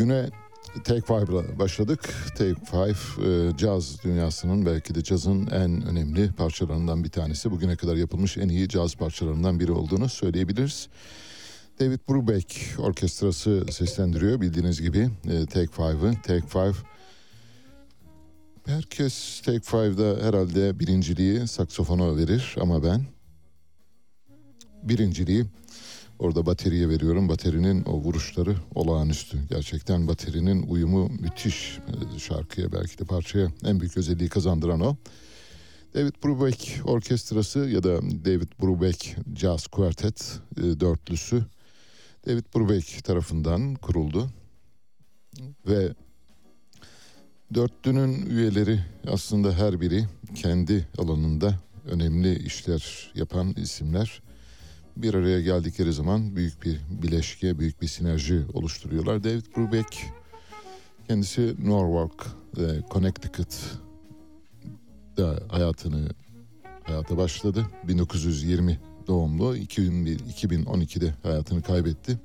[0.00, 0.30] Güne
[0.84, 2.14] Take Five'la başladık.
[2.38, 7.50] Take Five, e, caz dünyasının belki de cazın en önemli parçalarından bir tanesi.
[7.50, 10.88] Bugüne kadar yapılmış en iyi caz parçalarından biri olduğunu söyleyebiliriz.
[11.80, 16.12] David Brubeck orkestrası seslendiriyor bildiğiniz gibi e, Take Five'ı.
[16.22, 16.74] Take Five,
[18.66, 23.04] herkes Take Five'da herhalde birinciliği saksofona verir ama ben
[24.82, 25.46] birinciliği
[26.20, 27.28] Orada bateriye veriyorum.
[27.28, 29.38] Baterinin o vuruşları olağanüstü.
[29.50, 31.78] Gerçekten baterinin uyumu müthiş.
[32.18, 34.96] Şarkıya belki de parçaya en büyük özelliği kazandıran o.
[35.94, 41.44] David Brubeck orkestrası ya da David Brubeck Jazz Quartet e, dörtlüsü
[42.26, 44.30] David Brubeck tarafından kuruldu.
[45.66, 45.94] Ve
[47.54, 51.54] dörtlünün üyeleri aslında her biri kendi alanında
[51.86, 54.22] önemli işler yapan isimler
[55.02, 59.24] bir araya geldikleri zaman büyük bir bileşke, büyük bir sinerji oluşturuyorlar.
[59.24, 60.06] David Brubeck
[61.08, 62.26] kendisi Norwalk,
[62.56, 66.08] e, Connecticut'da hayatını
[66.82, 67.66] hayata başladı.
[67.88, 72.18] 1920 doğumlu, 2001, 2012'de hayatını kaybetti.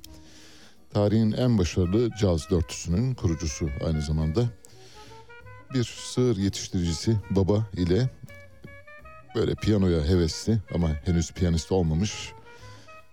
[0.92, 4.50] Tarihin en başarılı caz dörtlüsünün kurucusu aynı zamanda.
[5.74, 8.10] Bir sığır yetiştiricisi baba ile
[9.34, 12.32] böyle piyanoya hevesli ama henüz piyanist olmamış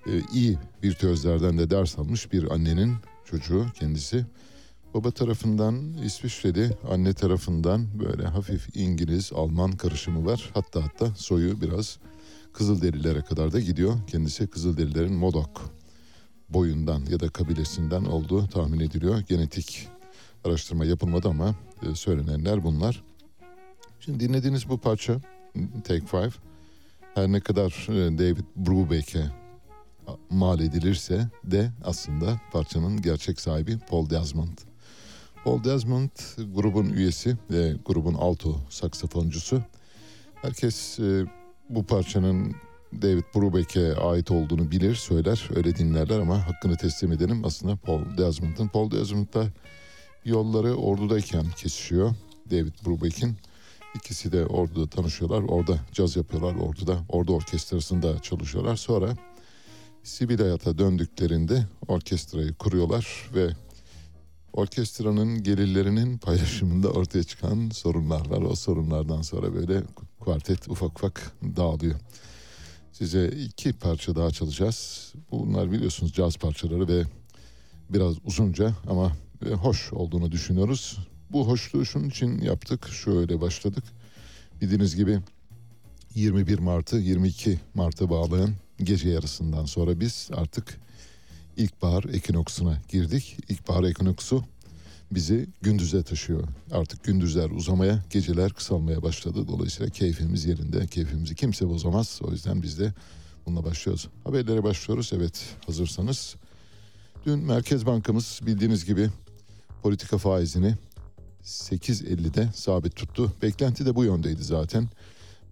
[0.07, 2.95] e, iyi virtüözlerden de ders almış bir annenin
[3.25, 4.25] çocuğu kendisi.
[4.93, 10.51] Baba tarafından İsviçreli, anne tarafından böyle hafif İngiliz, Alman karışımı var.
[10.53, 11.99] Hatta hatta soyu biraz
[12.53, 13.95] Kızılderililere kadar da gidiyor.
[14.07, 15.71] Kendisi Kızılderililerin Modok
[16.49, 19.19] boyundan ya da kabilesinden olduğu tahmin ediliyor.
[19.19, 19.87] Genetik
[20.43, 23.03] araştırma yapılmadı ama e, söylenenler bunlar.
[23.99, 25.21] Şimdi dinlediğiniz bu parça
[25.83, 26.31] Take Five
[27.15, 29.42] her ne kadar e, David Brubeck'e
[30.29, 34.57] mal edilirse de aslında parçanın gerçek sahibi Paul Desmond.
[35.43, 36.09] Paul Desmond
[36.55, 39.61] grubun üyesi ve grubun alto saksafoncusu.
[40.35, 41.25] Herkes e,
[41.69, 42.55] bu parçanın
[43.01, 48.67] David Brubeck'e ait olduğunu bilir, söyler, öyle dinlerler ama hakkını teslim edelim aslında Paul Desmond'ın.
[48.67, 49.47] Paul Desmond'da
[50.25, 52.15] yolları ordudayken kesişiyor
[52.51, 53.35] David Brubeck'in.
[53.95, 58.75] İkisi de orduda tanışıyorlar, orada caz yapıyorlar, orduda, ordu orkestrasında çalışıyorlar.
[58.75, 59.15] Sonra
[60.03, 63.49] sivil hayata döndüklerinde orkestrayı kuruyorlar ve
[64.53, 68.41] orkestranın gelirlerinin paylaşımında ortaya çıkan sorunlar var.
[68.41, 69.83] O sorunlardan sonra böyle
[70.19, 71.95] kuartet ufak ufak dağılıyor.
[72.91, 75.13] Size iki parça daha çalacağız.
[75.31, 77.03] Bunlar biliyorsunuz caz parçaları ve
[77.89, 79.11] biraz uzunca ama
[79.53, 80.97] hoş olduğunu düşünüyoruz.
[81.31, 82.87] Bu hoşluğu şunun için yaptık.
[82.87, 83.83] Şöyle başladık.
[84.61, 85.19] Bildiğiniz gibi
[86.15, 88.53] 21 Mart'ı 22 Mart'a bağlayan
[88.85, 90.79] gece yarısından sonra biz artık
[91.57, 93.37] ilkbahar ekinoksuna girdik.
[93.49, 94.43] İlkbahar ekinoksu
[95.11, 96.47] bizi gündüze taşıyor.
[96.71, 99.47] Artık gündüzler uzamaya, geceler kısalmaya başladı.
[99.47, 100.87] Dolayısıyla keyfimiz yerinde.
[100.87, 102.19] Keyfimizi kimse bozamaz.
[102.23, 102.93] O yüzden biz de
[103.45, 104.07] bununla başlıyoruz.
[104.23, 105.11] Haberlere başlıyoruz.
[105.15, 106.35] Evet hazırsanız.
[107.25, 109.09] Dün Merkez Bankamız bildiğiniz gibi
[109.83, 110.75] politika faizini
[111.43, 113.33] 8.50'de sabit tuttu.
[113.41, 114.89] Beklenti de bu yöndeydi zaten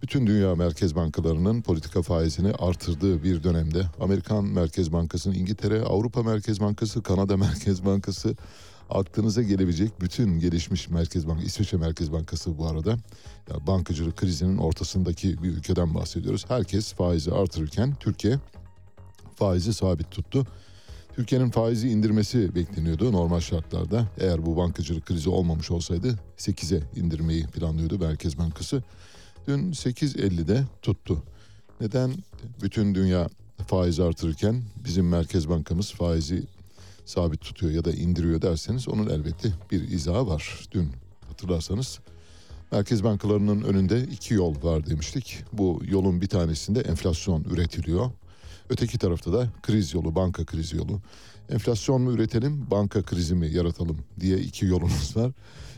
[0.02, 6.60] bütün dünya merkez bankalarının politika faizini artırdığı bir dönemde Amerikan Merkez Bankası'nın İngiltere, Avrupa Merkez
[6.60, 8.36] Bankası, Kanada Merkez Bankası
[8.90, 12.90] aklınıza gelebilecek bütün gelişmiş Merkez Bank, İsviçre Merkez Bankası bu arada
[13.50, 16.44] ya bankacılık krizinin ortasındaki bir ülkeden bahsediyoruz.
[16.48, 18.38] Herkes faizi artırırken Türkiye
[19.36, 20.46] faizi sabit tuttu.
[21.14, 24.06] Türkiye'nin faizi indirmesi bekleniyordu normal şartlarda.
[24.20, 28.82] Eğer bu bankacılık krizi olmamış olsaydı 8'e indirmeyi planlıyordu Merkez Bankası
[29.46, 31.22] dün 8.50'de tuttu.
[31.80, 32.14] Neden
[32.62, 33.28] bütün dünya
[33.66, 36.42] faiz artırırken bizim Merkez Bankamız faizi
[37.04, 40.68] sabit tutuyor ya da indiriyor derseniz onun elbette bir izahı var.
[40.72, 40.88] Dün
[41.28, 42.00] hatırlarsanız
[42.72, 45.44] merkez bankalarının önünde iki yol var demiştik.
[45.52, 48.10] Bu yolun bir tanesinde enflasyon üretiliyor.
[48.68, 51.00] Öteki tarafta da kriz yolu, banka krizi yolu.
[51.50, 55.32] Enflasyon mu üretelim, banka krizi mi yaratalım diye iki yolumuz var.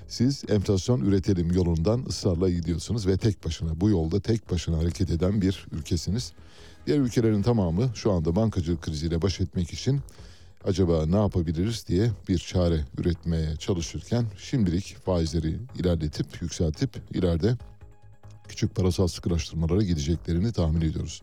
[0.08, 5.40] Siz enflasyon üretelim yolundan ısrarla gidiyorsunuz ve tek başına bu yolda tek başına hareket eden
[5.40, 6.32] bir ülkesiniz.
[6.86, 10.00] Diğer ülkelerin tamamı şu anda bankacılık kriziyle baş etmek için
[10.64, 17.56] acaba ne yapabiliriz diye bir çare üretmeye çalışırken şimdilik faizleri ilerletip yükseltip ileride
[18.48, 21.22] küçük parasal sıkılaştırmalara gideceklerini tahmin ediyoruz.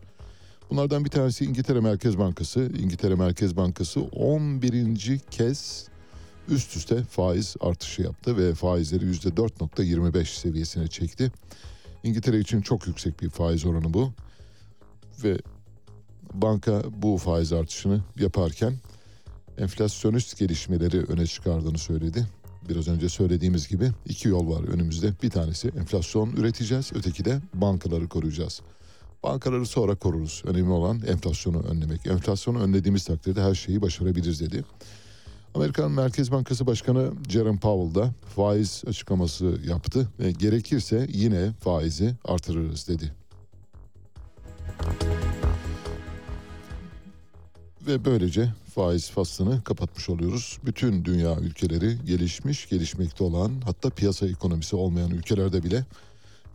[0.70, 2.72] Bunlardan bir tanesi İngiltere Merkez Bankası.
[2.82, 5.18] İngiltere Merkez Bankası 11.
[5.30, 5.88] kez
[6.48, 11.32] üst üste faiz artışı yaptı ve faizleri %4.25 seviyesine çekti.
[12.02, 14.12] İngiltere için çok yüksek bir faiz oranı bu.
[15.24, 15.38] Ve
[16.34, 18.74] banka bu faiz artışını yaparken
[19.58, 22.26] enflasyonist gelişmeleri öne çıkardığını söyledi.
[22.68, 25.12] Biraz önce söylediğimiz gibi iki yol var önümüzde.
[25.22, 28.60] Bir tanesi enflasyon üreteceğiz, öteki de bankaları koruyacağız.
[29.22, 30.42] Bankaları sonra koruruz.
[30.46, 32.06] Önemli olan enflasyonu önlemek.
[32.06, 34.64] Enflasyonu önlediğimiz takdirde her şeyi başarabiliriz dedi.
[35.54, 42.88] Amerikan Merkez Bankası Başkanı Jerome Powell da faiz açıklaması yaptı ve gerekirse yine faizi artırırız
[42.88, 43.12] dedi.
[47.86, 50.58] Ve böylece faiz faslını kapatmış oluyoruz.
[50.64, 55.84] Bütün dünya ülkeleri gelişmiş, gelişmekte olan hatta piyasa ekonomisi olmayan ülkelerde bile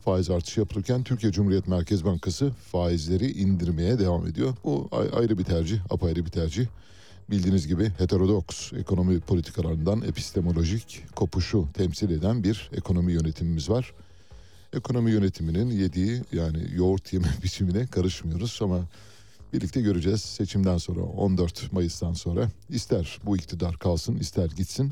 [0.05, 4.55] faiz artışı yapılırken Türkiye Cumhuriyet Merkez Bankası faizleri indirmeye devam ediyor.
[4.63, 6.67] Bu ayrı bir tercih, apayrı bir tercih.
[7.29, 13.93] Bildiğiniz gibi heterodoks ekonomi politikalarından epistemolojik kopuşu temsil eden bir ekonomi yönetimimiz var.
[14.73, 18.79] Ekonomi yönetiminin yediği yani yoğurt yeme biçimine karışmıyoruz ama
[19.53, 24.91] birlikte göreceğiz seçimden sonra 14 Mayıs'tan sonra ister bu iktidar kalsın ister gitsin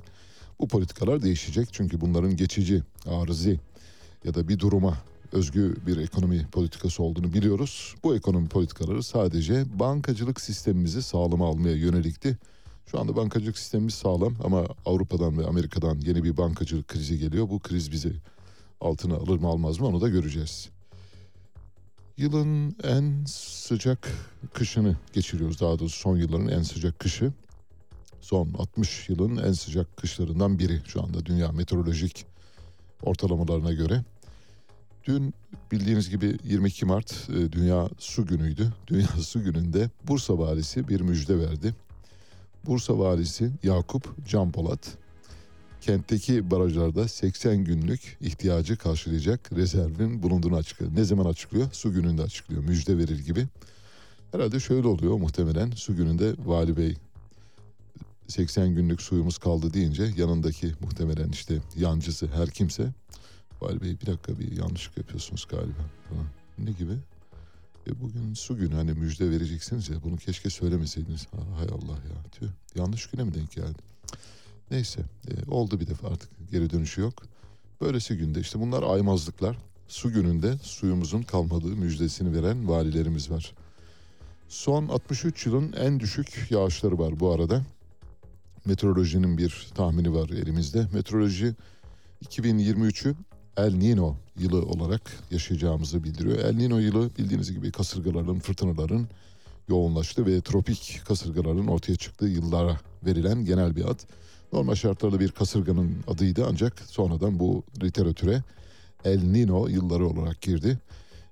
[0.59, 3.59] bu politikalar değişecek çünkü bunların geçici, arızi
[4.23, 4.97] ya da bir duruma
[5.35, 7.95] özgü bir ekonomi politikası olduğunu biliyoruz.
[8.03, 12.37] Bu ekonomi politikaları sadece bankacılık sistemimizi sağlama almaya yönelikti.
[12.85, 17.49] Şu anda bankacılık sistemimiz sağlam ama Avrupa'dan ve Amerika'dan yeni bir bankacılık krizi geliyor.
[17.49, 18.13] Bu kriz bizi
[18.81, 20.69] altına alır mı almaz mı onu da göreceğiz.
[22.17, 24.11] Yılın en sıcak
[24.53, 25.61] kışını geçiriyoruz.
[25.61, 27.33] Daha doğrusu son yılların en sıcak kışı.
[28.21, 32.25] Son 60 yılın en sıcak kışlarından biri şu anda dünya meteorolojik
[33.03, 34.03] ortalamalarına göre.
[35.05, 35.33] Dün
[35.71, 38.73] bildiğiniz gibi 22 Mart e, Dünya Su Günü'ydü.
[38.87, 41.75] Dünya Su Günü'nde Bursa Valisi bir müjde verdi.
[42.65, 44.97] Bursa Valisi Yakup Can Polat
[45.81, 50.95] kentteki barajlarda 80 günlük ihtiyacı karşılayacak rezervin bulunduğunu açıklıyor.
[50.95, 51.67] Ne zaman açıklıyor?
[51.71, 52.63] Su gününde açıklıyor.
[52.63, 53.47] Müjde verir gibi.
[54.31, 56.95] Herhalde şöyle oluyor muhtemelen su gününde vali bey
[58.27, 62.93] 80 günlük suyumuz kaldı deyince yanındaki muhtemelen işte yancısı her kimse
[63.65, 66.25] vali bey bir dakika bir yanlışlık yapıyorsunuz galiba falan.
[66.57, 66.93] Ne gibi?
[67.87, 71.27] E bugün su günü hani müjde vereceksiniz ya bunu keşke söylemeseydiniz.
[71.31, 73.79] Ha, hay Allah ya tüh yanlış güne mi denk geldi?
[74.71, 77.23] Neyse e, oldu bir defa artık geri dönüşü yok.
[77.81, 79.57] Böylesi günde işte bunlar aymazlıklar.
[79.87, 83.53] Su gününde suyumuzun kalmadığı müjdesini veren valilerimiz var.
[84.49, 87.63] Son 63 yılın en düşük yağışları var bu arada.
[88.65, 90.87] Meteorolojinin bir tahmini var elimizde.
[90.93, 91.55] Meteoroloji
[92.25, 93.15] 2023'ü
[93.57, 96.37] El Nino yılı olarak yaşayacağımızı bildiriyor.
[96.37, 99.07] El Nino yılı bildiğiniz gibi kasırgaların, fırtınaların
[99.69, 103.99] yoğunlaştığı ve tropik kasırgaların ortaya çıktığı yıllara verilen genel bir ad.
[104.53, 108.43] Normal şartlarda bir kasırganın adıydı ancak sonradan bu literatüre
[109.05, 110.79] El Nino yılları olarak girdi.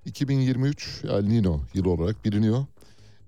[0.06, 2.66] 2023 El Nino yılı olarak biliniyor.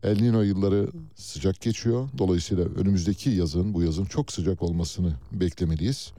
[0.03, 2.09] El Nino yılları sıcak geçiyor.
[2.19, 6.13] Dolayısıyla önümüzdeki yazın, bu yazın çok sıcak olmasını beklemeliyiz.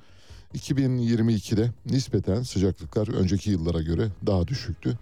[0.56, 4.98] 2022'de nispeten sıcaklıklar önceki yıllara göre daha düşüktü.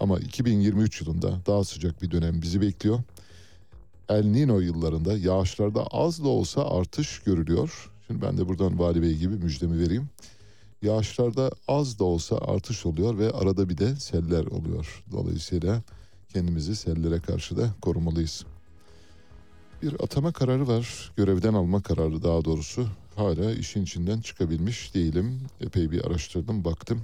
[0.00, 2.98] Ama 2023 yılında daha sıcak bir dönem bizi bekliyor.
[4.08, 7.90] El Nino yıllarında yağışlarda az da olsa artış görülüyor.
[8.06, 10.08] Şimdi ben de buradan Vali Bey gibi müjdemi vereyim.
[10.82, 15.04] Yağışlarda az da olsa artış oluyor ve arada bir de seller oluyor.
[15.12, 15.82] Dolayısıyla
[16.32, 18.44] kendimizi sellere karşı da korumalıyız.
[19.82, 22.86] Bir atama kararı var, görevden alma kararı daha doğrusu.
[23.16, 25.40] Hala işin içinden çıkabilmiş değilim.
[25.60, 27.00] Epey bir araştırdım, baktım.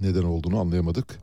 [0.00, 1.18] Neden olduğunu anlayamadık.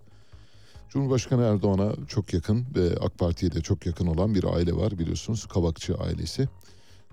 [0.89, 5.45] Cumhurbaşkanı Erdoğan'a çok yakın ve AK Parti'ye de çok yakın olan bir aile var biliyorsunuz.
[5.45, 6.49] Kavakçı ailesi.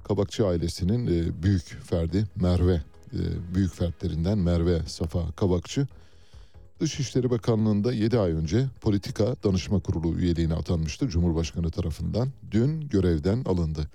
[0.05, 2.75] Kabakçı ailesinin e, büyük ferdi Merve,
[3.13, 3.21] e,
[3.55, 5.87] büyük fertlerinden Merve Safa Kabakçı.
[6.81, 12.29] Dışişleri Bakanlığı'nda 7 ay önce politika danışma kurulu üyeliğine atanmıştı Cumhurbaşkanı tarafından.
[12.51, 13.91] Dün görevden alındı.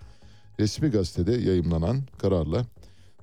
[0.59, 2.65] Resmi gazetede yayımlanan kararla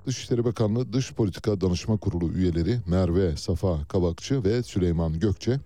[0.05, 5.59] Dışişleri Bakanlığı Dış Politika Danışma Kurulu üyeleri Merve Safa Kabakçı ve Süleyman Gökçe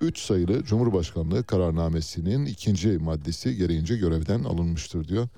[0.00, 5.28] 3 sayılı Cumhurbaşkanlığı kararnamesinin ikinci maddesi gereğince görevden alınmıştır diyor.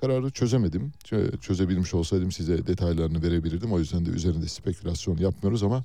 [0.00, 0.92] Kararı çözemedim.
[1.40, 3.72] Çözebilmiş olsaydım size detaylarını verebilirdim.
[3.72, 5.84] O yüzden de üzerinde spekülasyon yapmıyoruz ama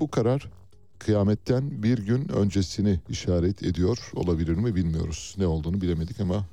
[0.00, 0.50] bu karar
[0.98, 5.34] kıyametten bir gün öncesini işaret ediyor olabilir mi bilmiyoruz.
[5.38, 6.46] Ne olduğunu bilemedik ama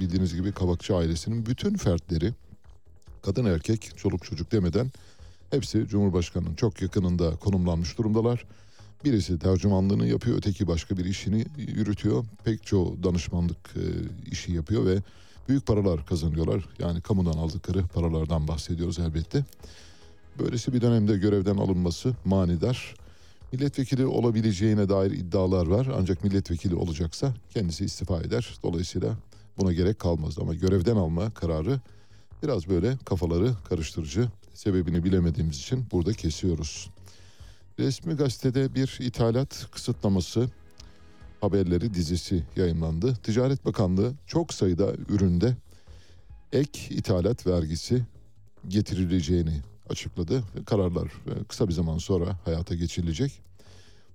[0.00, 2.32] bildiğiniz gibi Kavakçı ailesinin bütün fertleri
[3.22, 4.90] kadın erkek çoluk çocuk demeden
[5.50, 8.44] hepsi Cumhurbaşkanı'nın çok yakınında konumlanmış durumdalar.
[9.04, 12.24] Birisi tercümanlığını yapıyor, öteki başka bir işini yürütüyor.
[12.44, 13.82] Pek çoğu danışmanlık e,
[14.30, 14.98] işi yapıyor ve
[15.48, 16.68] büyük paralar kazanıyorlar.
[16.78, 19.44] Yani kamudan aldıkları paralardan bahsediyoruz elbette.
[20.38, 22.94] Böylesi bir dönemde görevden alınması manidar.
[23.52, 25.88] Milletvekili olabileceğine dair iddialar var.
[25.98, 28.54] Ancak milletvekili olacaksa kendisi istifa eder.
[28.62, 29.16] Dolayısıyla
[29.58, 30.38] buna gerek kalmaz.
[30.38, 31.80] Ama görevden alma kararı
[32.42, 34.28] biraz böyle kafaları karıştırıcı.
[34.54, 36.90] Sebebini bilemediğimiz için burada kesiyoruz.
[37.78, 40.48] Resmi gazetede bir ithalat kısıtlaması
[41.40, 43.14] haberleri dizisi yayınlandı.
[43.22, 45.56] Ticaret Bakanlığı çok sayıda üründe
[46.52, 48.02] ek ithalat vergisi
[48.68, 50.42] getirileceğini açıkladı.
[50.66, 53.40] Kararlar e, kısa bir zaman sonra hayata geçirilecek.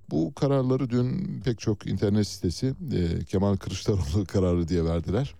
[0.09, 5.35] Bu kararları dün pek çok internet sitesi e, Kemal Kılıçdaroğlu kararı diye verdiler.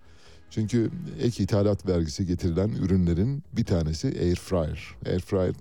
[0.50, 0.90] Çünkü
[1.20, 4.94] ek ithalat vergisi getirilen ürünlerin bir tanesi air fryer.
[5.06, 5.54] Air fryer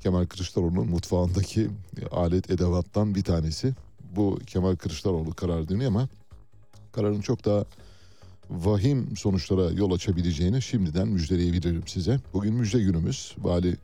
[0.00, 1.70] Kemal Kılıçdaroğlu'nun mutfağındaki
[2.10, 3.74] alet edevattan bir tanesi.
[4.16, 6.08] Bu Kemal Kılıçdaroğlu kararı deniyor ama
[6.92, 7.64] kararın çok daha
[8.50, 12.20] vahim sonuçlara yol açabileceğini şimdiden müjdeleyebilirim size.
[12.32, 13.34] Bugün müjde günümüz.
[13.38, 13.76] Vali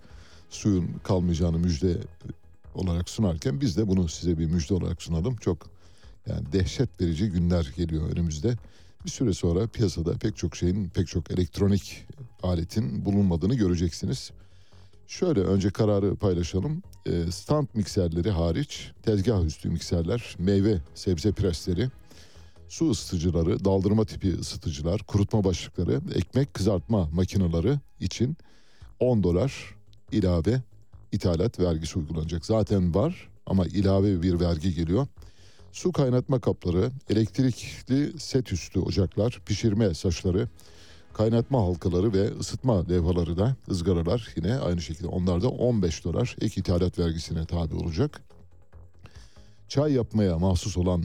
[0.51, 1.97] suyun kalmayacağını müjde
[2.75, 5.37] olarak sunarken biz de bunu size bir müjde olarak sunalım.
[5.37, 5.67] Çok
[6.27, 8.57] yani dehşet verici günler geliyor önümüzde.
[9.05, 12.07] Bir süre sonra piyasada pek çok şeyin, pek çok elektronik
[12.43, 14.31] aletin bulunmadığını göreceksiniz.
[15.07, 16.83] Şöyle önce kararı paylaşalım.
[17.07, 21.89] E, stand mikserleri hariç tezgah üstü mikserler, meyve sebze presleri,
[22.69, 28.37] su ısıtıcıları, daldırma tipi ısıtıcılar, kurutma başlıkları, ekmek kızartma makineleri için
[29.01, 29.75] 10 dolar
[30.13, 30.63] ilave
[31.13, 32.47] ithalat vergisi uygulanacak.
[32.47, 35.07] Zaten var ama ilave bir vergi geliyor.
[35.73, 40.49] Su kaynatma kapları, elektrikli set üstü ocaklar, pişirme saçları,
[41.15, 46.61] kaynatma halkaları ve ısıtma levhaları da ızgaralar yine aynı şekilde onlar da 15 dolar ek
[46.61, 48.23] ithalat vergisine tabi olacak.
[49.69, 51.05] Çay yapmaya mahsus olan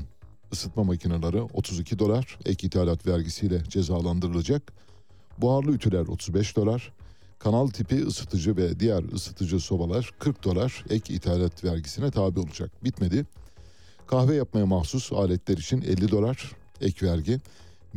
[0.54, 4.74] ısıtma makineleri 32 dolar ek ithalat vergisiyle cezalandırılacak.
[5.38, 6.94] Buharlı ütüler 35 dolar.
[7.40, 12.72] Kanal tipi ısıtıcı ve diğer ısıtıcı sobalar 40 dolar ek ithalat vergisine tabi olacak.
[12.84, 13.26] Bitmedi.
[14.08, 17.40] Kahve yapmaya mahsus aletler için 50 dolar ek vergi.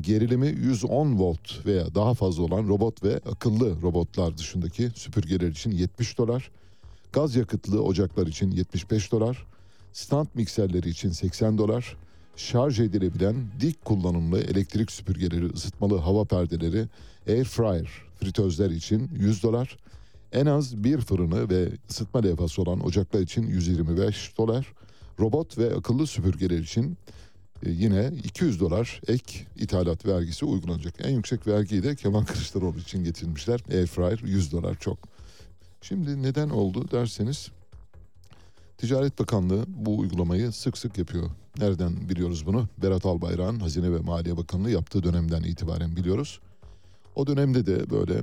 [0.01, 6.19] Gerilimi 110 volt veya daha fazla olan robot ve akıllı robotlar dışındaki süpürgeler için 70
[6.19, 6.51] dolar.
[7.13, 9.47] Gaz yakıtlı ocaklar için 75 dolar.
[9.93, 11.97] Stand mikserleri için 80 dolar.
[12.37, 16.87] Şarj edilebilen dik kullanımlı elektrik süpürgeleri, ısıtmalı hava perdeleri,
[17.29, 17.89] air fryer,
[18.21, 19.77] fritözler için 100 dolar.
[20.33, 24.67] En az bir fırını ve ısıtma levhası olan ocaklar için 125 dolar.
[25.21, 26.99] Robot ve akıllı süpürgeler için
[27.67, 30.95] e, yine 200 dolar ek ithalat vergisi uygulanacak.
[31.05, 33.61] En yüksek vergiyi de Kemal Kılıçdaroğlu için getirmişler.
[33.71, 34.99] Airfryer 100 dolar çok.
[35.83, 37.51] Şimdi neden oldu derseniz
[38.79, 41.31] Ticaret Bakanlığı bu uygulamayı sık sık yapıyor.
[41.59, 42.69] Nereden biliyoruz bunu?
[42.83, 46.41] Berat Albayrak'ın Hazine ve Maliye Bakanlığı yaptığı dönemden itibaren biliyoruz.
[47.15, 48.23] O dönemde de böyle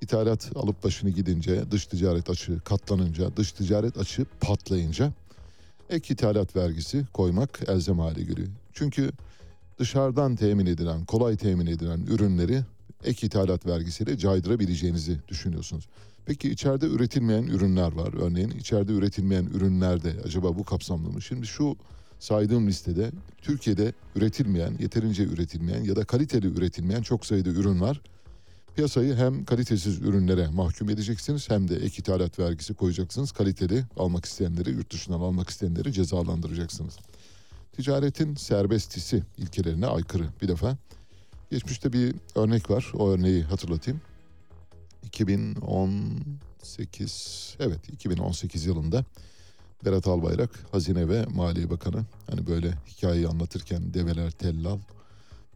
[0.00, 5.12] ithalat alıp başını gidince, dış ticaret açığı katlanınca, dış ticaret açığı patlayınca
[5.90, 8.48] ek ithalat vergisi koymak elzem hale geliyor.
[8.72, 9.10] Çünkü
[9.78, 12.60] dışarıdan temin edilen, kolay temin edilen ürünleri
[13.04, 15.88] ek ithalat vergisiyle caydırabileceğinizi düşünüyorsunuz.
[16.26, 18.14] Peki içeride üretilmeyen ürünler var.
[18.20, 21.22] Örneğin içeride üretilmeyen ürünlerde acaba bu kapsamlı mı?
[21.22, 21.76] Şimdi şu
[22.18, 23.10] saydığım listede
[23.42, 28.00] Türkiye'de üretilmeyen, yeterince üretilmeyen ya da kaliteli üretilmeyen çok sayıda ürün var.
[28.80, 33.32] Piyasayı hem kalitesiz ürünlere mahkum edeceksiniz hem de ek ithalat vergisi koyacaksınız.
[33.32, 36.96] Kaliteli almak isteyenleri, yurt dışından almak isteyenleri cezalandıracaksınız.
[37.72, 40.76] Ticaretin serbestisi ilkelerine aykırı bir defa.
[41.50, 42.92] Geçmişte bir örnek var.
[42.94, 44.00] O örneği hatırlatayım.
[45.02, 49.04] 2018 evet 2018 yılında
[49.84, 54.78] Berat Albayrak Hazine ve Maliye Bakanı hani böyle hikayeyi anlatırken develer tellal,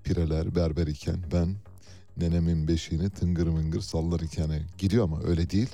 [0.03, 1.57] pireler berber iken ben
[2.17, 5.69] nenemin beşiğini tıngır mıngır sallar iken gidiyor ama öyle değil.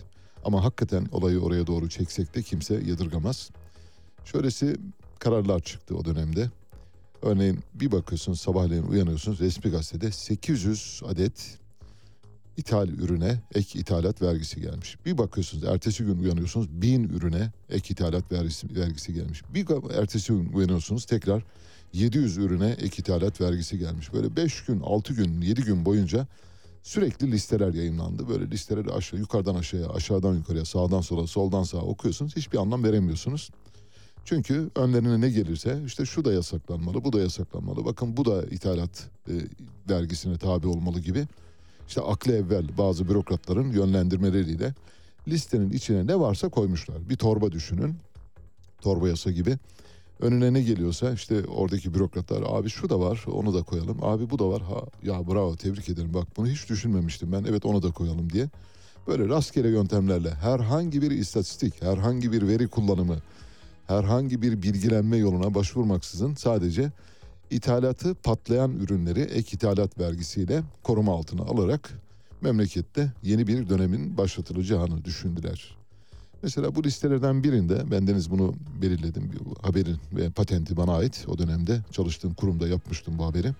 [0.45, 3.51] Ama hakikaten olayı oraya doğru çeksek de kimse yadırgamaz.
[4.25, 4.77] Şöylesi
[5.19, 6.51] kararlar çıktı o dönemde.
[7.23, 11.59] Örneğin bir bakıyorsunuz sabahleyin uyanıyorsunuz resmi gazetede 800 adet
[12.57, 14.97] ithal ürüne ek ithalat vergisi gelmiş.
[15.07, 19.43] Bir bakıyorsunuz ertesi gün uyanıyorsunuz bin ürüne ek ithalat vergisi, vergisi gelmiş.
[19.55, 19.67] Bir
[19.99, 21.43] ertesi gün uyanıyorsunuz tekrar
[21.93, 24.13] 700 ürüne ek ithalat vergisi gelmiş.
[24.13, 26.27] Böyle 5 gün, 6 gün, 7 gün boyunca
[26.83, 28.29] sürekli listeler yayınlandı.
[28.29, 32.37] Böyle listeleri aşağı, yukarıdan aşağıya, aşağıdan yukarıya, sağdan sola, soldan sağa okuyorsunuz.
[32.37, 33.51] Hiçbir anlam veremiyorsunuz.
[34.25, 37.85] Çünkü önlerine ne gelirse işte şu da yasaklanmalı, bu da yasaklanmalı.
[37.85, 39.35] Bakın bu da ithalat e,
[39.91, 41.27] vergisine tabi olmalı gibi.
[41.89, 44.75] İşte aklı evvel bazı bürokratların yönlendirmeleriyle
[45.29, 47.09] listenin içine ne varsa koymuşlar.
[47.09, 47.97] Bir torba düşünün.
[48.81, 49.59] Torba yasa gibi.
[50.21, 53.99] Önüne ne geliyorsa işte oradaki bürokratlar abi şu da var onu da koyalım.
[54.03, 57.67] Abi bu da var ha ya bravo tebrik ederim bak bunu hiç düşünmemiştim ben evet
[57.67, 58.49] onu da koyalım diye.
[59.07, 63.17] Böyle rastgele yöntemlerle herhangi bir istatistik, herhangi bir veri kullanımı,
[63.87, 66.93] herhangi bir bilgilenme yoluna başvurmaksızın sadece
[67.51, 71.91] ithalatı patlayan ürünleri ek ithalat vergisiyle koruma altına alarak
[72.41, 75.77] memlekette yeni bir dönemin başlatılacağını düşündüler.
[76.43, 79.31] Mesela bu listelerden birinde bendeniz bunu belirledim.
[79.63, 81.25] Haberin ve patenti bana ait.
[81.29, 83.55] O dönemde çalıştığım kurumda yapmıştım bu haberi.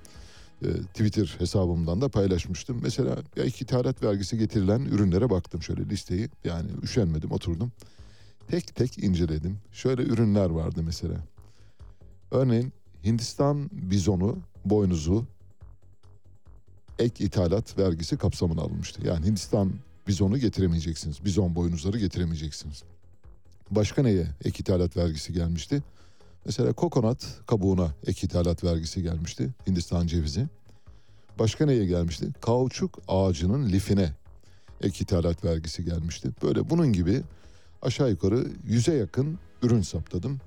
[0.65, 2.81] Ee, Twitter hesabımdan da paylaşmıştım.
[2.83, 6.29] Mesela ya ithalat vergisi getirilen ürünlere baktım şöyle listeyi.
[6.45, 7.73] Yani üşenmedim oturdum.
[8.49, 9.59] Tek tek inceledim.
[9.73, 11.17] Şöyle ürünler vardı mesela.
[12.31, 12.73] Örneğin
[13.05, 15.27] Hindistan bizonu, boynuzu
[16.99, 19.07] ek ithalat vergisi kapsamına alınmıştı.
[19.07, 19.73] Yani Hindistan
[20.09, 21.25] bizonu getiremeyeceksiniz.
[21.25, 22.83] Bizon boynuzları getiremeyeceksiniz.
[23.71, 25.83] Başka neye ek ithalat vergisi gelmişti?
[26.45, 29.51] Mesela kokonat kabuğuna ek ithalat vergisi gelmişti.
[29.67, 30.47] Hindistan cevizi.
[31.39, 32.29] Başka neye gelmişti?
[32.41, 34.13] Kauçuk ağacının lifine
[34.81, 36.31] ek ithalat vergisi gelmişti.
[36.43, 37.23] Böyle bunun gibi
[37.83, 40.39] aşağı yukarı yüze yakın ürün saptadım.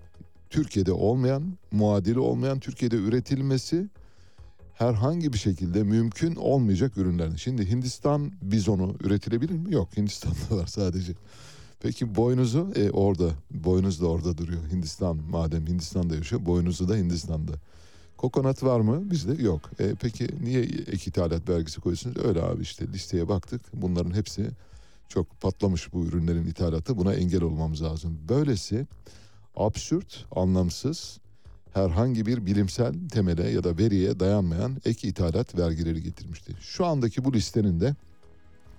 [0.50, 3.88] Türkiye'de olmayan, muadili olmayan, Türkiye'de üretilmesi
[4.74, 7.36] herhangi bir şekilde mümkün olmayacak ürünlerin.
[7.36, 9.74] Şimdi Hindistan bizonu üretilebilir mi?
[9.74, 11.14] Yok Hindistan'da var sadece.
[11.80, 13.32] Peki boynuzu e, orada.
[13.52, 14.62] Boynuz da orada duruyor.
[14.72, 16.46] Hindistan madem Hindistan'da yaşıyor.
[16.46, 17.52] Boynuzu da Hindistan'da.
[18.18, 19.12] Kokonat var mı?
[19.12, 19.62] Bizde yok.
[19.80, 22.18] E, peki niye ek ithalat vergisi koyuyorsunuz?
[22.26, 23.62] Öyle abi işte listeye baktık.
[23.74, 24.50] Bunların hepsi
[25.10, 26.98] çok patlamış bu ürünlerin ithalatı.
[26.98, 28.20] Buna engel olmamız lazım.
[28.30, 28.88] Böylesi
[29.56, 31.20] absürt, anlamsız,
[31.74, 36.54] herhangi bir bilimsel temele ya da veriye dayanmayan ek ithalat vergileri getirmişti.
[36.62, 37.96] Şu andaki bu listenin de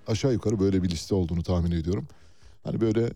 [0.07, 2.07] aşağı yukarı böyle bir liste olduğunu tahmin ediyorum.
[2.63, 3.09] Hani böyle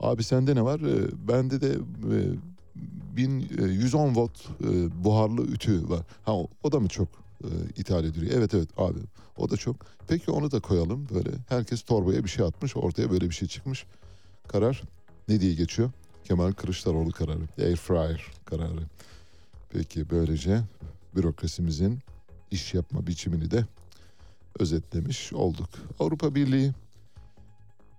[0.00, 0.80] abi sende ne var?
[0.80, 1.78] Ee, bende de
[2.12, 4.32] e, 1110 volt
[4.64, 6.02] e, buharlı ütü var.
[6.24, 7.08] Ha o, da mı çok
[7.44, 8.32] e, ithal ediliyor?
[8.38, 8.98] Evet evet abi
[9.36, 9.76] o da çok.
[10.08, 11.30] Peki onu da koyalım böyle.
[11.48, 13.86] Herkes torbaya bir şey atmış ortaya böyle bir şey çıkmış.
[14.48, 14.82] Karar
[15.28, 15.90] ne diye geçiyor?
[16.24, 17.48] Kemal Kılıçdaroğlu kararı.
[17.58, 18.82] Air fryer kararı.
[19.70, 20.60] Peki böylece
[21.16, 21.98] bürokrasimizin
[22.50, 23.64] iş yapma biçimini de
[24.58, 25.68] özetlemiş olduk.
[25.98, 26.72] Avrupa Birliği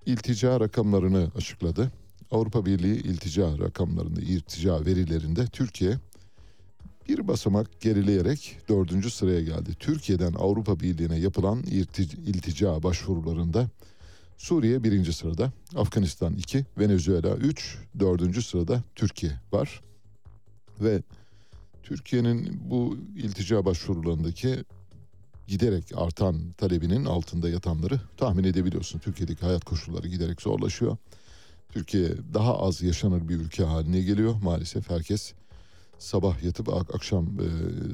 [0.06, 1.92] iltica rakamlarını açıkladı.
[2.32, 5.98] Avrupa Birliği iltica rakamlarında, iltica verilerinde Türkiye
[7.10, 9.76] bir basamak gerileyerek dördüncü sıraya geldi.
[9.80, 11.64] Türkiye'den Avrupa Birliği'ne yapılan
[12.26, 13.70] iltica başvurularında
[14.38, 19.82] Suriye birinci sırada, Afganistan iki, Venezuela üç, dördüncü sırada Türkiye var.
[20.80, 21.02] Ve
[21.84, 24.63] Türkiye'nin bu iltica başvurularındaki
[25.48, 29.00] giderek artan talebinin altında yatanları tahmin edebiliyorsun.
[29.00, 30.98] Türkiye'deki hayat koşulları giderek zorlaşıyor.
[31.70, 34.36] Türkiye daha az yaşanır bir ülke haline geliyor.
[34.44, 35.34] Maalesef herkes
[36.00, 37.48] sabah yatıp akşam e,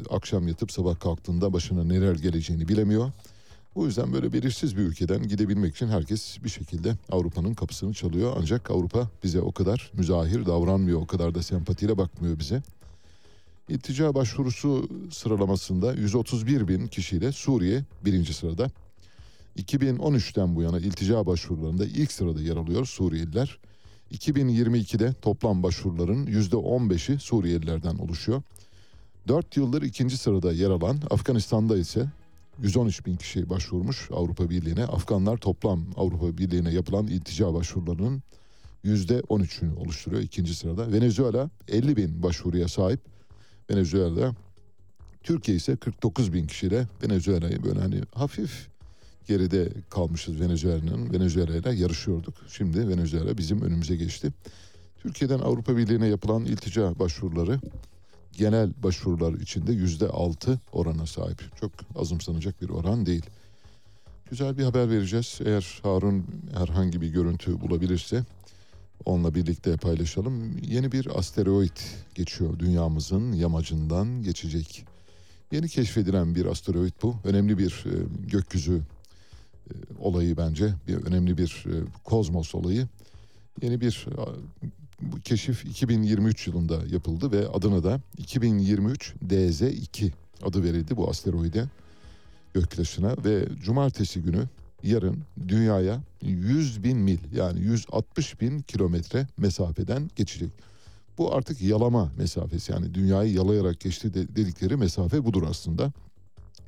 [0.10, 3.12] akşam yatıp sabah kalktığında başına neler geleceğini bilemiyor.
[3.76, 8.34] Bu yüzden böyle belirsiz bir ülkeden gidebilmek için herkes bir şekilde Avrupa'nın kapısını çalıyor.
[8.40, 12.62] Ancak Avrupa bize o kadar müzahir davranmıyor, o kadar da sempatiyle bakmıyor bize.
[13.70, 18.72] İltica başvurusu sıralamasında 131 bin kişiyle Suriye birinci sırada.
[19.58, 23.58] 2013'ten bu yana iltica başvurularında ilk sırada yer alıyor Suriyeliler.
[24.12, 28.42] 2022'de toplam başvuruların %15'i Suriyelilerden oluşuyor.
[29.28, 32.06] 4 yıldır ikinci sırada yer alan Afganistan'da ise
[32.62, 34.86] 113 bin kişi başvurmuş Avrupa Birliği'ne.
[34.86, 38.24] Afganlar toplam Avrupa Birliği'ne yapılan iltica başvurularının
[38.86, 40.92] %13'ünü oluşturuyor ikinci sırada.
[40.92, 43.17] Venezuela 50 bin başvuruya sahip.
[43.70, 44.36] Venezuela
[45.24, 48.68] Türkiye ise 49 bin kişiyle Venezuela'yı böyle hani hafif
[49.28, 51.14] geride kalmışız Venezuela'nın.
[51.14, 52.34] Venezuela ile yarışıyorduk.
[52.50, 54.32] Şimdi Venezuela bizim önümüze geçti.
[55.02, 57.60] Türkiye'den Avrupa Birliği'ne yapılan iltica başvuruları
[58.32, 61.58] genel başvurular içinde yüzde altı orana sahip.
[61.60, 63.26] Çok azımsanacak bir oran değil.
[64.30, 65.40] Güzel bir haber vereceğiz.
[65.46, 66.26] Eğer Harun
[66.58, 68.24] herhangi bir görüntü bulabilirse
[69.06, 70.58] onunla birlikte paylaşalım.
[70.58, 71.78] Yeni bir asteroid
[72.16, 74.86] geçiyor dünyamızın yamacından geçecek.
[75.52, 77.16] Yeni keşfedilen bir asteroid bu.
[77.24, 77.94] Önemli bir e,
[78.28, 78.82] gökyüzü
[79.70, 80.74] e, olayı bence.
[80.88, 82.88] Bir önemli bir e, kozmos olayı.
[83.62, 84.06] Yeni bir
[85.02, 90.12] bu keşif 2023 yılında yapıldı ve adına da 2023 DZ2
[90.44, 91.66] adı verildi bu asteroide
[92.54, 94.44] göktaşına ve cumartesi günü
[94.84, 100.50] yarın dünyaya 100 bin mil yani 160 bin kilometre mesafeden geçecek.
[101.18, 105.92] Bu artık yalama mesafesi yani dünyayı yalayarak geçti dedikleri mesafe budur aslında.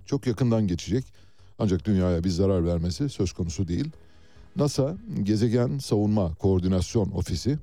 [0.05, 1.05] Çok yakından geçecek
[1.59, 3.89] ancak dünyaya bir zarar vermesi söz konusu değil.
[4.55, 7.57] NASA Gezegen Savunma Koordinasyon Ofisi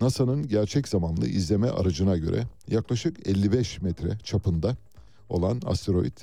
[0.00, 4.76] NASA'nın gerçek zamanlı izleme aracına göre yaklaşık 55 metre çapında
[5.28, 6.18] olan asteroid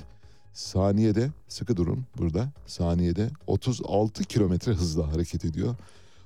[0.56, 5.74] saniyede sıkı durun burada saniyede 36 kilometre hızla hareket ediyor.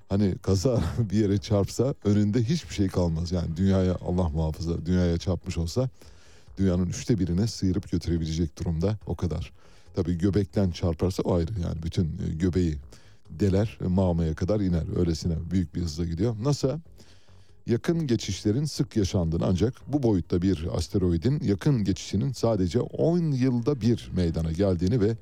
[0.08, 3.32] Hani kaza bir yere çarpsa önünde hiçbir şey kalmaz.
[3.32, 5.88] Yani dünyaya Allah muhafaza dünyaya çarpmış olsa
[6.58, 9.52] dünyanın üçte birine sıyırıp götürebilecek durumda o kadar.
[9.94, 12.76] Tabii göbekten çarparsa o ayrı yani bütün e, göbeği
[13.30, 14.96] deler mağmaya kadar iner.
[14.96, 16.36] Öylesine büyük bir hızla gidiyor.
[16.42, 16.80] NASA
[17.70, 24.11] yakın geçişlerin sık yaşandığını ancak bu boyutta bir asteroidin yakın geçişinin sadece 10 yılda bir
[24.14, 25.16] meydana geldiğini ve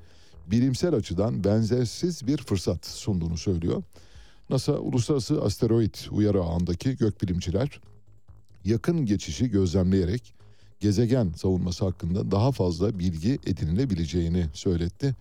[0.47, 3.83] bilimsel açıdan benzersiz bir fırsat sunduğunu söylüyor.
[4.49, 7.81] NASA Uluslararası Asteroid Uyarı Ağı'ndaki gökbilimciler
[8.65, 10.33] yakın geçişi gözlemleyerek
[10.79, 15.15] gezegen savunması hakkında daha fazla bilgi edinilebileceğini söyletti.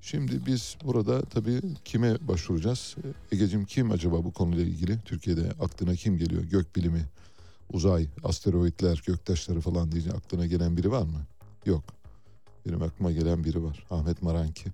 [0.00, 2.96] Şimdi biz burada tabii kime başvuracağız?
[3.32, 4.98] Egecim kim acaba bu konuyla ilgili?
[5.04, 6.42] Türkiye'de aklına kim geliyor?
[6.42, 7.04] Gökbilimi,
[7.72, 11.26] uzay, asteroidler, göktaşları falan diye aklına gelen biri var mı?
[11.66, 11.84] Yok.
[12.66, 13.86] Benim aklıma gelen biri var.
[13.90, 14.70] Ahmet Maranki.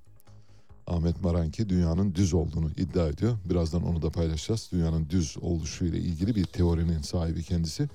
[0.86, 3.38] Ahmet Maranki dünyanın düz olduğunu iddia ediyor.
[3.50, 4.68] Birazdan onu da paylaşacağız.
[4.72, 7.88] Dünyanın düz oluşuyla ilgili bir teorinin sahibi kendisi.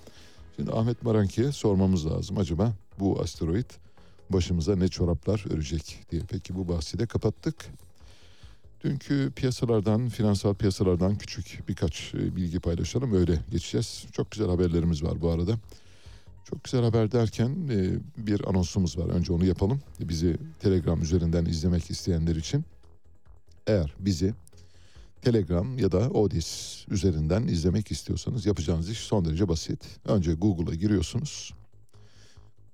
[0.56, 2.38] Şimdi Ahmet Maranki'ye sormamız lazım.
[2.38, 3.70] Acaba bu asteroid
[4.30, 6.22] başımıza ne çoraplar örecek diye.
[6.30, 7.56] Peki bu bahsi de kapattık.
[8.84, 13.13] Dünkü piyasalardan, finansal piyasalardan küçük birkaç e, bilgi paylaşalım.
[13.13, 14.06] Öyle geçeceğiz.
[14.12, 15.60] Çok güzel haberlerimiz var bu arada.
[16.50, 19.10] Çok güzel haber derken e, bir anonsumuz var.
[19.10, 19.80] Önce onu yapalım.
[20.00, 22.66] Bizi Telegram üzerinden izlemek isteyenler için.
[23.68, 24.34] Eğer bizi
[25.22, 29.80] Telegram ya da Odis üzerinden izlemek istiyorsanız yapacağınız iş son derece basit.
[30.06, 31.54] Önce Google'a giriyorsunuz.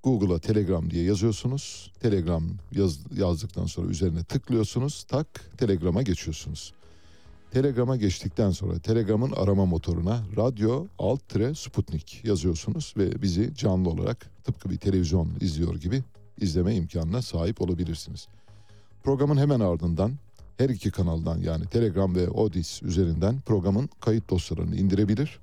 [0.03, 1.91] Google'a Telegram diye yazıyorsunuz.
[1.99, 5.03] Telegram yaz, yazdıktan sonra üzerine tıklıyorsunuz.
[5.03, 6.73] Tak Telegram'a geçiyorsunuz.
[7.51, 11.21] Telegram'a geçtikten sonra Telegram'ın arama motoruna radyo alt
[11.57, 16.03] Sputnik yazıyorsunuz ve bizi canlı olarak tıpkı bir televizyon izliyor gibi
[16.41, 18.27] izleme imkanına sahip olabilirsiniz.
[19.03, 20.11] Programın hemen ardından
[20.57, 25.39] her iki kanaldan yani Telegram ve Odis üzerinden programın kayıt dosyalarını indirebilir.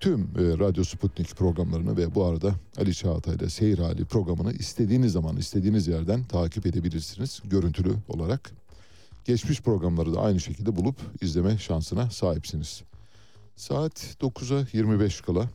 [0.00, 5.12] Tüm e, Radyo Sputnik programlarını ve bu arada Ali Çağatay ile Seyir Hali programını istediğiniz
[5.12, 8.52] zaman istediğiniz yerden takip edebilirsiniz görüntülü olarak.
[9.24, 12.82] Geçmiş programları da aynı şekilde bulup izleme şansına sahipsiniz.
[13.56, 15.48] Saat 9'a 25 kala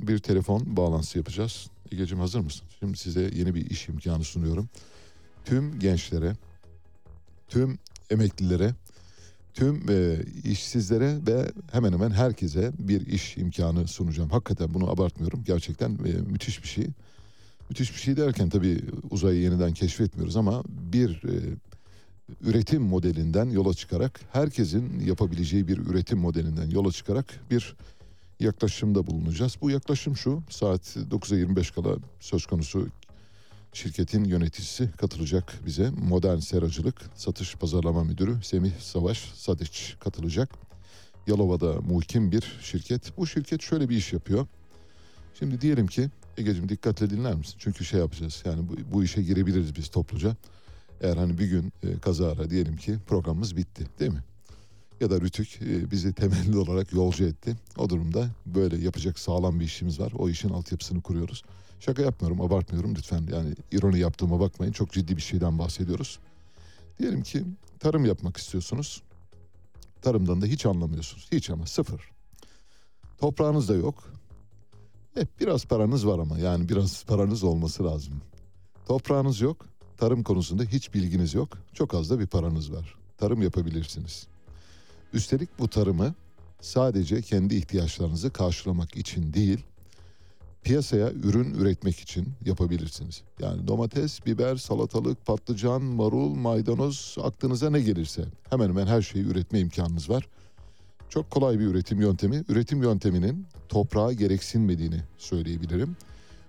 [0.00, 1.70] bir telefon bağlantısı yapacağız.
[1.92, 2.66] Egeciğim hazır mısın?
[2.80, 4.68] Şimdi size yeni bir iş imkanı sunuyorum.
[5.44, 6.36] Tüm gençlere,
[7.48, 7.78] tüm
[8.10, 8.74] emeklilere,
[9.56, 14.30] tüm e, işsizlere ve hemen hemen herkese bir iş imkanı sunacağım.
[14.30, 15.44] Hakikaten bunu abartmıyorum.
[15.46, 16.86] Gerçekten e, müthiş bir şey.
[17.70, 21.34] Müthiş bir şey derken tabii uzayı yeniden keşfetmiyoruz ama bir e,
[22.40, 27.76] üretim modelinden yola çıkarak herkesin yapabileceği bir üretim modelinden yola çıkarak bir
[28.40, 29.56] yaklaşımda bulunacağız.
[29.60, 32.88] Bu yaklaşım şu saat 9'a 25 kala söz konusu
[33.76, 35.90] şirketin yöneticisi katılacak bize.
[35.90, 40.50] Modern Seracılık Satış Pazarlama Müdürü Semih Savaş Sadeç katılacak.
[41.26, 43.18] Yalova'da muhkim bir şirket.
[43.18, 44.46] Bu şirket şöyle bir iş yapıyor.
[45.38, 47.54] Şimdi diyelim ki Ege'cim dikkatle dinler misin?
[47.58, 50.36] Çünkü şey yapacağız yani bu, bu işe girebiliriz biz topluca.
[51.00, 54.24] Eğer hani bir gün e, kazara diyelim ki programımız bitti değil mi?
[55.00, 57.56] Ya da Rütük e, bizi temelli olarak yolcu etti.
[57.78, 60.12] O durumda böyle yapacak sağlam bir işimiz var.
[60.18, 61.42] O işin altyapısını kuruyoruz.
[61.80, 63.26] Şaka yapmıyorum, abartmıyorum lütfen.
[63.32, 64.72] Yani ironi yaptığıma bakmayın.
[64.72, 66.18] Çok ciddi bir şeyden bahsediyoruz.
[66.98, 67.44] Diyelim ki
[67.80, 69.02] tarım yapmak istiyorsunuz.
[70.02, 71.28] Tarımdan da hiç anlamıyorsunuz.
[71.32, 72.10] Hiç ama sıfır.
[73.18, 74.12] Toprağınız da yok.
[75.14, 78.14] Hep biraz paranız var ama yani biraz paranız olması lazım.
[78.86, 79.66] Toprağınız yok.
[79.96, 81.58] Tarım konusunda hiç bilginiz yok.
[81.72, 82.94] Çok az da bir paranız var.
[83.18, 84.26] Tarım yapabilirsiniz.
[85.12, 86.14] Üstelik bu tarımı
[86.60, 89.64] sadece kendi ihtiyaçlarınızı karşılamak için değil,
[90.66, 93.22] piyasaya ürün üretmek için yapabilirsiniz.
[93.40, 99.60] Yani domates, biber, salatalık, patlıcan, marul, maydanoz aklınıza ne gelirse hemen hemen her şeyi üretme
[99.60, 100.28] imkanınız var.
[101.08, 102.44] Çok kolay bir üretim yöntemi.
[102.48, 105.96] Üretim yönteminin toprağa gereksinmediğini söyleyebilirim.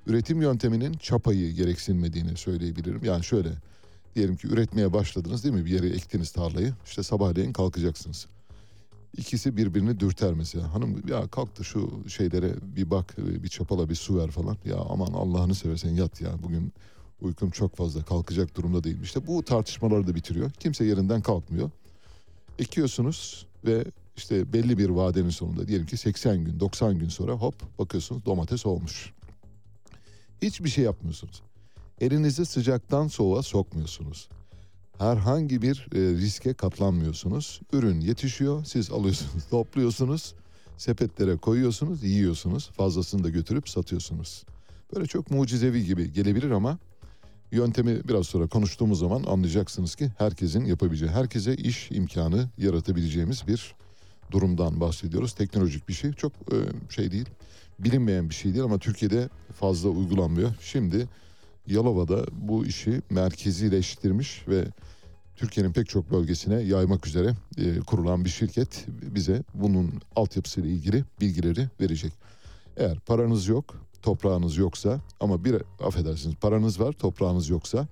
[0.08, 3.04] Üretim yönteminin çapayı gereksinmediğini söyleyebilirim.
[3.04, 3.50] Yani şöyle
[4.16, 5.66] diyelim ki üretmeye başladınız değil mi?
[5.66, 6.74] Bir yere ektiniz tarlayı.
[6.86, 8.28] İşte sabahleyin kalkacaksınız.
[9.18, 10.74] İkisi birbirini dürter mesela.
[10.74, 14.58] Hanım ya kalk da şu şeylere bir bak bir çapala bir su ver falan.
[14.66, 16.74] Ya aman Allah'ını seversen yat ya bugün
[17.22, 19.04] uykum çok fazla kalkacak durumda değilim.
[19.04, 20.52] İşte bu tartışmaları da bitiriyor.
[20.52, 21.72] Kimse yerinden kalkmıyor.
[22.60, 23.86] Ekiyorsunuz ve
[24.18, 28.66] işte belli bir vadenin sonunda diyelim ki 80 gün 90 gün sonra hop bakıyorsunuz domates
[28.66, 29.14] olmuş.
[30.42, 31.42] Hiçbir şey yapmıyorsunuz.
[32.02, 34.30] Elinizi sıcaktan soğuğa sokmuyorsunuz
[35.00, 37.62] herhangi bir e, riske katlanmıyorsunuz.
[37.74, 40.34] Ürün yetişiyor, siz alıyorsunuz, topluyorsunuz.
[40.78, 42.70] Sepetlere koyuyorsunuz, yiyorsunuz.
[42.70, 44.44] Fazlasını da götürüp satıyorsunuz.
[44.96, 46.80] Böyle çok mucizevi gibi gelebilir ama
[47.52, 53.76] yöntemi biraz sonra konuştuğumuz zaman anlayacaksınız ki herkesin yapabileceği, herkese iş imkanı yaratabileceğimiz bir
[54.32, 55.34] durumdan bahsediyoruz.
[55.34, 56.56] Teknolojik bir şey çok e,
[56.90, 57.26] şey değil,
[57.80, 59.30] bilinmeyen bir şey değil ama Türkiye'de
[59.60, 60.56] fazla uygulanmıyor.
[60.62, 61.08] Şimdi
[61.68, 64.66] Yalova'da bu işi merkezileştirmiş ve
[65.36, 71.70] Türkiye'nin pek çok bölgesine yaymak üzere e, kurulan bir şirket bize bunun altyapısıyla ilgili bilgileri
[71.82, 72.14] verecek.
[72.78, 77.88] Eğer paranız yok, toprağınız yoksa ama bir affedersiniz paranız var, toprağınız yoksa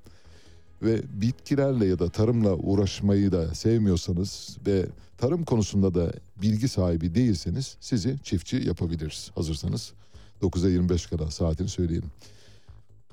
[0.81, 4.85] ve bitkilerle ya da tarımla uğraşmayı da sevmiyorsanız ve
[5.17, 9.31] tarım konusunda da bilgi sahibi değilseniz sizi çiftçi yapabiliriz.
[9.35, 9.93] Hazırsanız
[10.41, 12.11] 9'a 25 kadar saatini söyleyelim.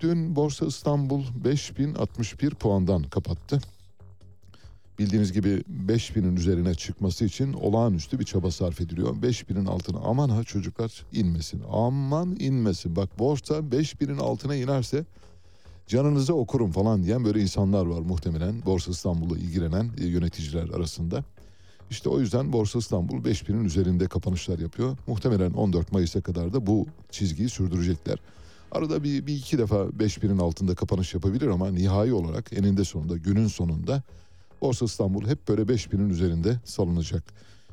[0.03, 3.61] Dün Borsa İstanbul 5061 puandan kapattı.
[4.99, 9.17] Bildiğiniz gibi 5000'in üzerine çıkması için olağanüstü bir çaba sarf ediliyor.
[9.17, 11.63] 5000'in altına aman ha çocuklar inmesin.
[11.73, 12.97] Aman inmesin.
[12.97, 15.05] Bak borsa 5000'in altına inerse
[15.87, 18.55] canınızı okurum falan diyen böyle insanlar var muhtemelen.
[18.67, 21.25] Borsa İstanbul'la ilgilenen e, yöneticiler arasında.
[21.91, 24.97] İşte o yüzden Borsa İstanbul 5000'in üzerinde kapanışlar yapıyor.
[25.07, 28.19] Muhtemelen 14 Mayıs'a kadar da bu çizgiyi sürdürecekler.
[28.73, 33.47] Arada bir, bir iki defa 5000'in altında kapanış yapabilir ama nihai olarak eninde sonunda günün
[33.47, 34.03] sonunda
[34.61, 37.23] Borsa İstanbul hep böyle 5000'in üzerinde salınacak.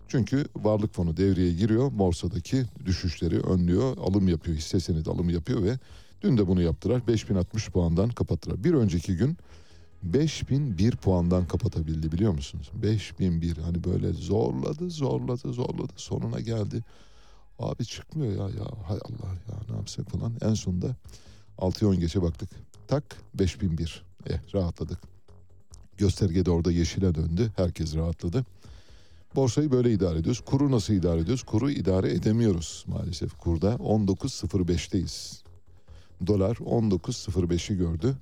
[0.07, 1.91] Çünkü varlık fonu devreye giriyor.
[1.91, 3.97] Borsadaki düşüşleri önlüyor.
[3.97, 4.57] Alım yapıyor.
[4.57, 5.79] Hisse senedi alım yapıyor ve
[6.21, 7.07] dün de bunu yaptılar.
[7.07, 8.63] 5060 puandan kapattılar.
[8.63, 9.37] Bir önceki gün
[10.03, 12.71] 5001 puandan kapatabildi biliyor musunuz?
[12.73, 16.83] 5001 hani böyle zorladı zorladı zorladı sonuna geldi.
[17.59, 20.33] Abi çıkmıyor ya ya hay Allah ya ne yapsak falan.
[20.41, 20.95] En sonunda
[21.57, 22.49] 6'ya 10 geçe baktık.
[22.87, 24.03] Tak 5001.
[24.25, 24.99] Eh rahatladık.
[25.97, 27.51] Gösterge de orada yeşile döndü.
[27.55, 28.45] Herkes rahatladı.
[29.35, 30.41] Borsayı böyle idare ediyoruz.
[30.45, 31.43] Kuru nasıl idare ediyoruz?
[31.43, 33.37] Kuru idare edemiyoruz maalesef.
[33.37, 35.43] Kurda 19.05'teyiz.
[36.27, 38.15] Dolar 19.05'i gördü.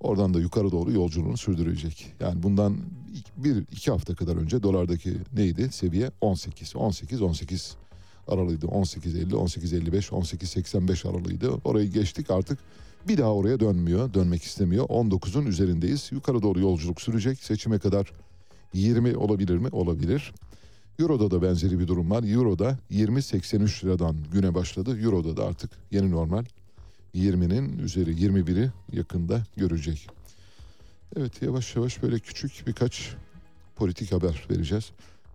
[0.00, 2.14] Oradan da yukarı doğru yolculuğunu sürdürecek.
[2.20, 2.76] Yani bundan
[3.36, 5.72] bir iki hafta kadar önce dolardaki neydi?
[5.72, 6.76] Seviye 18.
[6.76, 7.76] 18, 18
[8.28, 8.66] aralıydı.
[8.66, 11.50] 18.50, 18.55, 18.85 aralıydı.
[11.64, 12.58] Orayı geçtik artık
[13.08, 14.86] bir daha oraya dönmüyor, dönmek istemiyor.
[14.88, 16.12] 19'un üzerindeyiz.
[16.12, 17.38] Yukarı doğru yolculuk sürecek.
[17.38, 18.12] Seçime kadar
[18.74, 19.68] 20 olabilir mi?
[19.72, 20.32] Olabilir.
[20.98, 22.22] Euro'da da benzeri bir durum var.
[22.22, 25.00] Euro'da 20.83 liradan güne başladı.
[25.00, 26.44] Euro'da da artık yeni normal
[27.14, 30.08] 20'nin üzeri 21'i yakında görecek.
[31.16, 33.14] Evet yavaş yavaş böyle küçük birkaç
[33.76, 34.92] politik haber vereceğiz.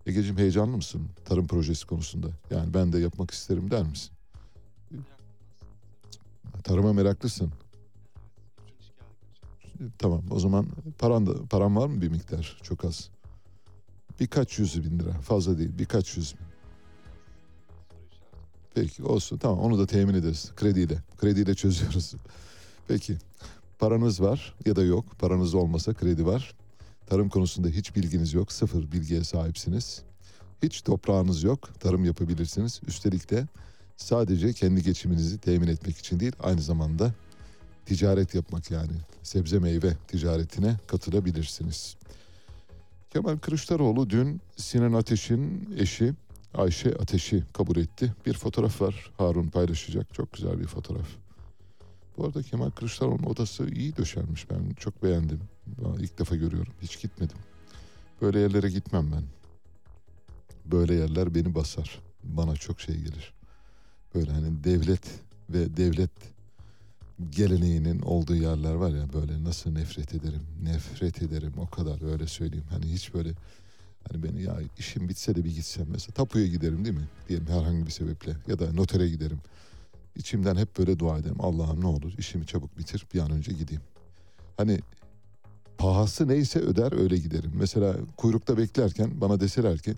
[0.07, 2.27] Egeciğim heyecanlı mısın tarım projesi konusunda?
[2.51, 4.11] Yani ben de yapmak isterim der misin?
[6.63, 7.51] Tarıma meraklısın.
[9.97, 10.67] Tamam o zaman
[10.99, 12.59] paran da paran var mı bir miktar?
[12.63, 13.09] Çok az.
[14.19, 16.45] Birkaç yüz bin lira fazla değil birkaç yüz bin.
[18.75, 20.97] Peki olsun tamam onu da temin ederiz krediyle.
[21.17, 22.13] Krediyle çözüyoruz.
[22.87, 23.17] Peki
[23.79, 26.55] paranız var ya da yok paranız olmasa kredi var.
[27.07, 30.01] Tarım konusunda hiç bilginiz yok sıfır bilgiye sahipsiniz.
[30.63, 32.81] Hiç toprağınız yok tarım yapabilirsiniz.
[32.87, 33.47] Üstelik de
[33.97, 37.13] sadece kendi geçiminizi temin etmek için değil aynı zamanda
[37.85, 38.91] ticaret yapmak yani
[39.23, 41.95] sebze meyve ticaretine katılabilirsiniz.
[43.09, 46.13] Kemal Kılıçdaroğlu dün Sinan Ateş'in eşi
[46.53, 48.13] Ayşe Ateş'i kabul etti.
[48.25, 51.07] Bir fotoğraf var Harun paylaşacak çok güzel bir fotoğraf.
[52.17, 55.39] Bu arada Kemal Kılıçdaroğlu'nun odası iyi döşenmiş ben çok beğendim.
[55.99, 56.73] İlk defa görüyorum.
[56.81, 57.37] Hiç gitmedim.
[58.21, 59.23] Böyle yerlere gitmem ben.
[60.65, 61.99] Böyle yerler beni basar.
[62.23, 63.33] Bana çok şey gelir.
[64.15, 65.05] Böyle hani devlet
[65.49, 66.11] ve devlet
[67.29, 72.65] geleneğinin olduğu yerler var ya böyle nasıl nefret ederim nefret ederim o kadar öyle söyleyeyim.
[72.69, 73.29] Hani hiç böyle
[74.11, 75.87] hani beni ya işim bitse de bir gitsem.
[75.89, 77.07] Mesela tapuya giderim değil mi?
[77.29, 78.35] Diyelim herhangi bir sebeple.
[78.47, 79.39] Ya da notere giderim.
[80.15, 81.41] İçimden hep böyle dua ederim.
[81.41, 83.81] Allah'ım ne olur işimi çabuk bitir bir an önce gideyim.
[84.57, 84.79] Hani
[85.77, 89.93] pahası neyse öder öyle giderim mesela kuyrukta beklerken bana deseler ki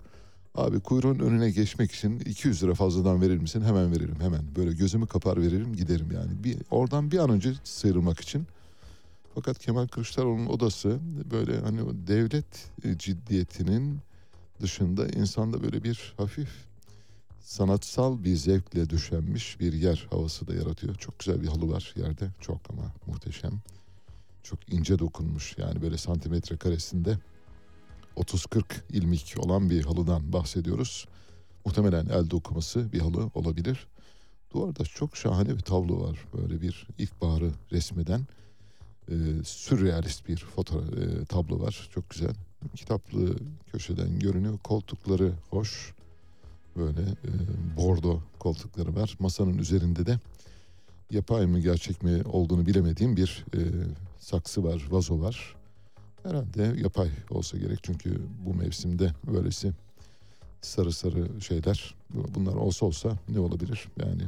[0.54, 3.62] Abi kuyruğun önüne geçmek için 200 lira fazladan verir misin?
[3.62, 4.56] Hemen veririm hemen.
[4.56, 6.44] Böyle gözümü kapar veririm giderim yani.
[6.44, 8.46] Bir, oradan bir an önce sıyrılmak için.
[9.34, 10.98] Fakat Kemal Kılıçdaroğlu'nun odası
[11.30, 13.98] böyle hani devlet ciddiyetinin
[14.60, 16.48] dışında insanda böyle bir hafif
[17.40, 20.94] sanatsal bir zevkle düşenmiş bir yer havası da yaratıyor.
[20.94, 22.28] Çok güzel bir halı var yerde.
[22.40, 23.52] Çok ama muhteşem.
[24.42, 27.18] Çok ince dokunmuş yani böyle santimetre karesinde
[28.16, 31.06] 30-40 ilmik olan bir halıdan bahsediyoruz.
[31.64, 33.86] Muhtemelen elde okuması bir halı olabilir.
[34.54, 36.18] Duvarda çok şahane bir tablo var.
[36.36, 38.26] Böyle bir ilkbaharı resmeden
[39.08, 39.14] e,
[39.44, 41.88] sürrealist bir foto e, tablo var.
[41.94, 42.34] Çok güzel.
[42.76, 43.36] Kitaplı
[43.72, 44.58] köşeden görünüyor.
[44.58, 45.94] Koltukları hoş.
[46.76, 47.30] Böyle e,
[47.76, 49.16] bordo koltukları var.
[49.18, 50.18] Masanın üzerinde de
[51.10, 53.60] yapay mı gerçek mi olduğunu bilemediğim bir e,
[54.20, 55.56] saksı var, vazo var.
[56.22, 59.72] Herhalde yapay olsa gerek çünkü bu mevsimde böylesi
[60.60, 61.94] sarı sarı şeyler
[62.34, 64.22] bunlar olsa olsa ne olabilir yani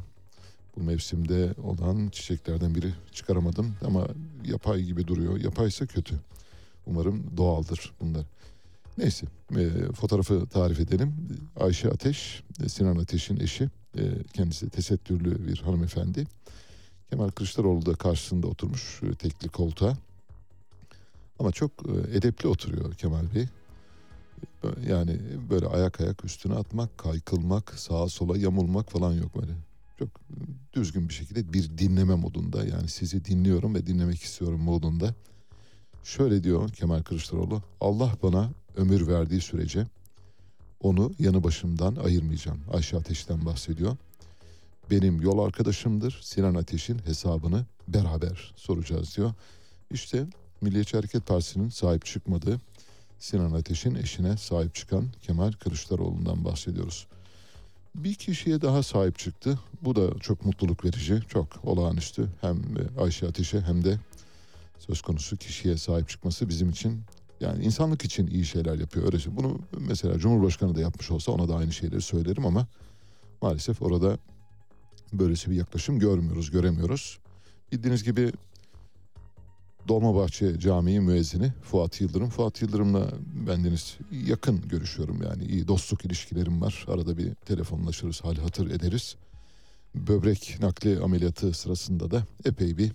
[0.77, 4.07] bu mevsimde olan çiçeklerden biri çıkaramadım ama
[4.45, 5.41] yapay gibi duruyor.
[5.41, 6.15] Yapaysa kötü.
[6.87, 8.25] Umarım doğaldır bunlar.
[8.99, 9.27] Neyse
[9.57, 11.15] e, fotoğrafı tarif edelim.
[11.61, 13.69] Ayşe Ateş, e, Sinan Ateş'in eşi.
[13.99, 16.27] E, kendisi tesettürlü bir hanımefendi.
[17.13, 19.97] Kemal Kılıçdaroğlu da karşısında oturmuş e, tekli koltuğa.
[21.39, 23.47] Ama çok e, edepli oturuyor Kemal Bey.
[24.89, 25.19] Yani
[25.51, 29.53] böyle ayak ayak üstüne atmak, kaykılmak, sağa sola yamulmak falan yok böyle.
[29.99, 30.09] Çok
[30.73, 35.15] düzgün bir şekilde bir dinleme modunda yani sizi dinliyorum ve dinlemek istiyorum modunda.
[36.05, 37.63] Şöyle diyor Kemal Kılıçdaroğlu.
[37.81, 39.87] Allah bana ömür verdiği sürece
[40.81, 42.61] onu yanı başımdan ayırmayacağım.
[42.73, 43.97] Ayşe Ateş'ten bahsediyor.
[44.91, 46.21] Benim yol arkadaşımdır.
[46.23, 49.33] Sinan Ateş'in hesabını beraber soracağız diyor.
[49.91, 50.27] İşte
[50.61, 52.61] Milliyetçi Hareket Partisi'nin sahip çıkmadığı
[53.19, 57.07] Sinan Ateş'in eşine sahip çıkan Kemal Kılıçdaroğlu'ndan bahsediyoruz.
[57.95, 59.59] Bir kişiye daha sahip çıktı.
[59.83, 62.29] Bu da çok mutluluk verici, çok olağanüstü.
[62.41, 62.63] Hem
[62.99, 63.99] Ayşe Ateş'e hem de
[64.79, 67.03] söz konusu kişiye sahip çıkması bizim için
[67.41, 69.07] yani insanlık için iyi şeyler yapıyor.
[69.07, 69.37] Öyle şey.
[69.37, 72.67] Bunu mesela Cumhurbaşkanı da yapmış olsa ona da aynı şeyleri söylerim ama
[73.43, 74.19] maalesef orada
[75.13, 77.19] böylesi bir yaklaşım görmüyoruz, göremiyoruz.
[77.73, 78.33] Bildiğiniz gibi
[79.89, 82.29] Dolmabahçe Camii müezzini Fuat Yıldırım.
[82.29, 83.13] Fuat Yıldırım'la
[83.47, 86.85] bendeniz yakın görüşüyorum yani iyi dostluk ilişkilerim var.
[86.89, 89.17] Arada bir telefonlaşırız, hal hatır ederiz.
[89.95, 92.93] Böbrek nakli ameliyatı sırasında da epey bir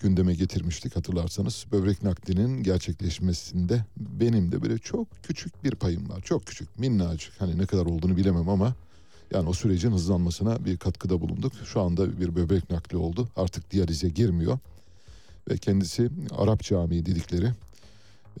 [0.00, 1.66] gündeme getirmiştik hatırlarsanız.
[1.72, 6.20] Böbrek naklinin gerçekleşmesinde benim de böyle çok küçük bir payım var.
[6.20, 7.40] Çok küçük, minnacık.
[7.40, 8.74] Hani ne kadar olduğunu bilemem ama
[9.34, 11.52] yani o sürecin hızlanmasına bir katkıda bulunduk.
[11.64, 13.28] Şu anda bir böbrek nakli oldu.
[13.36, 14.58] Artık diyalize girmiyor.
[15.50, 17.52] Ve kendisi Arap Camii dedikleri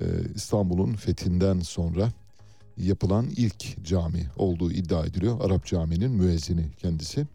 [0.00, 2.12] e, İstanbul'un fethinden sonra
[2.76, 5.40] yapılan ilk cami olduğu iddia ediliyor.
[5.40, 7.26] Arap Camii'nin müezzini kendisi.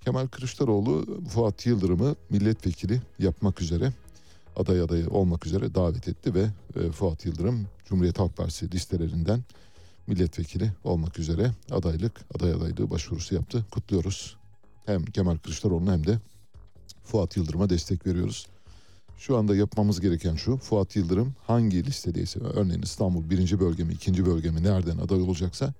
[0.00, 3.92] Kemal Kılıçdaroğlu Fuat Yıldırım'ı milletvekili yapmak üzere
[4.56, 9.40] aday adayı olmak üzere davet etti ve e, Fuat Yıldırım Cumhuriyet Halk Partisi listelerinden
[10.06, 13.64] milletvekili olmak üzere adaylık aday adaylığı başvurusu yaptı.
[13.70, 14.36] Kutluyoruz.
[14.86, 16.18] Hem Kemal Kılıçdaroğlu'na hem de
[17.04, 18.46] Fuat Yıldırım'a destek veriyoruz.
[19.18, 20.56] Şu anda yapmamız gereken şu.
[20.56, 25.74] Fuat Yıldırım hangi listedeyse örneğin İstanbul birinci bölge mi ikinci bölge mi nereden aday olacaksa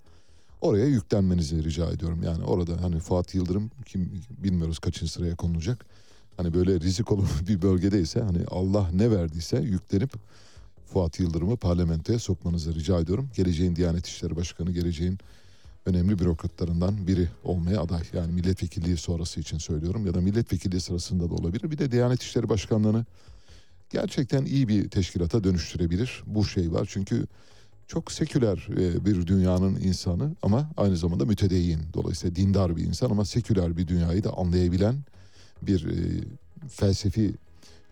[0.60, 2.22] oraya yüklenmenizi rica ediyorum.
[2.22, 5.86] Yani orada hani Fuat Yıldırım kim bilmiyoruz kaçıncı sıraya konulacak.
[6.36, 10.10] Hani böyle rizikolu bir bölgedeyse hani Allah ne verdiyse yüklenip
[10.94, 13.30] Fuat Yıldırım'ı parlamentoya sokmanızı rica ediyorum.
[13.36, 15.18] Geleceğin Diyanet İşleri Başkanı, geleceğin
[15.86, 18.02] önemli bürokratlarından biri olmaya aday.
[18.12, 21.70] Yani milletvekilliği sonrası için söylüyorum ya da milletvekilliği sırasında da olabilir.
[21.70, 23.04] Bir de Diyanet İşleri Başkanlığı'nı
[23.90, 26.22] gerçekten iyi bir teşkilata dönüştürebilir.
[26.26, 27.26] Bu şey var çünkü
[27.88, 31.80] çok seküler e, bir dünyanın insanı ama aynı zamanda mütedeyyin.
[31.94, 34.96] Dolayısıyla dindar bir insan ama seküler bir dünyayı da anlayabilen
[35.62, 36.24] bir e,
[36.68, 37.34] felsefi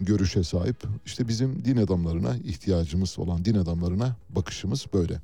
[0.01, 0.77] görüşe sahip.
[1.07, 5.21] İşte bizim din adamlarına ihtiyacımız olan din adamlarına bakışımız böyle.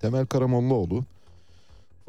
[0.00, 1.04] Temel Karamollaoğlu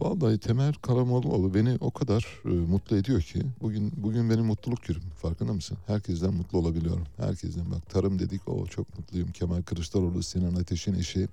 [0.01, 5.01] Vallahi Temel Karamollaoğlu beni o kadar e, mutlu ediyor ki bugün bugün benim mutluluk günüm
[5.01, 5.77] farkında mısın?
[5.87, 7.03] Herkesten mutlu olabiliyorum.
[7.17, 9.31] Herkesten bak tarım dedik o çok mutluyum.
[9.31, 11.27] Kemal Kılıçdaroğlu, Sinan Ateş'in eşi,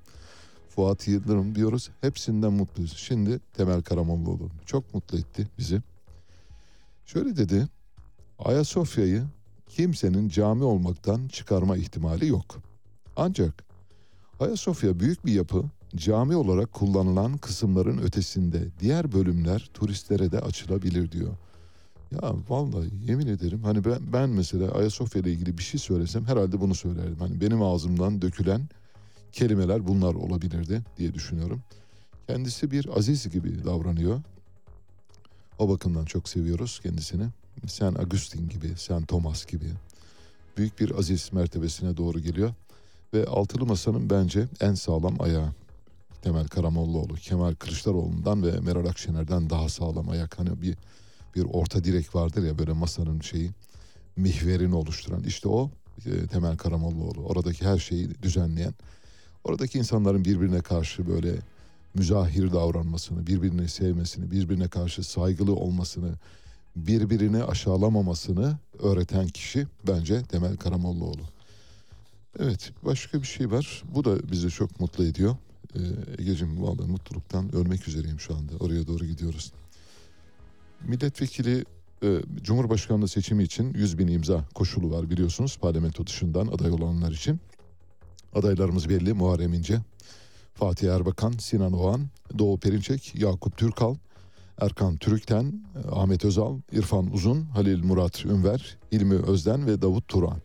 [0.69, 1.91] Fuat Yıldırım diyoruz.
[2.01, 2.97] Hepsinden mutluyuz.
[2.97, 5.83] Şimdi Temel Karamollaoğlu çok mutlu etti bizi.
[7.07, 7.69] Şöyle dedi.
[8.39, 9.25] Ayasofya'yı
[9.69, 12.57] kimsenin cami olmaktan çıkarma ihtimali yok.
[13.17, 13.65] Ancak
[14.41, 15.65] Ayasofya büyük bir yapı
[15.97, 21.37] cami olarak kullanılan kısımların ötesinde diğer bölümler turistlere de açılabilir diyor.
[22.13, 26.61] Ya vallahi yemin ederim hani ben, ben mesela Ayasofya ile ilgili bir şey söylesem herhalde
[26.61, 27.17] bunu söylerdim.
[27.19, 28.69] Hani benim ağzımdan dökülen
[29.33, 31.63] kelimeler bunlar olabilirdi diye düşünüyorum.
[32.27, 34.21] Kendisi bir aziz gibi davranıyor.
[35.59, 37.25] O bakımdan çok seviyoruz kendisini.
[37.67, 39.67] Sen Agustin gibi, sen Thomas gibi
[40.57, 42.55] büyük bir aziz mertebesine doğru geliyor.
[43.15, 45.49] Ve altılı masanın bence en sağlam ayağı.
[46.23, 50.39] Temel Karamollaoğlu, Kemal Kılıçdaroğlu'ndan ve Meral Akşener'den daha sağlam ayak.
[50.39, 50.77] Hani bir
[51.35, 53.51] bir orta direk vardır ya böyle masanın şeyi
[54.17, 55.23] mihverini oluşturan.
[55.23, 55.71] işte o
[56.07, 57.21] e, Temel Karamollaoğlu.
[57.21, 58.75] Oradaki her şeyi düzenleyen.
[59.45, 61.35] Oradaki insanların birbirine karşı böyle
[61.95, 66.15] müzahir davranmasını, birbirini sevmesini, birbirine karşı saygılı olmasını,
[66.87, 71.23] birbirini aşağılamamasını öğreten kişi bence Temel Karamollaoğlu.
[72.39, 73.83] Evet başka bir şey var.
[73.95, 75.37] Bu da bizi çok mutlu ediyor.
[75.75, 75.81] Ee,
[76.19, 78.53] Ege'cim vallahi mutluluktan ölmek üzereyim şu anda.
[78.61, 79.53] Oraya doğru gidiyoruz.
[80.85, 81.65] Milletvekili
[82.03, 87.41] e, Cumhurbaşkanlığı seçimi için 100 bin imza koşulu var biliyorsunuz parlamento dışından aday olanlar için.
[88.35, 89.81] Adaylarımız belli Muharrem İnce,
[90.55, 92.09] Fatih Erbakan, Sinan Oğan,
[92.39, 93.95] Doğu Perinçek, Yakup Türkal,
[94.61, 100.39] Erkan Türükten, Ahmet Özal, İrfan Uzun, Halil Murat Ünver, Hilmi Özden ve Davut Turan.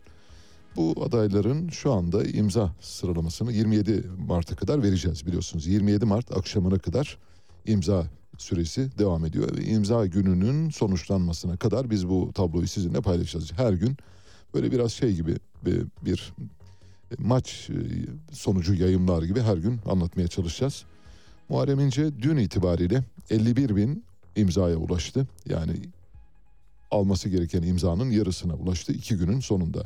[0.76, 5.66] Bu adayların şu anda imza sıralamasını 27 Mart'a kadar vereceğiz biliyorsunuz.
[5.66, 7.18] 27 Mart akşamına kadar
[7.66, 8.06] imza
[8.38, 9.56] süresi devam ediyor.
[9.56, 13.52] Ve imza gününün sonuçlanmasına kadar biz bu tabloyu sizinle paylaşacağız.
[13.52, 13.96] Her gün
[14.54, 16.34] böyle biraz şey gibi bir, bir
[17.18, 17.76] maç e,
[18.32, 20.84] sonucu yayımlar gibi her gün anlatmaya çalışacağız.
[21.48, 24.04] Muharrem İnce dün itibariyle 51 bin
[24.36, 25.26] imzaya ulaştı.
[25.48, 25.72] Yani
[26.90, 29.82] alması gereken imzanın yarısına ulaştı iki günün sonunda.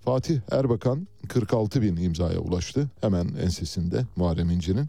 [0.00, 4.88] Fatih Erbakan 46 bin imzaya ulaştı hemen ensesinde Muharrem İnce'nin.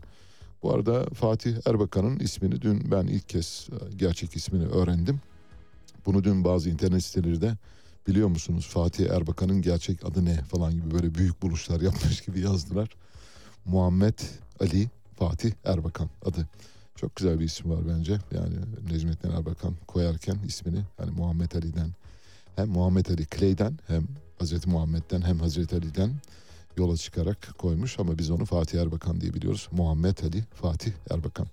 [0.64, 5.20] Bu arada Fatih Erbakan'ın ismini dün ben ilk kez e, gerçek ismini öğrendim.
[6.06, 7.58] Bunu dün bazı internet siteleri de
[8.08, 12.90] biliyor musunuz Fatih Erbakan'ın gerçek adı ne falan gibi böyle büyük buluşlar yapmış gibi yazdılar.
[13.66, 14.20] Muhammed
[14.60, 14.90] Ali
[15.20, 16.48] Fatih Erbakan adı.
[16.96, 18.18] Çok güzel bir isim var bence.
[18.32, 18.56] Yani
[18.92, 21.90] Necmettin Erbakan koyarken ismini hani Muhammed Ali'den
[22.56, 24.08] hem Muhammed Ali Clay'den hem
[24.40, 26.12] Hazreti Muhammed'den hem Hazreti Ali'den
[26.78, 29.68] yola çıkarak koymuş ama biz onu Fatih Erbakan diye biliyoruz.
[29.72, 31.48] Muhammed Ali Fatih Erbakan.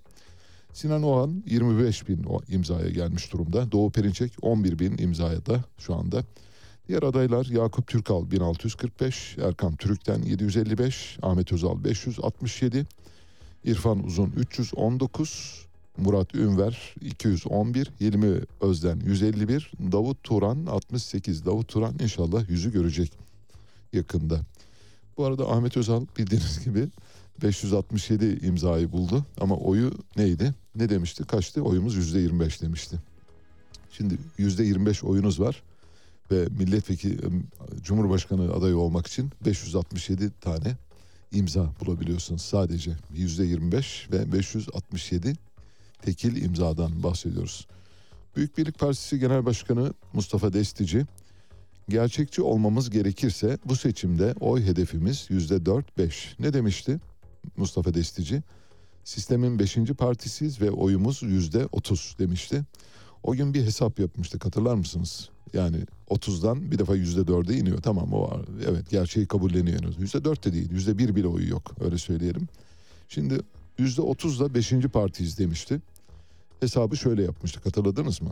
[0.73, 3.71] Sinan Oğan 25 bin imzaya gelmiş durumda.
[3.71, 6.23] Doğu Perinçek 11 bin imzaya da şu anda.
[6.87, 12.85] Diğer adaylar Yakup Türkal 1645, Erkan Türük'ten 755, Ahmet Özal 567,
[13.65, 15.65] İrfan Uzun 319,
[15.97, 21.45] Murat Ünver 211, Hilmi Özden 151, Davut Turan 68.
[21.45, 23.11] Davut Turan inşallah yüzü görecek
[23.93, 24.41] yakında.
[25.17, 26.87] Bu arada Ahmet Özal bildiğiniz gibi
[27.41, 30.53] 567 imzayı buldu ama oyu neydi?
[30.75, 31.23] Ne demişti?
[31.23, 31.61] Kaçtı?
[31.61, 32.97] Oyumuz %25 demişti.
[33.91, 35.63] Şimdi %25 oyunuz var
[36.31, 37.17] ve milletvekili
[37.83, 40.75] Cumhurbaşkanı adayı olmak için 567 tane
[41.31, 45.33] imza bulabiliyorsunuz sadece %25 ve 567
[46.01, 47.67] tekil imzadan bahsediyoruz.
[48.35, 51.05] Büyük Birlik Partisi Genel Başkanı Mustafa Destici
[51.89, 56.35] gerçekçi olmamız gerekirse bu seçimde oy hedefimiz yüzde dört beş.
[56.39, 56.99] Ne demişti
[57.57, 58.43] Mustafa Destici?
[59.03, 62.63] Sistemin beşinci partisiyiz ve oyumuz yüzde otuz demişti.
[63.23, 65.29] O gün bir hesap yapmıştık hatırlar mısınız?
[65.53, 65.77] Yani
[66.09, 67.81] 30'dan bir defa yüzde dörde iniyor.
[67.81, 68.41] Tamam o var.
[68.69, 69.99] Evet gerçeği kabulleniyor henüz.
[69.99, 70.71] Yüzde dört de değil.
[70.71, 71.71] Yüzde bir bile oyu yok.
[71.81, 72.47] Öyle söyleyelim.
[73.09, 73.39] Şimdi
[73.77, 75.81] yüzde otuzda beşinci partiyiz demişti.
[76.59, 78.31] Hesabı şöyle yapmıştık hatırladınız mı?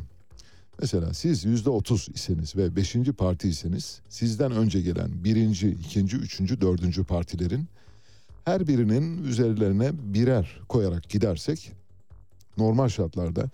[0.82, 6.62] Mesela siz yüzde otuz iseniz ve beşinci parti iseniz sizden önce gelen birinci, ikinci, üçüncü,
[6.62, 7.68] dördüncü partilerin
[8.46, 11.72] her birinin üzerlerine birer koyarak gidersek
[12.58, 13.50] normal şartlarda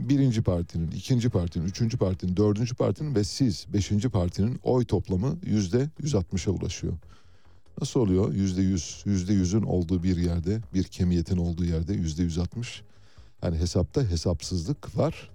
[0.00, 5.90] birinci partinin, ikinci partinin, üçüncü partinin, dördüncü partinin ve siz beşinci partinin oy toplamı yüzde
[5.98, 6.92] yüz altmışa ulaşıyor.
[7.80, 8.34] Nasıl oluyor?
[8.34, 12.82] Yüzde yüz, yüzde yüzün olduğu bir yerde, bir kemiyetin olduğu yerde yüzde yüz altmış.
[13.42, 15.30] Yani hesapta hesapsızlık var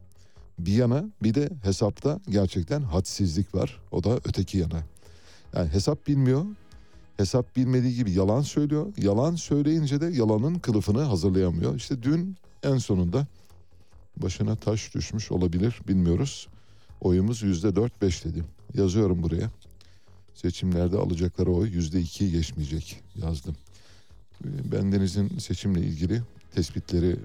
[0.59, 3.81] bir yana bir de hesapta gerçekten hadsizlik var.
[3.91, 4.83] O da öteki yana.
[5.55, 6.45] Yani hesap bilmiyor.
[7.17, 8.93] Hesap bilmediği gibi yalan söylüyor.
[8.97, 11.75] Yalan söyleyince de yalanın kılıfını hazırlayamıyor.
[11.75, 13.27] İşte dün en sonunda
[14.17, 16.47] başına taş düşmüş olabilir bilmiyoruz.
[17.01, 18.43] Oyumuz yüzde dört beş dedi.
[18.73, 19.51] Yazıyorum buraya.
[20.33, 23.55] Seçimlerde alacakları oy yüzde ikiyi geçmeyecek yazdım.
[24.45, 26.21] Bendenizin seçimle ilgili
[26.55, 27.15] tespitleri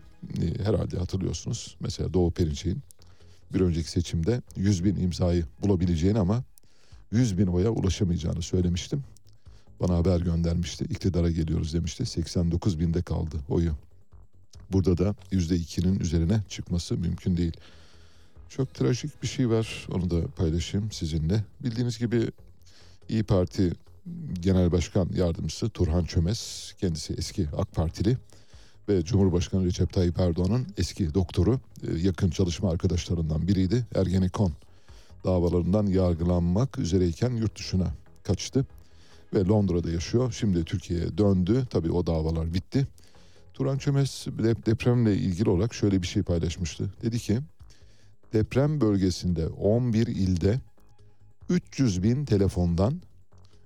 [0.43, 1.77] e, herhalde hatırlıyorsunuz.
[1.81, 2.83] Mesela Doğu Perinçek'in
[3.55, 6.45] bir önceki seçimde 100 bin imzayı bulabileceğini ama
[7.13, 9.05] 100 bin oya ulaşamayacağını söylemiştim.
[9.81, 10.85] Bana haber göndermişti.
[10.85, 12.07] İktidara geliyoruz demişti.
[12.07, 13.73] 89 binde kaldı oyu.
[14.75, 17.53] Burada da %2'nin üzerine çıkması mümkün değil.
[18.49, 19.87] Çok trajik bir şey var.
[19.93, 21.45] Onu da paylaşayım sizinle.
[21.63, 22.31] Bildiğiniz gibi
[23.09, 23.73] İyi Parti
[24.41, 28.17] Genel Başkan Yardımcısı Turhan Çömez, kendisi eski AK Partili
[28.89, 33.87] ve Cumhurbaşkanı Recep Tayyip Erdoğan'ın eski doktoru, e, yakın çalışma arkadaşlarından biriydi.
[33.95, 34.53] Ergenekon
[35.25, 38.67] davalarından yargılanmak üzereyken yurt dışına kaçtı
[39.35, 40.33] ve Londra'da yaşıyor.
[40.33, 41.67] Şimdi Türkiye'ye döndü.
[41.71, 42.87] Tabii o davalar bitti.
[43.55, 44.27] Turan Çömez
[44.67, 46.93] depremle ilgili olarak şöyle bir şey paylaşmıştı.
[47.03, 47.41] Dedi ki
[48.33, 50.61] deprem bölgesinde 11 ilde
[51.49, 53.01] 300 bin telefondan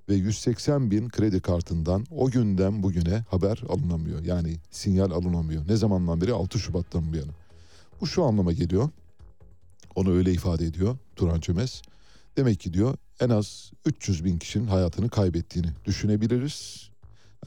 [0.09, 4.25] ve 180 bin kredi kartından o günden bugüne haber alınamıyor.
[4.25, 5.69] Yani sinyal alınamıyor.
[5.69, 7.33] Ne zamandan beri 6 Şubat'tan bu yana.
[8.01, 8.89] Bu şu anlama geliyor.
[9.95, 11.83] Onu öyle ifade ediyor Turan Çömez.
[12.37, 16.89] Demek ki diyor en az 300 bin kişinin hayatını kaybettiğini düşünebiliriz.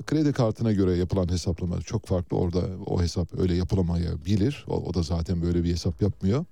[0.05, 2.37] Kredi kartına göre yapılan hesaplama çok farklı.
[2.37, 4.65] Orada o hesap öyle yapılamayabilir.
[4.67, 6.45] O, o da zaten böyle bir hesap yapmıyor.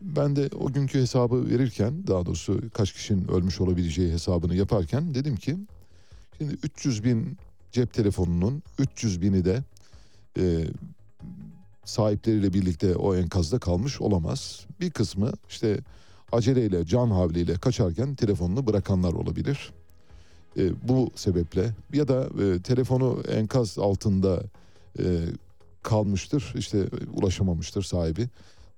[0.00, 5.36] Ben de o günkü hesabı verirken daha doğrusu kaç kişinin ölmüş olabileceği hesabını yaparken dedim
[5.36, 5.56] ki
[6.38, 7.38] şimdi 300 bin
[7.72, 9.62] cep telefonunun 300 bini de
[10.38, 10.64] e,
[11.84, 14.66] sahipleriyle birlikte o enkazda kalmış olamaz.
[14.80, 15.80] Bir kısmı işte
[16.32, 19.72] aceleyle can havliyle kaçarken telefonunu bırakanlar olabilir.
[20.56, 24.42] E, bu sebeple ya da e, telefonu enkaz altında
[24.98, 25.04] e,
[25.82, 28.28] kalmıştır işte ulaşamamıştır sahibi.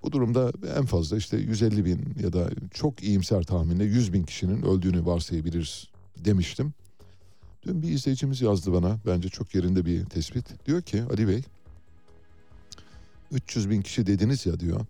[0.03, 4.63] Bu durumda en fazla işte 150 bin ya da çok iyimser tahminle 100 bin kişinin
[4.63, 5.89] öldüğünü varsayabiliriz
[6.25, 6.75] demiştim.
[7.63, 10.67] Dün bir izleyicimiz yazdı bana bence çok yerinde bir tespit.
[10.67, 11.43] Diyor ki Ali Bey
[13.33, 14.81] 300 bin kişi dediniz ya diyor.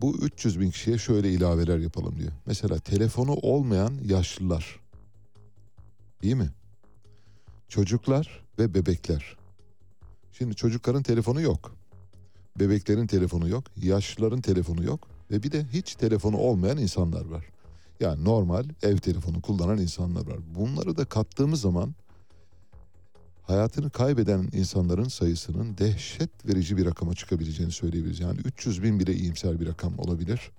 [0.00, 2.32] Bu 300 bin kişiye şöyle ilaveler yapalım diyor.
[2.46, 4.80] Mesela telefonu olmayan yaşlılar.
[6.22, 6.50] Değil mi?
[7.68, 9.36] Çocuklar ve bebekler.
[10.32, 11.76] Şimdi çocukların telefonu yok.
[12.60, 13.64] Bebeklerin telefonu yok.
[13.76, 15.08] Yaşlıların telefonu yok.
[15.30, 17.44] Ve bir de hiç telefonu olmayan insanlar var.
[18.00, 20.38] Yani normal ev telefonu kullanan insanlar var.
[20.54, 21.94] Bunları da kattığımız zaman
[23.42, 28.20] hayatını kaybeden insanların sayısının dehşet verici bir rakama çıkabileceğini söyleyebiliriz.
[28.20, 30.50] Yani 300 bin bile iyimser bir rakam olabilir.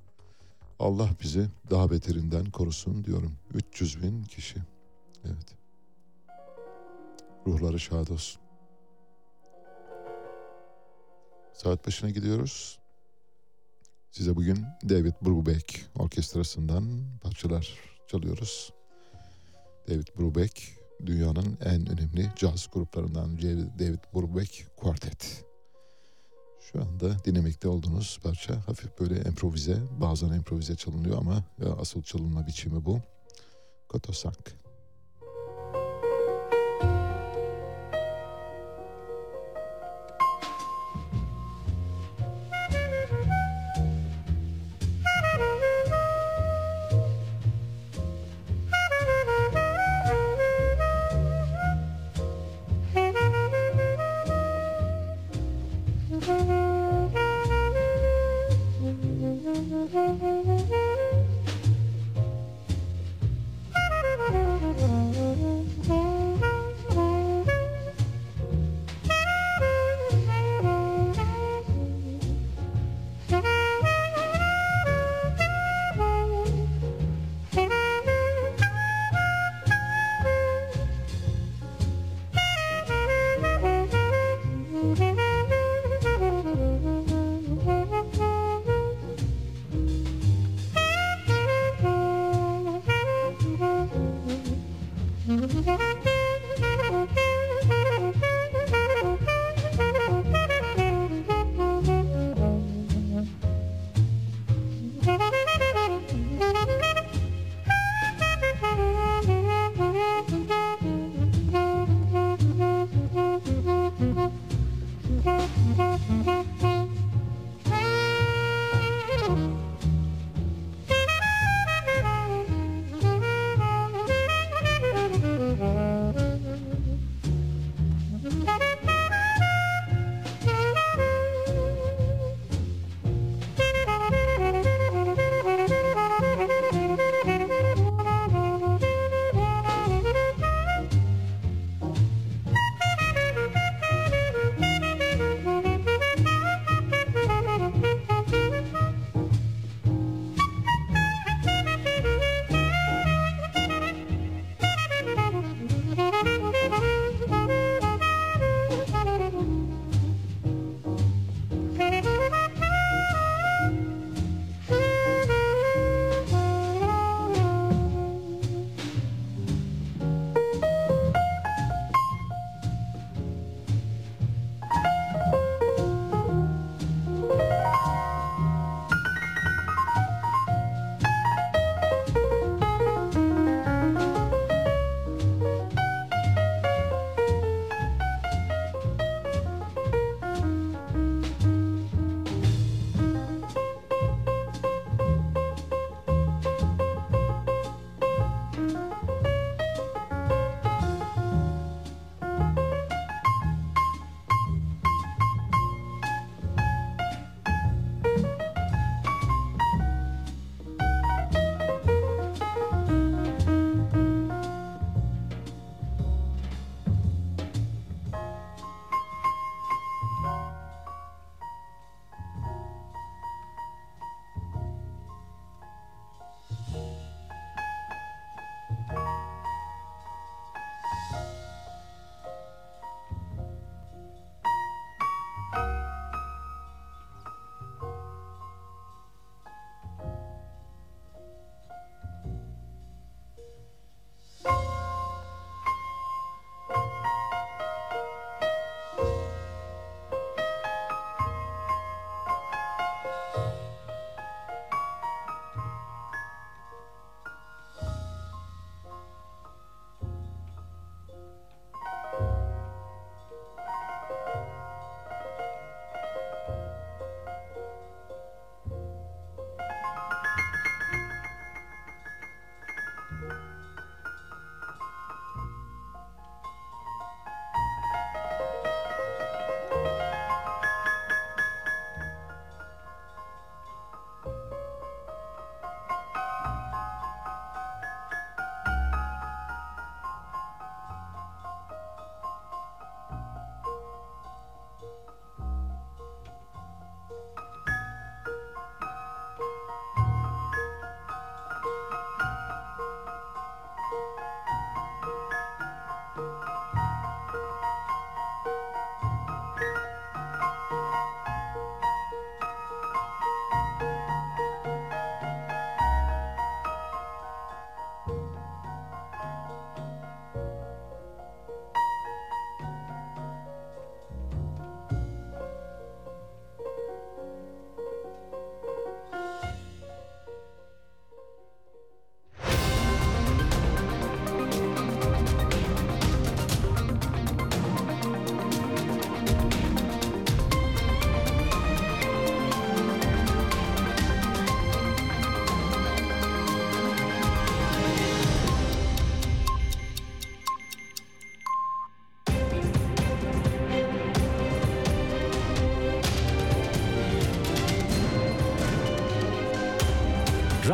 [0.79, 3.31] Allah bizi daha beterinden korusun diyorum.
[3.53, 4.59] 300 bin kişi.
[5.25, 5.55] Evet.
[7.47, 8.41] Ruhları şad olsun.
[11.53, 12.79] Saat başına gidiyoruz.
[14.11, 18.73] Size bugün David Brubeck orkestrasından parçalar çalıyoruz.
[19.87, 23.37] David Brubeck dünyanın en önemli caz gruplarından
[23.79, 25.45] David Brubeck Quartet.
[26.59, 31.43] Şu anda dinlemekte olduğunuz parça hafif böyle improvize, bazen improvize çalınıyor ama
[31.79, 32.99] asıl çalınma biçimi bu.
[33.89, 34.60] Kotosak.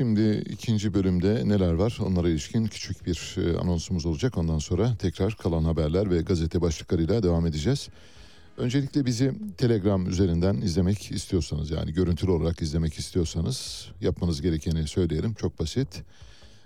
[0.00, 4.38] Şimdi ikinci bölümde neler var onlara ilişkin küçük bir e, anonsumuz olacak.
[4.38, 7.88] Ondan sonra tekrar kalan haberler ve gazete başlıklarıyla devam edeceğiz.
[8.56, 15.34] Öncelikle bizi Telegram üzerinden izlemek istiyorsanız yani görüntülü olarak izlemek istiyorsanız yapmanız gerekeni söyleyelim.
[15.34, 16.02] Çok basit.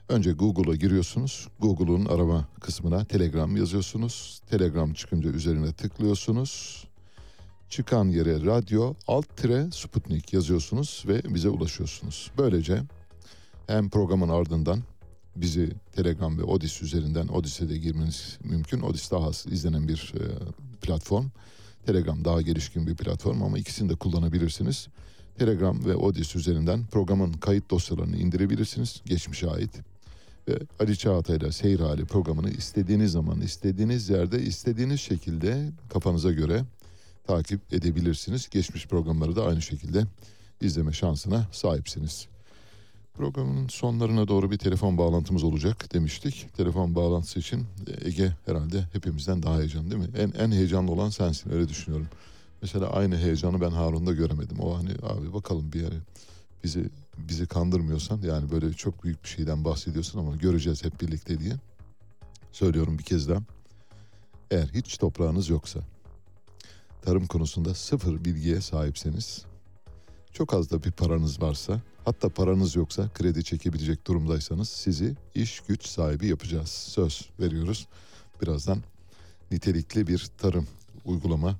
[0.09, 1.49] Önce Google'a giriyorsunuz.
[1.61, 4.41] Google'un arama kısmına Telegram yazıyorsunuz.
[4.51, 6.85] Telegram çıkınca üzerine tıklıyorsunuz.
[7.68, 12.30] Çıkan yere radyo alt tire Sputnik yazıyorsunuz ve bize ulaşıyorsunuz.
[12.39, 12.82] Böylece
[13.67, 14.83] hem programın ardından
[15.37, 18.81] bizi Telegram ve Odis üzerinden Odis'e de girmeniz mümkün.
[18.81, 20.23] Odis daha az izlenen bir e,
[20.81, 21.27] platform.
[21.87, 24.89] Telegram daha gelişkin bir platform ama ikisini de kullanabilirsiniz.
[25.39, 29.03] Telegram ve Odis üzerinden programın kayıt dosyalarını indirebilirsiniz.
[29.07, 29.71] Geçmişe ait.
[30.49, 36.65] Ve Ali Çağatay ile Seyir Hali programını istediğiniz zaman, istediğiniz yerde, istediğiniz şekilde kafanıza göre
[37.27, 38.49] takip edebilirsiniz.
[38.49, 40.05] Geçmiş programları da aynı şekilde
[40.61, 42.34] izleme şansına sahipsiniz.
[43.15, 46.47] Programın sonlarına doğru bir telefon bağlantımız olacak demiştik.
[46.57, 47.67] Telefon bağlantısı için
[48.05, 50.09] Ege herhalde hepimizden daha heyecanlı değil mi?
[50.17, 52.09] En, en heyecanlı olan sensin öyle düşünüyorum.
[52.62, 54.61] Mesela aynı heyecanı ben Harun'da göremedim.
[54.61, 55.95] O hani abi bakalım bir yere
[56.65, 61.55] bizi bizi kandırmıyorsan yani böyle çok büyük bir şeyden bahsediyorsun ama göreceğiz hep birlikte diye.
[62.53, 63.41] Söylüyorum bir kez daha.
[64.51, 65.81] Eğer hiç toprağınız yoksa
[67.03, 69.45] tarım konusunda sıfır bilgiye sahipseniz,
[70.35, 75.87] çok az da bir paranız varsa, hatta paranız yoksa kredi çekebilecek durumdaysanız sizi iş güç
[75.87, 76.68] sahibi yapacağız.
[76.68, 77.87] Söz veriyoruz.
[78.43, 78.78] Birazdan
[79.51, 80.66] nitelikli bir tarım
[81.05, 81.57] uygulama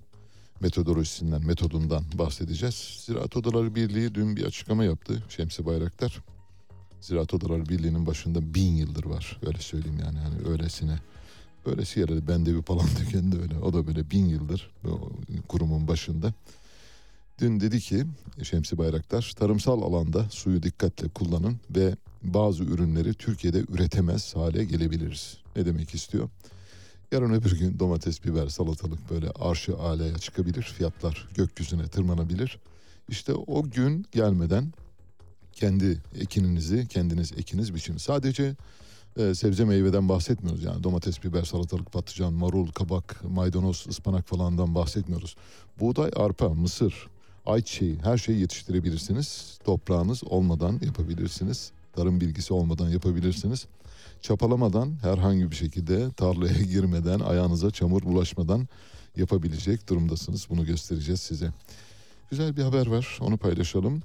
[0.61, 2.75] metodolojisinden, metodundan bahsedeceğiz.
[3.07, 6.23] Ziraat Odaları Birliği dün bir açıklama yaptı Şemsi Bayraktar.
[7.01, 9.41] Ziraat Odaları Birliği'nin başında bin yıldır var.
[9.47, 10.19] Öyle söyleyeyim yani.
[10.19, 10.99] yani öylesine
[11.67, 13.59] Böylesi yerde bende bir Palandöken de öyle.
[13.59, 14.71] O da böyle bin yıldır
[15.49, 16.33] kurumun başında.
[17.41, 18.05] Dün dedi ki
[18.43, 25.39] Şemsi Bayraktar tarımsal alanda suyu dikkatle kullanın ve bazı ürünleri Türkiye'de üretemez hale gelebiliriz.
[25.57, 26.29] Ne demek istiyor?
[27.13, 30.63] Yarın öbür gün domates, biber, salatalık böyle arşı aleye çıkabilir.
[30.63, 32.59] Fiyatlar gökyüzüne tırmanabilir.
[33.09, 34.73] İşte o gün gelmeden
[35.53, 37.97] kendi ekininizi kendiniz ekiniz biçin.
[37.97, 38.57] Sadece
[39.17, 40.65] e, sebze meyveden bahsetmiyoruz.
[40.65, 45.37] Yani domates, biber, salatalık, patlıcan, marul, kabak, maydanoz, ıspanak falandan bahsetmiyoruz.
[45.81, 47.09] Buğday, arpa, mısır,
[47.47, 49.59] ayçiçeği her şeyi yetiştirebilirsiniz.
[49.65, 51.73] Toprağınız olmadan yapabilirsiniz.
[51.93, 53.67] Tarım bilgisi olmadan yapabilirsiniz.
[54.21, 58.69] Çapalamadan herhangi bir şekilde tarlaya girmeden, ayağınıza çamur bulaşmadan
[59.17, 60.47] yapabilecek durumdasınız.
[60.51, 61.51] Bunu göstereceğiz size.
[62.31, 63.19] Güzel bir haber var.
[63.21, 64.03] Onu paylaşalım.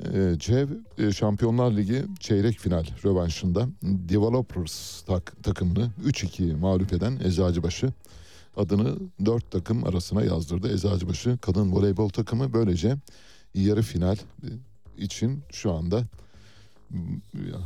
[0.00, 7.92] Ee, CEV e, Şampiyonlar Ligi çeyrek final rövanşında Developers tak, takımını 3-2 mağlup eden Eczacıbaşı
[8.56, 10.72] adını 4 takım arasına yazdırdı.
[10.74, 12.96] Eczacıbaşı kadın voleybol takımı böylece
[13.54, 14.48] yarı final e,
[14.98, 16.04] için şu anda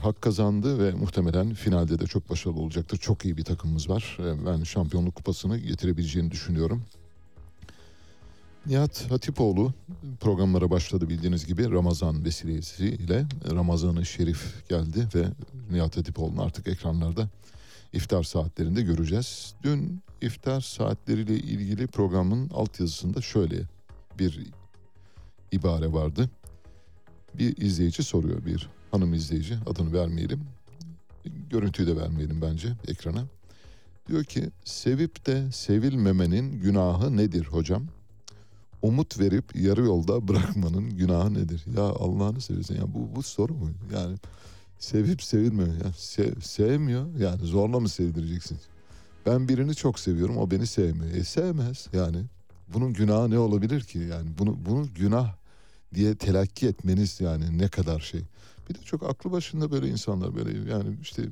[0.03, 2.99] hak kazandı ve muhtemelen finalde de çok başarılı olacaktır.
[2.99, 4.19] Çok iyi bir takımımız var.
[4.21, 6.83] E, ben şampiyonluk kupasını getirebileceğini düşünüyorum.
[8.67, 9.73] Nihat Hatipoğlu
[10.21, 15.25] programlara başladı bildiğiniz gibi Ramazan vesilesiyle Ramazan-ı Şerif geldi ve
[15.71, 17.29] Nihat Hatipoğlu'nu artık ekranlarda
[17.93, 19.55] iftar saatlerinde göreceğiz.
[19.63, 23.63] Dün iftar saatleriyle ilgili programın altyazısında şöyle
[24.19, 24.47] bir
[25.53, 26.31] ibare vardı.
[27.35, 30.41] Bir izleyici soruyor bir hanım izleyici adını vermeyelim.
[31.51, 33.25] Görüntüyü de vermeyelim bence ekrana.
[34.09, 37.87] Diyor ki sevip de sevilmemenin günahı nedir hocam?
[38.83, 41.65] umut verip yarı yolda bırakmanın günahı nedir?
[41.77, 43.71] Ya Allah'ını seversen ya bu bu soru mu?
[43.95, 44.17] Yani
[44.79, 45.69] sevip sevilmiyor.
[45.69, 47.07] Ya sev, sevmiyor.
[47.19, 48.59] Yani zorla mı sevdireceksin?
[49.27, 51.15] Ben birini çok seviyorum o beni sevmiyor.
[51.15, 52.25] E sevmez yani.
[52.75, 53.99] Bunun günahı ne olabilir ki?
[53.99, 55.35] Yani bunu bunu günah
[55.95, 58.21] diye telakki etmeniz yani ne kadar şey.
[58.69, 61.23] Bir de çok aklı başında böyle insanlar böyle yani işte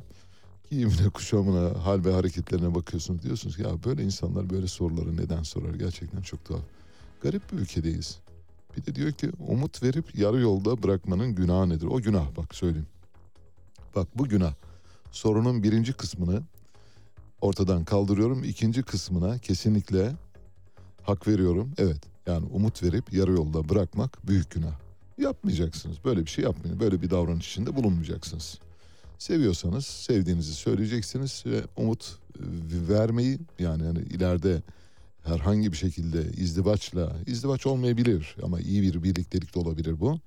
[0.71, 5.75] giyimine, kuşamına, hal ve hareketlerine bakıyorsunuz diyorsunuz ki ya böyle insanlar böyle soruları neden sorar?
[5.75, 6.63] Gerçekten çok tuhaf.
[7.23, 8.19] Garip bir ülkedeyiz.
[8.77, 11.87] Bir de diyor ki umut verip yarı yolda bırakmanın günahı nedir?
[11.87, 12.87] O günah bak söyleyeyim.
[13.97, 14.55] Bak bu günah.
[15.13, 16.43] Sorunun birinci kısmını
[17.41, 18.45] ortadan kaldırıyorum.
[18.45, 20.13] İkinci kısmına kesinlikle
[21.03, 21.73] hak veriyorum.
[21.79, 24.79] Evet yani umut verip yarı yolda bırakmak büyük günah.
[25.19, 25.97] Yapmayacaksınız.
[26.05, 26.81] Böyle bir şey yapmayın.
[26.81, 28.59] Böyle bir davranış içinde bulunmayacaksınız.
[29.19, 32.43] Seviyorsanız sevdiğinizi söyleyeceksiniz ve umut e,
[32.89, 34.63] vermeyi yani hani ileride
[35.25, 40.21] herhangi bir şekilde izdivaçla, izdivaç olmayabilir ama iyi bir birliktelik de olabilir bu.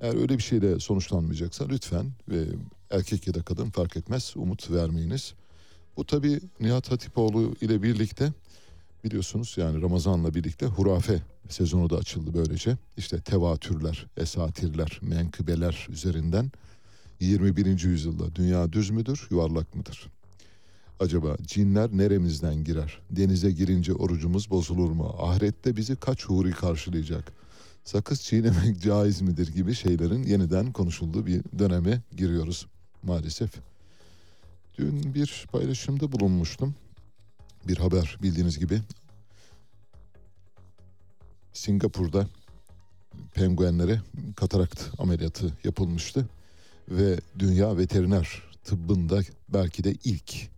[0.00, 2.44] Eğer öyle bir şeyle sonuçlanmayacaksa lütfen ve
[2.90, 5.34] erkek ya da kadın fark etmez umut vermeyiniz.
[5.96, 8.32] Bu tabi Nihat Hatipoğlu ile birlikte
[9.04, 12.76] biliyorsunuz yani Ramazan'la birlikte hurafe sezonu da açıldı böylece.
[12.96, 16.50] İşte tevatürler, esatirler, menkıbeler üzerinden
[17.20, 17.82] 21.
[17.82, 20.06] yüzyılda dünya düz müdür, yuvarlak mıdır?
[21.00, 22.98] Acaba cinler neremizden girer?
[23.10, 25.16] Denize girince orucumuz bozulur mu?
[25.18, 27.32] Ahirette bizi kaç huri karşılayacak?
[27.86, 32.66] Sakız çiğnemek caiz midir gibi şeylerin yeniden konuşulduğu bir döneme giriyoruz
[33.02, 33.50] maalesef.
[34.78, 36.74] Dün bir paylaşımda bulunmuştum.
[37.68, 38.80] Bir haber bildiğiniz gibi.
[41.52, 42.26] Singapur'da
[43.34, 44.00] penguenlere
[44.36, 46.28] katarakt ameliyatı yapılmıştı
[46.88, 50.50] ve dünya veteriner tıbbında belki de ilk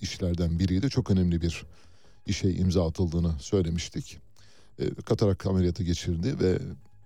[0.00, 0.90] işlerden biriydi.
[0.90, 1.64] Çok önemli bir
[2.26, 4.18] işe imza atıldığını söylemiştik.
[4.78, 6.58] E, katarak ameliyatı geçirdi ve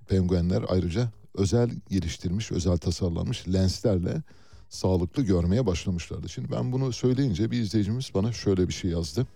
[0.09, 4.23] penguenler ayrıca özel geliştirmiş, özel tasarlanmış lenslerle
[4.69, 6.29] sağlıklı görmeye başlamışlardı.
[6.29, 9.27] Şimdi ben bunu söyleyince bir izleyicimiz bana şöyle bir şey yazdı.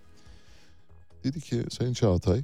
[1.23, 2.43] Dedi ki Sayın Çağatay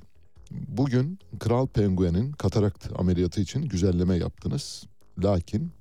[0.51, 4.83] bugün kral penguenin katarakt ameliyatı için güzelleme yaptınız.
[5.23, 5.71] Lakin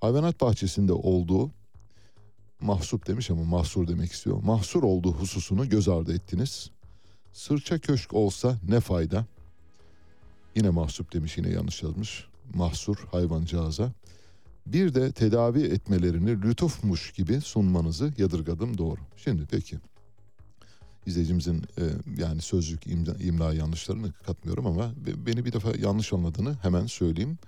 [0.00, 1.50] hayvanat bahçesinde olduğu
[2.60, 4.42] mahsup demiş ama mahsur demek istiyor.
[4.42, 6.70] Mahsur olduğu hususunu göz ardı ettiniz.
[7.32, 9.26] Sırça köşk olsa ne fayda?
[10.56, 12.26] Yine mahsup demiş yine yanlış yazmış.
[12.54, 13.92] Mahsur hayvancağıza.
[14.66, 19.00] Bir de tedavi etmelerini lütufmuş gibi sunmanızı yadırgadım doğru.
[19.16, 19.78] Şimdi peki
[21.06, 21.82] izleyicimizin e,
[22.18, 24.92] yani sözlük imla, imla yanlışlarını katmıyorum ama
[25.26, 27.38] beni bir defa yanlış anladığını hemen söyleyeyim.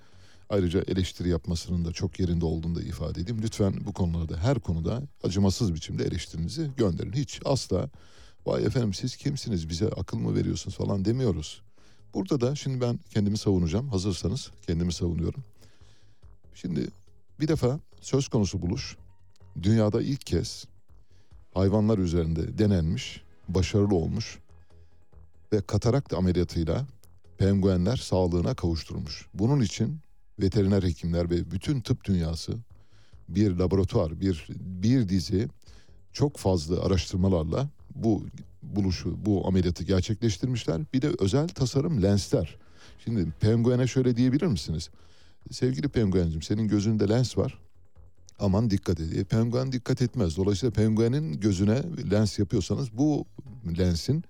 [0.49, 3.41] Ayrıca eleştiri yapmasının da çok yerinde olduğunu da ifade edeyim.
[3.41, 7.13] Lütfen bu konularda her konuda acımasız biçimde eleştirinizi gönderin.
[7.13, 7.89] Hiç asla
[8.45, 11.61] vay efendim siz kimsiniz bize akıl mı veriyorsunuz falan demiyoruz.
[12.13, 13.89] Burada da şimdi ben kendimi savunacağım.
[13.89, 15.43] Hazırsanız kendimi savunuyorum.
[16.53, 16.87] Şimdi
[17.39, 18.97] bir defa söz konusu buluş
[19.63, 20.65] dünyada ilk kez
[21.53, 24.39] hayvanlar üzerinde denenmiş, başarılı olmuş
[25.53, 26.87] ve katarakt ameliyatıyla
[27.37, 29.27] penguenler sağlığına kavuşturulmuş.
[29.33, 29.99] Bunun için
[30.39, 32.53] veteriner hekimler ve bütün tıp dünyası
[33.29, 35.47] bir laboratuvar, bir bir dizi
[36.13, 38.23] çok fazla araştırmalarla bu
[38.63, 40.81] buluşu, bu ameliyatı gerçekleştirmişler.
[40.93, 42.57] Bir de özel tasarım lensler.
[43.03, 44.89] Şimdi penguene şöyle diyebilir misiniz?
[45.51, 47.59] Sevgili penguencim senin gözünde lens var.
[48.39, 49.17] Aman dikkat et.
[49.17, 50.37] E, penguen dikkat etmez.
[50.37, 53.25] Dolayısıyla penguenin gözüne lens yapıyorsanız bu
[53.77, 54.23] lensin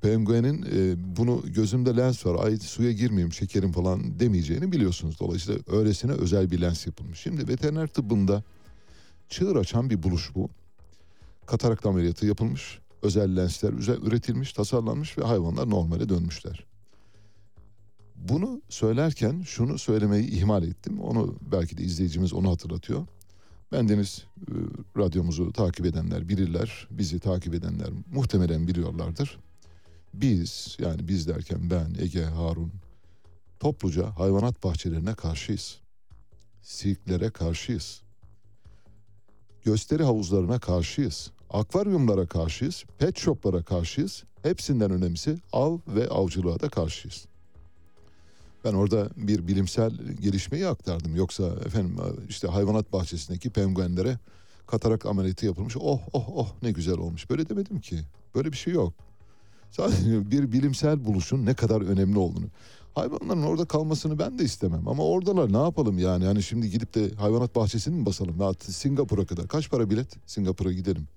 [0.00, 5.20] penguenin e, bunu gözümde lens var ay suya girmeyeyim şekerim falan demeyeceğini biliyorsunuz.
[5.20, 7.20] Dolayısıyla öylesine özel bir lens yapılmış.
[7.20, 8.42] Şimdi veteriner tıbbında
[9.28, 10.50] çığır açan bir buluş bu.
[11.46, 12.78] Katarakt ameliyatı yapılmış.
[13.02, 13.72] Özel lensler
[14.06, 16.64] üretilmiş, tasarlanmış ve hayvanlar normale dönmüşler.
[18.16, 21.00] Bunu söylerken şunu söylemeyi ihmal ettim.
[21.00, 23.06] Onu belki de izleyicimiz onu hatırlatıyor.
[23.72, 24.52] Ben Deniz e,
[24.96, 26.88] radyomuzu takip edenler bilirler.
[26.90, 29.38] Bizi takip edenler muhtemelen biliyorlardır.
[30.14, 32.72] Biz yani biz derken ben, Ege, Harun
[33.60, 35.78] topluca hayvanat bahçelerine karşıyız.
[36.62, 38.02] Sirklere karşıyız.
[39.64, 41.30] Gösteri havuzlarına karşıyız.
[41.50, 42.84] Akvaryumlara karşıyız.
[42.98, 44.24] Pet shoplara karşıyız.
[44.42, 47.26] Hepsinden önemlisi av ve avcılığa da karşıyız.
[48.64, 49.90] Ben orada bir bilimsel
[50.20, 51.16] gelişmeyi aktardım.
[51.16, 51.96] Yoksa efendim
[52.28, 54.18] işte hayvanat bahçesindeki penguenlere
[54.66, 55.76] katarak ameliyatı yapılmış.
[55.80, 57.30] Oh oh oh ne güzel olmuş.
[57.30, 58.00] Böyle demedim ki.
[58.34, 58.92] Böyle bir şey yok.
[59.70, 62.46] Sadece bir bilimsel buluşun ne kadar önemli olduğunu.
[62.94, 66.24] Hayvanların orada kalmasını ben de istemem ama oradalar ne yapalım yani?
[66.24, 68.54] Hani şimdi gidip de hayvanat bahçesini mi basalım?
[68.60, 69.48] Singapur'a kadar.
[69.48, 70.16] Kaç para bilet?
[70.26, 71.08] Singapur'a gidelim.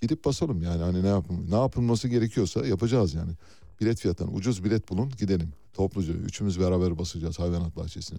[0.00, 3.32] Gidip basalım yani hani ne yapın ne yapılması gerekiyorsa yapacağız yani.
[3.80, 5.52] Bilet fiyatından ucuz bilet bulun gidelim.
[5.72, 8.18] Topluca üçümüz beraber basacağız hayvanat bahçesine.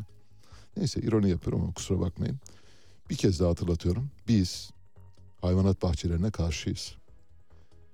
[0.78, 2.40] Neyse ironi yapıyorum ama kusura bakmayın.
[3.10, 4.10] Bir kez daha hatırlatıyorum.
[4.28, 4.72] Biz
[5.42, 6.96] hayvanat bahçelerine karşıyız.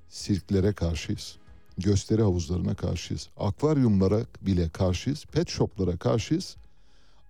[0.09, 1.38] Sirklere karşıyız
[1.77, 3.29] gösteri havuzlarına karşıyız.
[3.38, 5.25] Akvaryumlara bile karşıyız.
[5.25, 6.55] Pet shoplara karşıyız.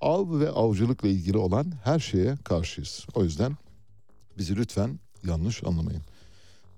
[0.01, 3.05] Av ve avcılıkla ilgili olan her şeye karşıyız.
[3.13, 3.57] O yüzden
[4.37, 6.01] bizi lütfen yanlış anlamayın.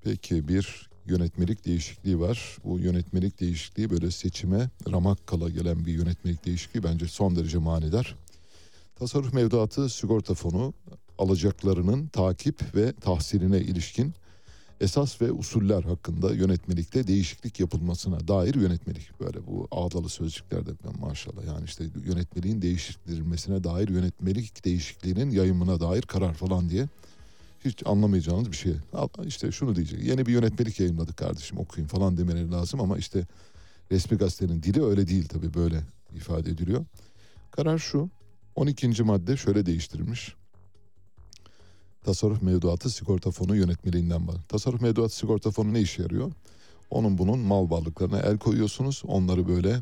[0.08, 2.58] Peki bir yönetmelik değişikliği var.
[2.64, 8.16] Bu yönetmelik değişikliği böyle seçime ramak kala gelen bir yönetmelik değişikliği bence son derece manidar.
[8.96, 10.74] Tasarruf mevduatı sigorta fonu
[11.18, 14.14] alacaklarının takip ve tahsiline ilişkin
[14.82, 19.20] esas ve usuller hakkında yönetmelikte değişiklik yapılmasına dair yönetmelik.
[19.20, 26.34] Böyle bu ağdalı sözcüklerde maşallah yani işte yönetmeliğin değiştirilmesine dair yönetmelik değişikliğinin yayımına dair karar
[26.34, 26.88] falan diye
[27.66, 28.74] hiç anlamayacağınız bir şey.
[29.26, 30.04] İşte şunu diyecek.
[30.04, 33.26] Yeni bir yönetmelik yayınladık kardeşim okuyun falan demeleri lazım ama işte
[33.92, 35.84] resmi gazetenin dili öyle değil tabii böyle
[36.16, 36.86] ifade ediliyor.
[37.52, 38.10] Karar şu.
[38.56, 39.04] 12.
[39.04, 40.36] madde şöyle değiştirilmiş.
[42.04, 44.36] Tasarruf mevduatı sigorta fonu yönetmeliğinden var.
[44.48, 46.32] Tasarruf mevduatı sigorta fonu ne işe yarıyor?
[46.90, 49.04] Onun bunun mal varlıklarına el koyuyorsunuz.
[49.08, 49.80] Onları böyle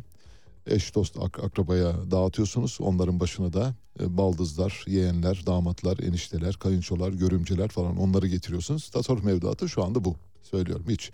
[0.68, 2.78] eş dost ak- akrabaya dağıtıyorsunuz.
[2.82, 8.89] Onların başına da e, baldızlar, yeğenler, damatlar, enişteler, kayınçolar, görümceler falan onları getiriyorsunuz.
[8.89, 10.16] Tasarruf mevduatı şu anda bu.
[10.43, 11.11] Söylüyorum hiç.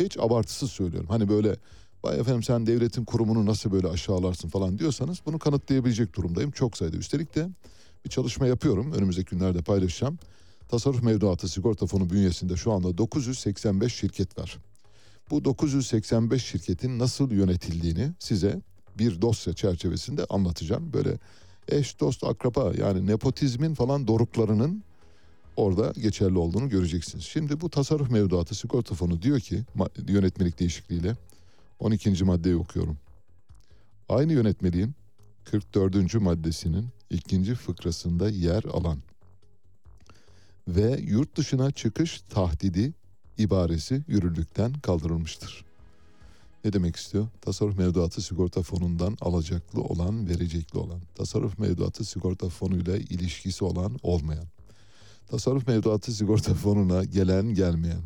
[0.00, 1.08] Hiç abartısız söylüyorum.
[1.10, 1.56] Hani böyle
[2.04, 6.50] vay efendim sen devletin kurumunu nasıl böyle aşağılarsın falan diyorsanız bunu kanıtlayabilecek durumdayım.
[6.50, 6.96] Çok sayıda.
[6.96, 7.48] Üstelik de
[8.04, 8.92] bir çalışma yapıyorum.
[8.92, 10.18] Önümüzdeki günlerde paylaşacağım.
[10.68, 14.58] Tasarruf mevduatı sigorta fonu bünyesinde şu anda 985 şirket var.
[15.30, 18.60] Bu 985 şirketin nasıl yönetildiğini size
[18.98, 20.92] bir dosya çerçevesinde anlatacağım.
[20.92, 21.18] Böyle
[21.68, 24.82] eş dost akraba yani nepotizmin falan doruklarının
[25.56, 27.24] orada geçerli olduğunu göreceksiniz.
[27.24, 29.64] Şimdi bu tasarruf mevduatı sigorta fonu diyor ki
[30.08, 31.16] yönetmelik değişikliğiyle
[31.78, 32.24] 12.
[32.24, 32.98] maddeyi okuyorum.
[34.08, 34.94] Aynı yönetmeliğin
[35.44, 36.14] 44.
[36.14, 38.98] maddesinin ikinci fıkrasında yer alan
[40.68, 42.92] ve yurt dışına çıkış tahdidi
[43.38, 45.64] ibaresi yürürlükten kaldırılmıştır.
[46.64, 47.28] Ne demek istiyor?
[47.40, 54.46] Tasarruf mevduatı sigorta fonundan alacaklı olan, verecekli olan, tasarruf mevduatı sigorta fonuyla ilişkisi olan, olmayan,
[55.26, 58.02] tasarruf mevduatı sigorta fonuna gelen, gelmeyen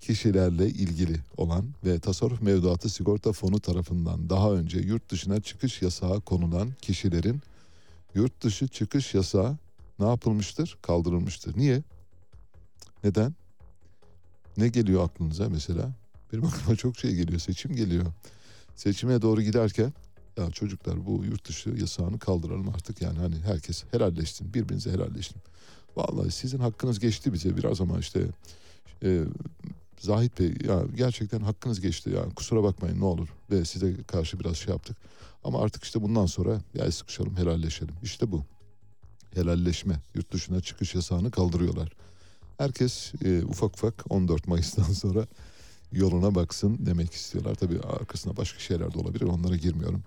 [0.00, 6.20] kişilerle ilgili olan ve tasarruf mevduatı sigorta fonu tarafından daha önce yurt dışına çıkış yasağı
[6.20, 7.40] konulan kişilerin
[8.14, 9.56] yurt dışı çıkış yasağı
[9.98, 10.78] ne yapılmıştır?
[10.82, 11.58] Kaldırılmıştır.
[11.58, 11.82] Niye?
[13.04, 13.34] Neden?
[14.56, 15.92] Ne geliyor aklınıza mesela?
[16.32, 17.40] Benim aklıma çok şey geliyor.
[17.40, 18.06] Seçim geliyor.
[18.76, 19.92] Seçime doğru giderken
[20.36, 25.36] ya çocuklar bu yurt dışı yasağını kaldıralım artık yani hani herkes helalleşsin birbirinize helalleşsin.
[25.96, 28.26] Vallahi sizin hakkınız geçti bize biraz ama işte
[29.02, 29.24] e,
[30.00, 34.56] Zahit Bey ya gerçekten hakkınız geçti ya kusura bakmayın ne olur ve size karşı biraz
[34.56, 34.96] şey yaptık.
[35.44, 38.44] Ama artık işte bundan sonra ya sıkışalım helalleşelim işte bu
[39.34, 41.92] helalleşme yurt dışına çıkış yasağını kaldırıyorlar.
[42.58, 45.26] Herkes e, ufak ufak 14 Mayıs'tan sonra
[45.92, 47.54] yoluna baksın demek istiyorlar.
[47.54, 50.02] Tabii arkasında başka şeyler de olabilir onlara girmiyorum.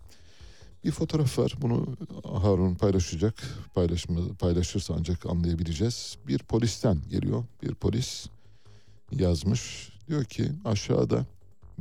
[0.83, 3.43] Bir fotoğraf var bunu Harun paylaşacak.
[3.73, 6.17] Paylaşma, paylaşırsa ancak anlayabileceğiz.
[6.27, 7.43] Bir polisten geliyor.
[7.63, 8.27] Bir polis
[9.11, 9.89] yazmış.
[10.07, 11.25] Diyor ki aşağıda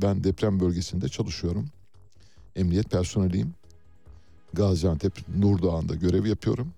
[0.01, 1.69] ben deprem bölgesinde çalışıyorum.
[2.55, 3.53] Emniyet personeliyim.
[4.53, 6.73] Gaziantep Nurdağ'ında görev yapıyorum.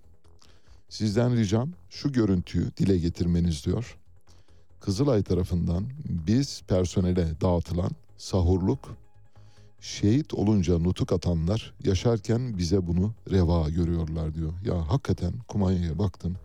[0.89, 3.97] Sizden ricam şu görüntüyü dile getirmeniz diyor.
[4.81, 8.97] Kızılay tarafından biz personele dağıtılan sahurluk
[9.81, 14.53] şehit olunca nutuk atanlar yaşarken bize bunu reva görüyorlar diyor.
[14.65, 16.35] Ya hakikaten kumanyaya baktım.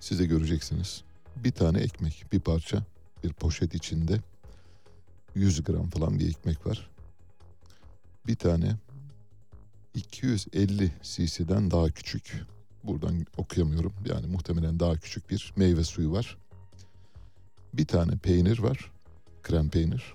[0.00, 1.02] Siz de göreceksiniz.
[1.36, 2.82] Bir tane ekmek, bir parça,
[3.24, 4.20] bir poşet içinde
[5.34, 6.90] 100 gram falan bir ekmek var.
[8.26, 8.76] Bir tane
[9.94, 12.46] 250 cc'den daha küçük
[12.84, 13.92] buradan okuyamıyorum.
[14.04, 16.36] Yani muhtemelen daha küçük bir meyve suyu var.
[17.74, 18.90] Bir tane peynir var.
[19.42, 20.14] Krem peynir.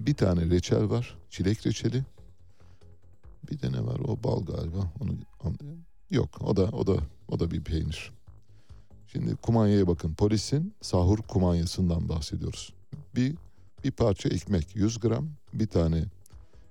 [0.00, 1.16] Bir tane reçel var.
[1.30, 2.04] Çilek reçeli.
[3.50, 3.98] Bir de ne var?
[3.98, 4.92] O bal galiba.
[5.00, 5.12] Onu
[6.10, 6.42] yok.
[6.42, 6.96] O da o da
[7.28, 8.12] o da bir peynir.
[9.06, 10.14] Şimdi kumanyaya bakın.
[10.14, 12.72] Polisin sahur kumanyasından bahsediyoruz.
[13.14, 13.36] Bir
[13.84, 16.04] bir parça ekmek 100 gram, bir tane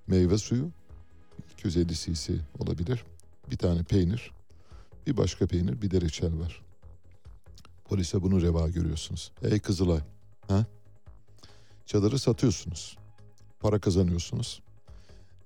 [0.06, 0.70] meyve suyu
[1.52, 3.04] 250 cc olabilir.
[3.50, 4.30] Bir tane peynir,
[5.06, 6.62] bir başka peynir bir de reçel var.
[7.90, 9.32] Polise bunu reva görüyorsunuz.
[9.42, 10.00] Ey Kızılay.
[10.48, 10.64] Ha?
[11.86, 12.96] Çadırı satıyorsunuz.
[13.60, 14.62] Para kazanıyorsunuz.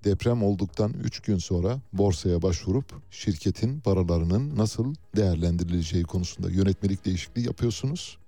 [0.04, 8.18] Deprem olduktan 3 gün sonra borsaya başvurup şirketin paralarının nasıl değerlendirileceği konusunda yönetmelik değişikliği yapıyorsunuz.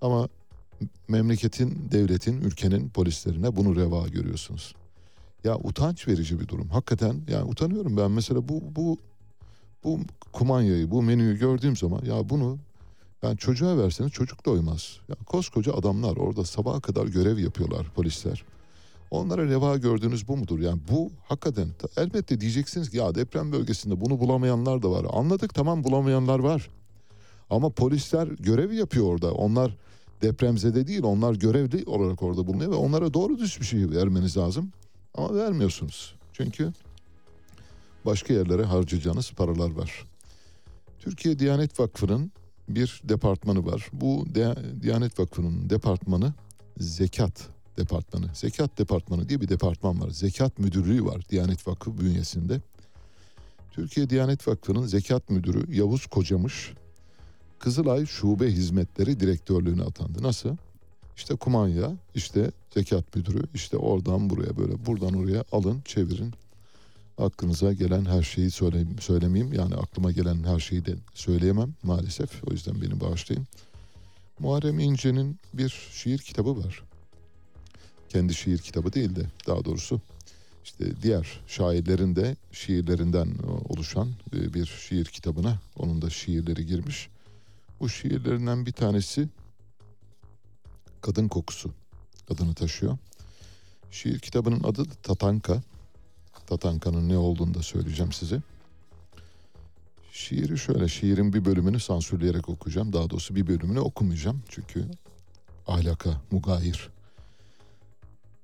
[0.00, 0.28] Ama
[1.08, 4.74] memleketin, devletin, ülkenin polislerine bunu reva görüyorsunuz.
[5.44, 6.68] Ya utanç verici bir durum.
[6.68, 8.98] Hakikaten yani utanıyorum ben mesela bu bu
[9.84, 10.00] bu
[10.32, 12.58] kumanyayı, bu menüyü gördüğüm zaman ya bunu
[13.22, 14.98] ben çocuğa verseniz çocuk doymaz.
[15.08, 18.44] Ya koskoca adamlar orada sabaha kadar görev yapıyorlar polisler.
[19.10, 20.58] Onlara reva gördüğünüz bu mudur?
[20.58, 25.06] Yani bu hakikaten elbette diyeceksiniz ki ya deprem bölgesinde bunu bulamayanlar da var.
[25.12, 26.70] Anladık tamam bulamayanlar var.
[27.50, 29.32] Ama polisler görev yapıyor orada.
[29.32, 29.76] Onlar
[30.22, 34.72] depremzede değil onlar görevli olarak orada bulunuyor ve onlara doğru düz bir şey vermeniz lazım.
[35.14, 36.14] Ama vermiyorsunuz.
[36.32, 36.72] Çünkü
[38.04, 40.04] başka yerlere harcayacağınız paralar var.
[40.98, 42.32] Türkiye Diyanet Vakfı'nın
[42.68, 43.88] bir departmanı var.
[43.92, 44.26] Bu
[44.82, 46.32] Diyanet Vakfı'nın departmanı
[46.78, 47.48] zekat
[47.78, 48.26] departmanı.
[48.34, 50.10] Zekat departmanı diye bir departman var.
[50.10, 52.60] Zekat müdürlüğü var Diyanet Vakfı bünyesinde.
[53.72, 56.72] Türkiye Diyanet Vakfı'nın zekat müdürü Yavuz Kocamış
[57.58, 60.22] Kızılay Şube Hizmetleri Direktörlüğüne atandı.
[60.22, 60.56] Nasıl?
[61.16, 66.34] İşte kumanya, işte zekat müdürü, işte oradan buraya böyle buradan oraya alın, çevirin.
[67.18, 69.52] Aklınıza gelen her şeyi söyle, söylemeyeyim.
[69.52, 72.44] Yani aklıma gelen her şeyi de söyleyemem maalesef.
[72.44, 73.46] O yüzden beni bağışlayın.
[74.38, 76.82] Muharrem İnce'nin bir şiir kitabı var.
[78.08, 80.00] Kendi şiir kitabı değil de daha doğrusu
[80.64, 83.34] işte diğer şairlerin de şiirlerinden
[83.68, 87.08] oluşan e, bir şiir kitabına onun da şiirleri girmiş.
[87.80, 89.28] Bu şiirlerinden bir tanesi
[91.00, 91.70] Kadın Kokusu
[92.30, 92.98] adını taşıyor.
[93.90, 95.62] Şiir kitabının adı Tatanka.
[96.46, 98.42] Tatanka'nın ne olduğunu da söyleyeceğim size.
[100.12, 102.92] Şiiri şöyle, şiirin bir bölümünü sansürleyerek okuyacağım.
[102.92, 104.42] Daha doğrusu bir bölümünü okumayacağım.
[104.48, 104.86] Çünkü
[105.66, 106.90] ahlaka mugayir.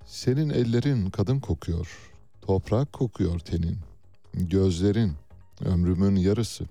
[0.06, 2.12] Senin ellerin kadın kokuyor.
[2.42, 3.78] Toprak kokuyor tenin.
[4.34, 5.12] Gözlerin
[5.64, 6.64] ömrümün yarısı.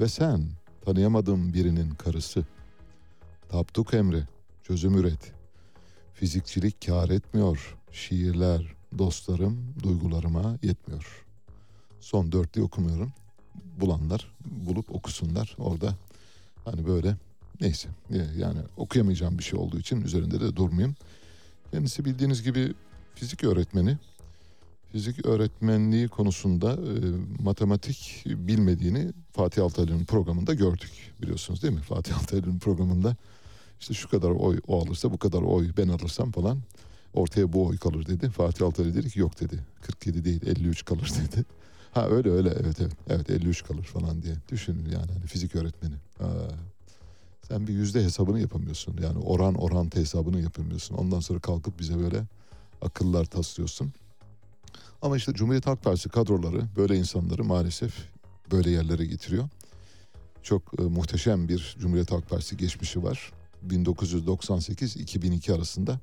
[0.00, 0.48] Ve sen
[0.84, 2.44] tanıyamadım birinin karısı.
[3.48, 4.22] Tapduk emri,
[4.62, 5.32] çözüm üret.
[6.14, 7.76] Fizikçilik kar etmiyor.
[7.92, 11.24] Şiirler, dostlarım, duygularıma yetmiyor.
[12.00, 13.12] Son dörtlü okumuyorum.
[13.80, 15.96] Bulanlar bulup okusunlar orada.
[16.64, 17.16] Hani böyle
[17.60, 17.88] neyse
[18.36, 20.96] yani okuyamayacağım bir şey olduğu için üzerinde de durmayayım.
[21.70, 22.74] Kendisi bildiğiniz gibi
[23.14, 23.98] fizik öğretmeni.
[24.92, 26.94] Fizik öğretmenliği konusunda e,
[27.42, 31.80] matematik bilmediğini Fatih Altaylı'nın programında gördük biliyorsunuz değil mi?
[31.80, 33.16] Fatih Altaylı'nın programında
[33.80, 36.58] işte şu kadar oy o alırsa bu kadar oy ben alırsam falan
[37.14, 38.30] ortaya bu oy kalır dedi.
[38.30, 41.44] Fatih Altaylı dedi ki yok dedi 47 değil 53 kalır dedi.
[41.92, 45.94] Ha öyle öyle evet evet, evet 53 kalır falan diye düşünün yani hani fizik öğretmeni.
[46.18, 46.28] Ha,
[47.48, 50.94] sen bir yüzde hesabını yapamıyorsun yani oran oran hesabını yapamıyorsun.
[50.94, 52.24] Ondan sonra kalkıp bize böyle
[52.82, 53.92] akıllar taslıyorsun.
[55.02, 57.94] Ama işte Cumhuriyet Halk Partisi kadroları böyle insanları maalesef
[58.52, 59.48] böyle yerlere getiriyor.
[60.42, 63.32] Çok e, muhteşem bir Cumhuriyet Halk Partisi geçmişi var.
[63.68, 66.00] 1998-2002 arasında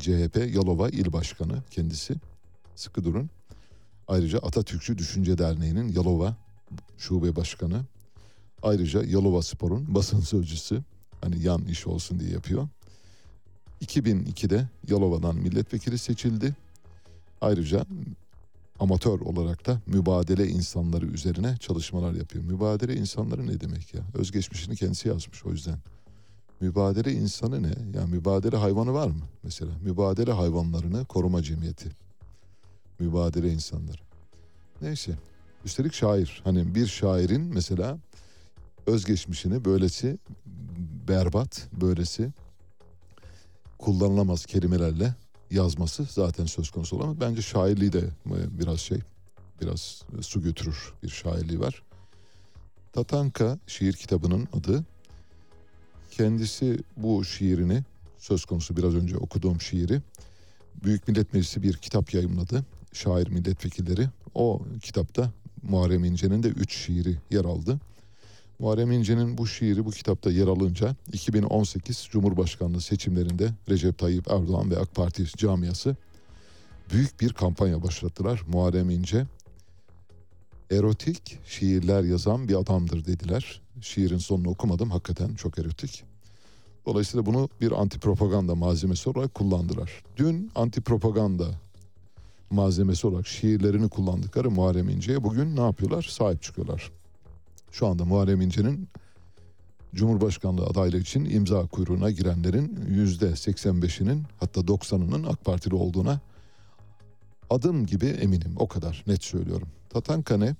[0.00, 2.14] CHP Yalova İl Başkanı kendisi.
[2.74, 3.30] Sıkı durun.
[4.08, 6.36] Ayrıca Atatürkçü Düşünce Derneği'nin Yalova
[6.98, 7.84] Şube Başkanı.
[8.62, 10.82] Ayrıca Yalova Spor'un basın sözcüsü.
[11.20, 12.68] Hani yan iş olsun diye yapıyor.
[13.84, 16.54] 2002'de Yalova'dan milletvekili seçildi.
[17.40, 17.86] Ayrıca
[18.80, 22.44] amatör olarak da mübadele insanları üzerine çalışmalar yapıyor.
[22.44, 24.02] Mübadele insanları ne demek ya?
[24.14, 25.78] Özgeçmişini kendisi yazmış o yüzden.
[26.60, 27.74] Mübadele insanı ne?
[27.94, 29.22] Yani mübadele hayvanı var mı?
[29.42, 31.90] Mesela mübadele hayvanlarını koruma cemiyeti.
[32.98, 34.00] Mübadele insanları.
[34.82, 35.12] Neyse.
[35.64, 36.40] Üstelik şair.
[36.44, 37.98] Hani bir şairin mesela
[38.86, 40.18] özgeçmişini böylesi
[41.08, 42.32] berbat, böylesi
[43.78, 45.14] kullanılamaz kelimelerle
[45.50, 47.20] yazması zaten söz konusu olamaz.
[47.20, 48.98] Bence şairliği de e, biraz şey,
[49.62, 51.82] biraz su götürür bir şairliği var.
[52.92, 54.84] Tatanka şiir kitabının adı.
[56.20, 57.82] Kendisi bu şiirini,
[58.18, 60.00] söz konusu biraz önce okuduğum şiiri,
[60.84, 62.64] Büyük Millet Meclisi bir kitap yayımladı.
[62.92, 64.08] Şair milletvekilleri.
[64.34, 65.32] O kitapta
[65.62, 67.80] Muharrem İnce'nin de üç şiiri yer aldı.
[68.58, 74.78] Muharrem İnce'nin bu şiiri bu kitapta yer alınca 2018 Cumhurbaşkanlığı seçimlerinde Recep Tayyip Erdoğan ve
[74.78, 75.96] AK Parti camiası
[76.92, 78.42] büyük bir kampanya başlattılar.
[78.46, 79.26] Muharrem İnce
[80.70, 83.60] erotik şiirler yazan bir adamdır dediler.
[83.80, 86.09] Şiirin sonunu okumadım hakikaten çok erotik.
[86.86, 90.02] Dolayısıyla bunu bir anti propaganda malzemesi olarak kullandılar.
[90.16, 91.44] Dün anti propaganda
[92.50, 96.02] malzemesi olarak şiirlerini kullandıkları Muharrem İnce'ye bugün ne yapıyorlar?
[96.02, 96.90] Sahip çıkıyorlar.
[97.70, 98.88] Şu anda Muharrem İnce'nin
[99.94, 106.20] Cumhurbaşkanlığı adaylığı için imza kuyruğuna girenlerin yüzde 85'inin hatta 90'ının AK Partili olduğuna
[107.50, 108.54] adım gibi eminim.
[108.56, 109.68] O kadar net söylüyorum.
[109.88, 110.56] Tatanka ne?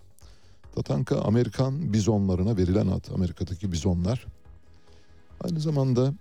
[0.75, 3.05] Tatanka Amerikan bizonlarına verilen ad.
[3.15, 4.27] Amerika'daki bizonlar.
[5.41, 6.15] Aynı zamanda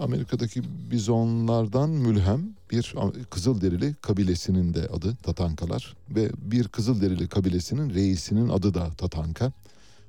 [0.00, 2.94] Amerika'daki bizonlardan mülhem bir
[3.30, 9.52] Kızılderili kabilesinin de adı Tatankalar ve bir Kızılderili kabilesinin reisinin adı da Tatanka.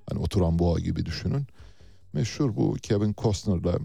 [0.10, 1.48] Hani oturan boğa gibi düşünün.
[2.14, 3.78] Meşhur bu Kevin Costner'la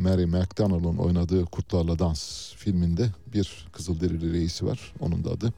[0.00, 4.94] Mary McDonnell'ın oynadığı Kurtlarla Dans filminde bir Kızılderili reisi var.
[5.00, 5.52] Onun da adı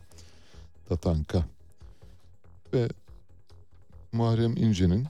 [0.89, 1.45] Tatanka.
[2.73, 2.89] Ve
[4.13, 5.07] Muharrem İnce'nin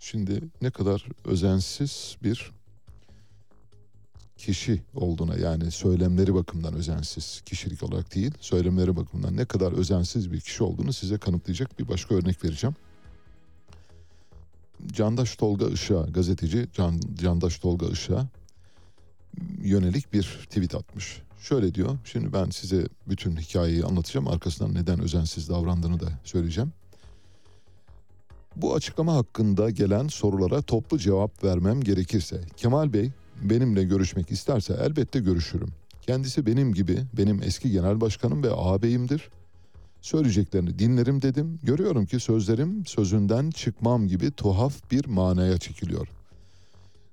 [0.00, 2.52] şimdi ne kadar özensiz bir
[4.38, 10.40] kişi olduğuna yani söylemleri bakımından özensiz kişilik olarak değil söylemleri bakımından ne kadar özensiz bir
[10.40, 12.76] kişi olduğunu size kanıtlayacak bir başka örnek vereceğim.
[14.92, 18.28] Candaş Tolga Işık'a gazeteci Can, Candaş Tolga Işık'a
[19.62, 21.22] yönelik bir tweet atmış.
[21.40, 21.98] Şöyle diyor.
[22.04, 24.28] Şimdi ben size bütün hikayeyi anlatacağım.
[24.28, 26.72] Arkasından neden özensiz davrandığını da söyleyeceğim.
[28.56, 33.10] Bu açıklama hakkında gelen sorulara toplu cevap vermem gerekirse Kemal Bey
[33.42, 35.68] benimle görüşmek isterse elbette görüşürüm.
[36.02, 39.30] Kendisi benim gibi benim eski genel başkanım ve ağabeyimdir.
[40.00, 41.58] Söyleyeceklerini dinlerim dedim.
[41.62, 46.08] Görüyorum ki sözlerim sözünden çıkmam gibi tuhaf bir manaya çekiliyor.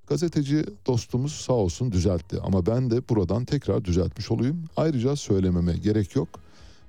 [0.08, 4.64] Gazeteci dostumuz sağ olsun düzeltti ama ben de buradan tekrar düzeltmiş olayım.
[4.78, 6.30] Ayrıca söylememe gerek yok.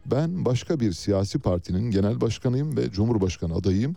[0.07, 3.97] Ben başka bir siyasi partinin genel başkanıyım ve cumhurbaşkanı adayıyım.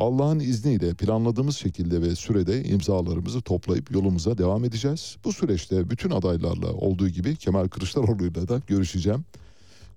[0.00, 5.16] Allah'ın izniyle planladığımız şekilde ve sürede imzalarımızı toplayıp yolumuza devam edeceğiz.
[5.24, 9.24] Bu süreçte bütün adaylarla olduğu gibi Kemal Kılıçdaroğlu'yla da görüşeceğim.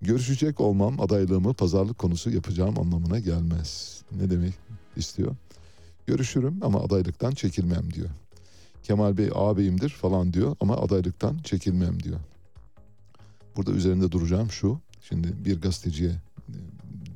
[0.01, 4.01] Görüşecek olmam adaylığımı pazarlık konusu yapacağım anlamına gelmez.
[4.11, 4.53] Ne demek
[4.97, 5.35] istiyor?
[6.05, 8.09] Görüşürüm ama adaylıktan çekilmem diyor.
[8.83, 12.19] Kemal Bey ağabeyimdir falan diyor ama adaylıktan çekilmem diyor.
[13.55, 14.79] Burada üzerinde duracağım şu.
[15.01, 16.11] Şimdi bir gazeteciye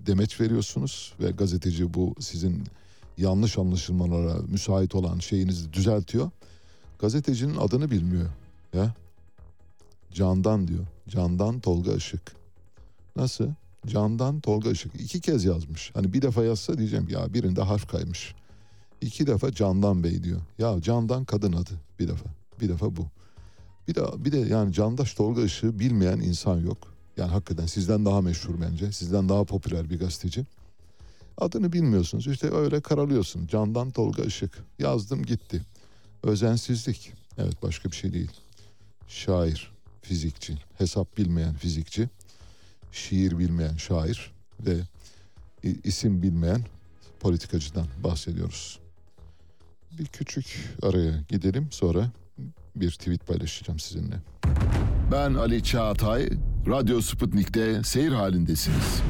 [0.08, 2.64] demeç veriyorsunuz ve gazeteci bu sizin
[3.18, 6.32] yanlış anlaşılmalara müsait olan şeyinizi düzeltiyor.
[7.00, 8.30] Gazetecinin adını bilmiyor
[8.74, 8.94] ya.
[10.14, 10.86] Candan diyor.
[11.10, 12.36] Candan Tolga Işık.
[13.16, 13.48] Nasıl?
[13.88, 14.96] Candan Tolga Işık.
[15.02, 15.92] İki kez yazmış.
[15.94, 18.36] Hani bir defa yazsa diyeceğim ya birinde harf kaymış.
[19.02, 20.42] İki defa Candan Bey diyor.
[20.58, 22.30] Ya Candan kadın adı bir defa.
[22.62, 23.08] Bir defa bu.
[23.88, 26.78] Bir de bir de yani Candaş Tolga Işık'ı bilmeyen insan yok.
[27.18, 28.91] Yani hakikaten sizden daha meşhur bence.
[28.91, 30.45] Sizden daha popüler bir gazeteci.
[31.38, 32.27] Adını bilmiyorsunuz.
[32.27, 33.48] İşte öyle karalıyorsun.
[33.48, 34.57] Candan Tolga Işık.
[34.80, 35.61] Yazdım gitti.
[36.23, 37.14] Özensizlik.
[37.38, 38.31] Evet başka bir şey değil.
[39.07, 39.72] Şair,
[40.02, 42.10] fizikçi, hesap bilmeyen fizikçi,
[42.91, 44.77] şiir bilmeyen şair ve
[45.84, 46.61] isim bilmeyen
[47.19, 48.80] politikacıdan bahsediyoruz.
[49.99, 52.11] Bir küçük araya gidelim sonra
[52.76, 54.15] bir tweet paylaşacağım sizinle.
[55.11, 56.30] Ben Ali Çağatay,
[56.69, 59.02] Radyo Sputnik'te seyir halindesiniz.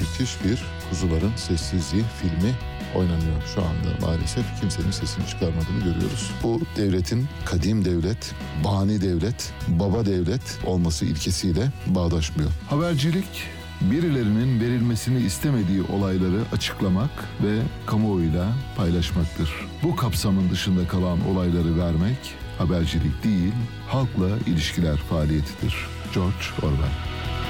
[0.00, 2.54] Müthiş bir Kuzuların Sessizliği filmi
[2.94, 4.60] oynanıyor şu anda maalesef.
[4.60, 6.30] Kimsenin sesini çıkarmadığını görüyoruz.
[6.42, 8.34] Bu devletin kadim devlet,
[8.64, 12.50] bani devlet, baba devlet olması ilkesiyle bağdaşmıyor.
[12.68, 13.44] Habercilik
[13.80, 17.10] birilerinin verilmesini istemediği olayları açıklamak
[17.42, 19.50] ve kamuoyuyla paylaşmaktır.
[19.82, 23.52] Bu kapsamın dışında kalan olayları vermek habercilik değil,
[23.88, 25.74] halkla ilişkiler faaliyetidir.
[26.14, 26.92] George Orwell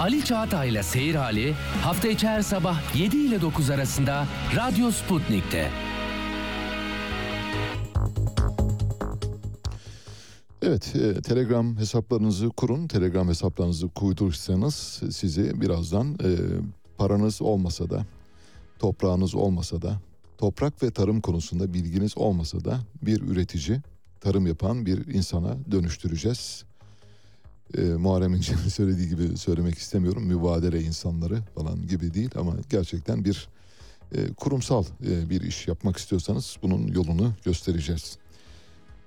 [0.01, 4.27] Ali Çağatay'la Seyir Hali hafta içi her sabah 7 ile 9 arasında
[4.57, 5.71] Radyo Sputnik'te.
[10.63, 12.89] Evet, e, Telegram hesaplarınızı kurun.
[12.89, 16.29] Telegram hesaplarınızı kurdurursanız sizi birazdan e,
[16.99, 18.07] paranız olmasa da,
[18.79, 20.01] toprağınız olmasa da,
[20.39, 23.81] toprak ve tarım konusunda bilginiz olmasa da bir üretici,
[24.21, 26.65] tarım yapan bir insana dönüştüreceğiz.
[27.79, 30.27] E, Muharrem İnce'nin söylediği gibi söylemek istemiyorum.
[30.27, 33.49] Mübadele insanları falan gibi değil ama gerçekten bir
[34.15, 38.19] e, kurumsal e, bir iş yapmak istiyorsanız bunun yolunu göstereceğiz.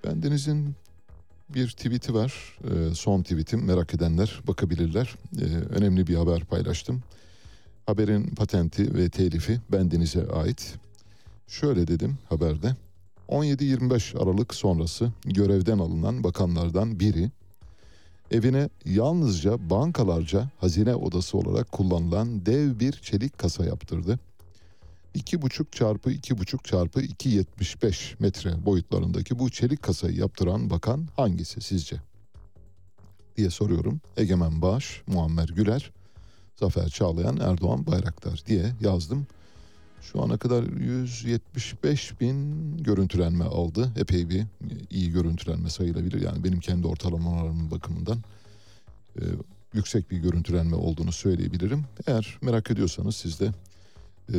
[0.05, 0.75] Ben Deniz'in
[1.49, 2.57] bir tweet'i var.
[2.63, 5.15] E, son tweet'im merak edenler bakabilirler.
[5.41, 7.03] E, önemli bir haber paylaştım.
[7.85, 10.75] Haberin patenti ve telifi bendenize ait.
[11.47, 12.75] Şöyle dedim haberde.
[13.33, 17.31] 17-25 Aralık sonrası görevden alınan bakanlardan biri
[18.31, 24.19] evine yalnızca bankalarca hazine odası olarak kullanılan dev bir çelik kasa yaptırdı.
[25.15, 31.95] 2,5 çarpı 2,5 çarpı 2,75 metre boyutlarındaki bu çelik kasayı yaptıran bakan hangisi sizce?
[33.37, 34.01] diye soruyorum.
[34.17, 35.91] Egemen Bağış, Muammer Güler,
[36.55, 39.27] Zafer Çağlayan, Erdoğan Bayraktar diye yazdım.
[40.11, 43.91] Şu ana kadar 175 bin görüntülenme aldı.
[43.97, 44.43] Epey bir
[44.89, 46.21] iyi görüntülenme sayılabilir.
[46.21, 48.17] Yani benim kendi ortalamalarımın bakımından
[49.15, 49.23] e,
[49.73, 51.85] yüksek bir görüntülenme olduğunu söyleyebilirim.
[52.07, 53.51] Eğer merak ediyorsanız siz de
[54.33, 54.37] e,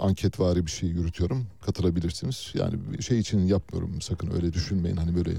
[0.00, 1.46] anketvari bir şey yürütüyorum.
[1.66, 2.52] Katılabilirsiniz.
[2.54, 4.00] Yani şey için yapmıyorum.
[4.00, 4.96] Sakın öyle düşünmeyin.
[4.96, 5.30] Hani böyle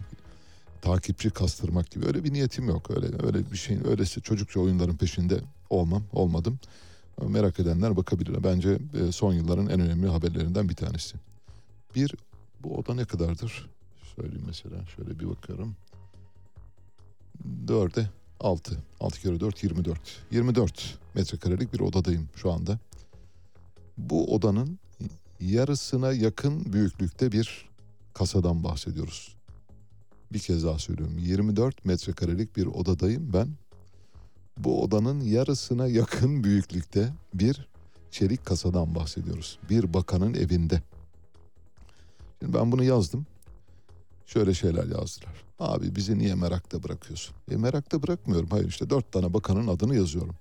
[0.82, 2.92] takipçi kastırmak gibi öyle bir niyetim yok.
[2.92, 5.40] Öyle öyle bir şeyin öylesi çocukça oyunların peşinde
[5.70, 6.60] olmam, olmadım.
[7.22, 8.44] Merak edenler bakabilir.
[8.44, 11.18] Bence e, son yılların en önemli haberlerinden bir tanesi.
[11.96, 12.16] Bir,
[12.64, 13.70] bu oda ne kadardır?
[14.16, 14.86] Söyleyeyim mesela.
[14.96, 15.76] Şöyle bir bakıyorum.
[17.68, 18.10] Dörde
[18.40, 18.78] altı.
[19.00, 20.22] Altı kere dört, yirmi dört.
[20.32, 22.80] Yirmi dört metrekarelik bir odadayım şu anda.
[23.98, 24.80] Bu odanın
[25.40, 27.70] yarısına yakın büyüklükte bir
[28.14, 29.36] kasadan bahsediyoruz.
[30.34, 31.18] Bir kez daha söylüyorum.
[31.18, 33.48] 24 metrekarelik bir odadayım ben
[34.58, 37.68] bu odanın yarısına yakın büyüklükte bir
[38.12, 39.60] çelik kasadan bahsediyoruz.
[39.70, 40.82] Bir bakanın evinde.
[42.40, 43.26] Şimdi ben bunu yazdım.
[44.26, 45.44] Şöyle şeyler yazdılar.
[45.60, 47.36] Abi bizi niye merakta bırakıyorsun?
[47.52, 48.50] E merakta bırakmıyorum.
[48.50, 50.36] Hayır işte dört tane bakanın adını yazıyorum.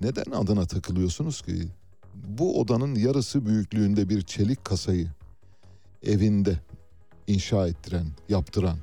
[0.00, 1.68] Neden adına takılıyorsunuz ki?
[2.14, 5.10] Bu odanın yarısı büyüklüğünde bir çelik kasayı
[6.02, 6.60] evinde
[7.26, 8.78] inşa ettiren, yaptıran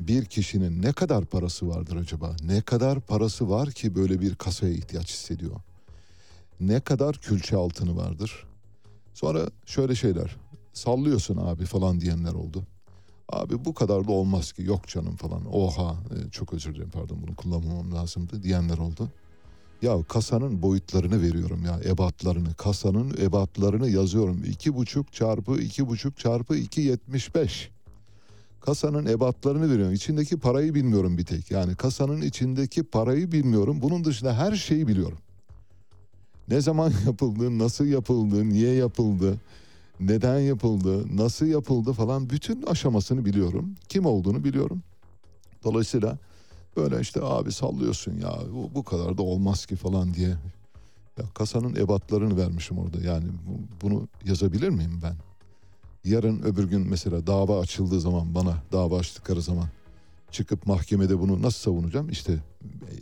[0.00, 2.36] bir kişinin ne kadar parası vardır acaba?
[2.44, 5.56] Ne kadar parası var ki böyle bir kasaya ihtiyaç hissediyor?
[6.60, 8.46] Ne kadar külçe altını vardır?
[9.14, 10.36] Sonra şöyle şeyler,
[10.72, 12.62] sallıyorsun abi falan diyenler oldu.
[13.28, 15.54] Abi bu kadar da olmaz ki yok canım falan.
[15.54, 19.08] Oha e, çok özür dilerim pardon bunu kullanmamam lazımdı diyenler oldu.
[19.82, 22.54] Ya kasanın boyutlarını veriyorum ya ebatlarını.
[22.54, 24.44] Kasanın ebatlarını yazıyorum.
[24.44, 27.70] iki buçuk çarpı iki buçuk çarpı iki yetmiş beş.
[28.60, 29.94] Kasanın ebatlarını veriyorum.
[29.94, 31.50] İçindeki parayı bilmiyorum bir tek.
[31.50, 33.78] Yani kasanın içindeki parayı bilmiyorum.
[33.82, 35.18] Bunun dışında her şeyi biliyorum.
[36.48, 39.36] Ne zaman yapıldı, nasıl yapıldı, niye yapıldı,
[40.00, 43.74] neden yapıldı, nasıl yapıldı falan bütün aşamasını biliyorum.
[43.88, 44.82] Kim olduğunu biliyorum.
[45.64, 46.18] Dolayısıyla
[46.76, 50.28] böyle işte abi sallıyorsun ya bu, bu kadar da olmaz ki falan diye.
[51.18, 55.16] Ya kasanın ebatlarını vermişim orada yani bu- bunu yazabilir miyim ben?
[56.04, 59.68] Yarın öbür gün mesela dava açıldığı zaman bana dava açtıkları zaman
[60.30, 62.10] çıkıp mahkemede bunu nasıl savunacağım?
[62.10, 62.38] İşte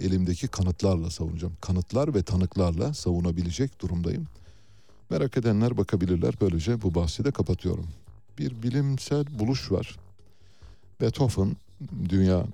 [0.00, 1.52] elimdeki kanıtlarla savunacağım.
[1.60, 4.26] Kanıtlar ve tanıklarla savunabilecek durumdayım.
[5.10, 6.34] Merak edenler bakabilirler.
[6.40, 7.86] Böylece bu bahsi de kapatıyorum.
[8.38, 9.96] Bir bilimsel buluş var.
[11.00, 11.56] Beethoven
[12.08, 12.46] dünya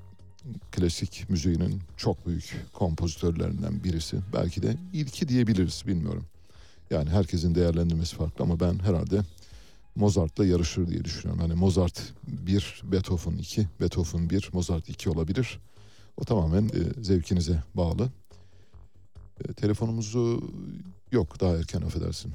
[0.73, 4.19] klasik müziğinin çok büyük kompozitörlerinden birisi.
[4.33, 6.25] Belki de ilki diyebiliriz bilmiyorum.
[6.91, 9.23] Yani herkesin değerlendirmesi farklı ama ben herhalde
[9.95, 11.43] Mozart'la yarışır diye düşünüyorum.
[11.43, 15.59] Hani Mozart 1, Beethoven 2, Beethoven 1, Mozart 2 olabilir.
[16.17, 18.11] O tamamen e, zevkinize bağlı.
[19.45, 20.51] E, telefonumuzu
[21.13, 22.33] yok daha erken affedersin.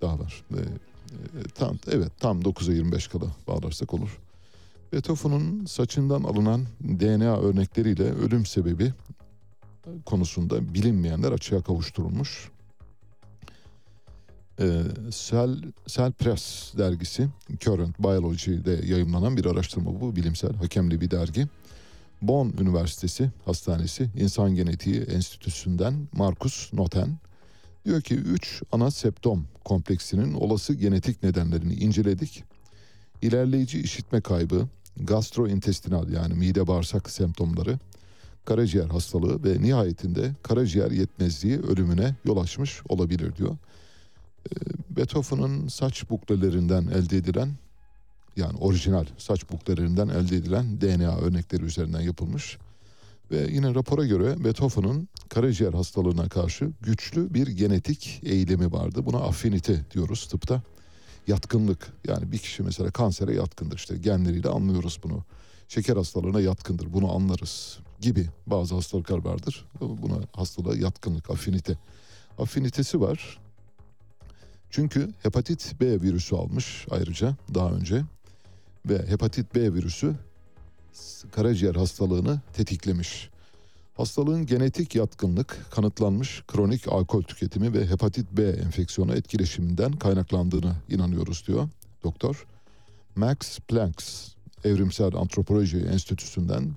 [0.00, 0.44] Daha var.
[0.50, 4.18] E, e, tam evet tam 9'a 25 kala bağlarsak olur.
[4.92, 8.92] Beethoven'un saçından alınan DNA örnekleriyle ölüm sebebi
[10.06, 12.50] konusunda bilinmeyenler açığa kavuşturulmuş.
[14.60, 17.28] Ee, Cell, Cell Press dergisi
[17.60, 21.46] Current Biology'de yayımlanan bir araştırma bu bilimsel hakemli bir dergi.
[22.22, 27.18] Bonn Üniversitesi Hastanesi İnsan Genetiği Enstitüsü'nden Markus Noten
[27.84, 32.44] diyor ki 3 ana septom kompleksinin olası genetik nedenlerini inceledik.
[33.22, 37.78] İlerleyici işitme kaybı, gastrointestinal yani mide bağırsak semptomları,
[38.44, 43.56] karaciğer hastalığı ve nihayetinde karaciğer yetmezliği ölümüne yol açmış olabilir diyor.
[44.46, 47.52] Ee, Beethoven'ın saç buklelerinden elde edilen
[48.36, 52.58] yani orijinal saç buklelerinden elde edilen DNA örnekleri üzerinden yapılmış.
[53.30, 59.06] Ve yine rapora göre Beethoven'ın karaciğer hastalığına karşı güçlü bir genetik eğilimi vardı.
[59.06, 60.62] Buna affinite diyoruz tıpta.
[61.26, 65.24] Yatkınlık yani bir kişi mesela kansere yatkındır işte genleriyle anlıyoruz bunu.
[65.68, 69.66] Şeker hastalığına yatkındır bunu anlarız gibi bazı hastalıklar vardır.
[69.80, 71.78] Buna hastalığa yatkınlık, afinite.
[72.38, 73.38] Afinitesi var.
[74.74, 78.02] Çünkü hepatit B virüsü almış ayrıca daha önce
[78.88, 80.14] ve hepatit B virüsü
[81.32, 83.30] karaciğer hastalığını tetiklemiş.
[83.96, 91.68] Hastalığın genetik yatkınlık kanıtlanmış kronik alkol tüketimi ve hepatit B enfeksiyonu etkileşiminden kaynaklandığını inanıyoruz diyor
[92.04, 92.46] doktor.
[93.16, 94.02] Max Planck
[94.64, 96.74] Evrimsel Antropoloji Enstitüsü'nden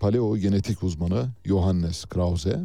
[0.00, 2.60] paleo genetik uzmanı Johannes Krause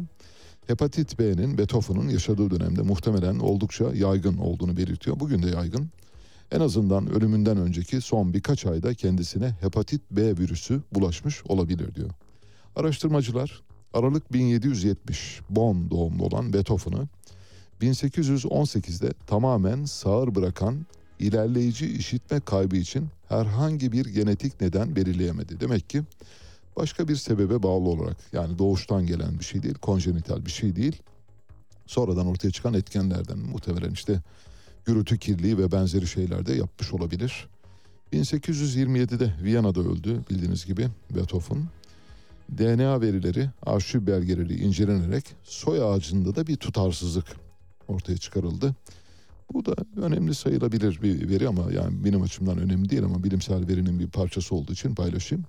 [0.66, 5.20] hepatit B'nin Beethoven'ın yaşadığı dönemde muhtemelen oldukça yaygın olduğunu belirtiyor.
[5.20, 5.88] Bugün de yaygın.
[6.52, 12.10] En azından ölümünden önceki son birkaç ayda kendisine hepatit B virüsü bulaşmış olabilir diyor.
[12.76, 13.62] Araştırmacılar
[13.94, 17.08] Aralık 1770 Bonn doğumlu olan Beethoven'ı
[17.80, 20.86] 1818'de tamamen sağır bırakan
[21.18, 25.60] ilerleyici işitme kaybı için herhangi bir genetik neden belirleyemedi.
[25.60, 26.02] Demek ki
[26.76, 31.02] başka bir sebebe bağlı olarak yani doğuştan gelen bir şey değil, konjenital bir şey değil.
[31.86, 34.20] Sonradan ortaya çıkan etkenlerden muhtemelen işte
[34.84, 37.48] gürültü kirliliği ve benzeri şeyler de yapmış olabilir.
[38.12, 41.64] 1827'de Viyana'da öldü bildiğiniz gibi Beethoven.
[42.58, 47.26] DNA verileri, arşiv belgeleri incelenerek soy ağacında da bir tutarsızlık
[47.88, 48.74] ortaya çıkarıldı.
[49.52, 53.98] Bu da önemli sayılabilir bir veri ama yani benim açımdan önemli değil ama bilimsel verinin
[53.98, 55.44] bir parçası olduğu için paylaşayım.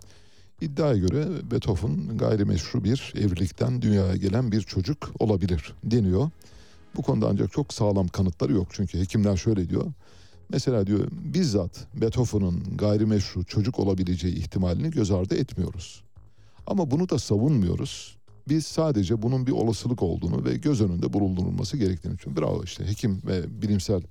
[0.61, 6.29] İddiaya göre Beethoven gayrimeşru bir evlilikten dünyaya gelen bir çocuk olabilir deniyor.
[6.95, 8.67] Bu konuda ancak çok sağlam kanıtları yok.
[8.71, 9.85] Çünkü hekimler şöyle diyor.
[10.49, 16.03] Mesela diyor bizzat Beethoven'ın gayrimeşru çocuk olabileceği ihtimalini göz ardı etmiyoruz.
[16.67, 18.17] Ama bunu da savunmuyoruz.
[18.49, 23.21] Biz sadece bunun bir olasılık olduğunu ve göz önünde bulundurulması gerektiğini için bravo işte hekim
[23.27, 24.01] ve bilimsel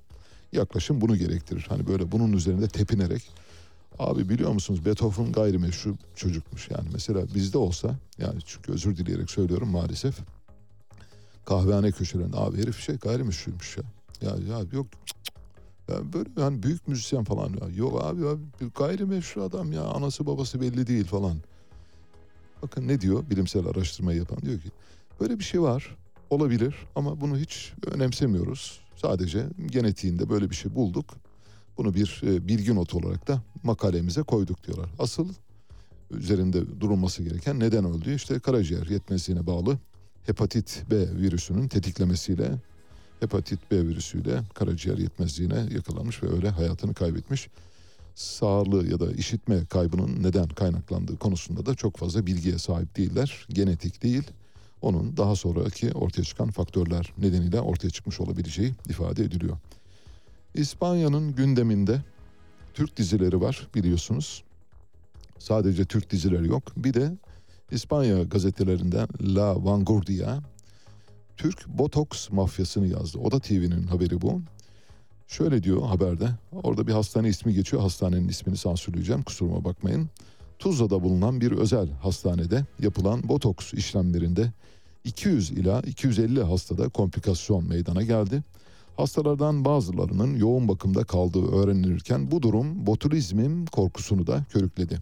[0.53, 1.67] yaklaşım bunu gerektirir.
[1.69, 3.31] Hani böyle bunun üzerinde tepinerek
[3.99, 9.69] abi biliyor musunuz Beethoven gayrimeşru çocukmuş yani mesela bizde olsa yani çünkü özür dileyerek söylüyorum
[9.69, 10.19] maalesef
[11.45, 13.85] kahvehane köşelerinde abi herif şey gayrimeşruymuş ya.
[14.21, 14.87] Ya ya yok
[15.89, 17.69] ya böyle yani büyük müzisyen falan ya.
[17.77, 18.33] Yok abi ya
[18.75, 21.37] gayrimeşru adam ya anası babası belli değil falan.
[22.63, 24.71] Bakın ne diyor bilimsel araştırmayı yapan diyor ki
[25.21, 25.97] böyle bir şey var
[26.31, 28.81] olabilir ama bunu hiç önemsemiyoruz.
[28.97, 31.15] Sadece genetiğinde böyle bir şey bulduk.
[31.79, 34.91] Bunu bir e, bilgi notu olarak da makalemize koyduk diyorlar.
[34.99, 35.29] Asıl
[36.11, 38.15] üzerinde durulması gereken neden öldü?
[38.15, 39.79] İşte karaciğer yetmezliğine bağlı
[40.27, 42.51] hepatit B virüsünün tetiklemesiyle
[43.21, 47.49] hepatit B virüsüyle karaciğer yetmezliğine yakalanmış ve öyle hayatını kaybetmiş.
[48.15, 53.47] Sağlığı ya da işitme kaybının neden kaynaklandığı konusunda da çok fazla bilgiye sahip değiller.
[53.51, 54.23] Genetik değil,
[54.83, 59.57] onun daha sonraki ortaya çıkan faktörler nedeniyle ortaya çıkmış olabileceği ifade ediliyor.
[60.57, 62.01] İspanya'nın gündeminde
[62.75, 64.45] Türk dizileri var biliyorsunuz.
[65.39, 66.63] Sadece Türk dizileri yok.
[66.77, 67.13] Bir de
[67.71, 70.41] İspanya gazetelerinden La Vanguardia
[71.37, 73.19] Türk botoks mafyasını yazdı.
[73.19, 74.41] O da TV'nin haberi bu.
[75.29, 76.29] Şöyle diyor haberde.
[76.53, 77.83] Orada bir hastane ismi geçiyor.
[77.83, 79.23] Hastanenin ismini sansürleyeceğim.
[79.23, 80.09] Kusuruma bakmayın.
[80.59, 84.53] Tuzla'da bulunan bir özel hastanede yapılan botoks işlemlerinde
[85.05, 88.43] 200 ila 250 hastada komplikasyon meydana geldi.
[88.97, 94.99] Hastalardan bazılarının yoğun bakımda kaldığı öğrenilirken bu durum botulizmin korkusunu da körükledi.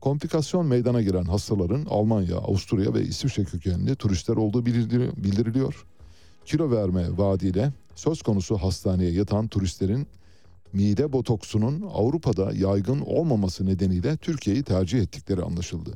[0.00, 5.86] Komplikasyon meydana giren hastaların Almanya, Avusturya ve İsviçre kökenli turistler olduğu bildiriliyor.
[6.44, 10.06] Kilo verme vaadiyle söz konusu hastaneye yatan turistlerin
[10.72, 15.90] mide botoksunun Avrupa'da yaygın olmaması nedeniyle Türkiye'yi tercih ettikleri anlaşıldı.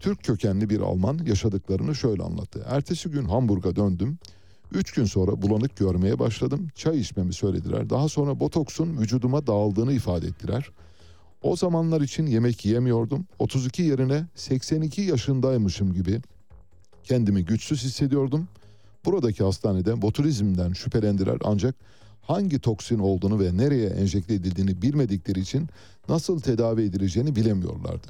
[0.00, 2.66] Türk kökenli bir Alman yaşadıklarını şöyle anlattı.
[2.68, 4.18] Ertesi gün Hamburg'a döndüm.
[4.72, 6.68] Üç gün sonra bulanık görmeye başladım.
[6.74, 7.90] Çay içmemi söylediler.
[7.90, 10.70] Daha sonra botoksun vücuduma dağıldığını ifade ettiler.
[11.42, 13.26] O zamanlar için yemek yiyemiyordum.
[13.38, 16.20] 32 yerine 82 yaşındaymışım gibi
[17.04, 18.48] kendimi güçsüz hissediyordum.
[19.04, 21.74] Buradaki hastanede botulizmden şüphelendiler ancak
[22.22, 25.68] hangi toksin olduğunu ve nereye enjekte edildiğini bilmedikleri için
[26.08, 28.08] nasıl tedavi edileceğini bilemiyorlardı.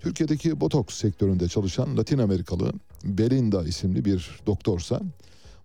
[0.00, 2.72] Türkiye'deki botoks sektöründe çalışan Latin Amerikalı
[3.04, 5.00] Belinda isimli bir doktorsa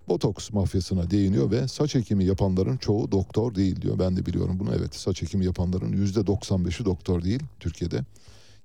[0.08, 4.00] botoks mafyasına değiniyor ve saç ekimi yapanların çoğu doktor değil diyor.
[4.00, 8.02] Ben de biliyorum bunu evet saç ekimi yapanların yüzde 95'i doktor değil Türkiye'de.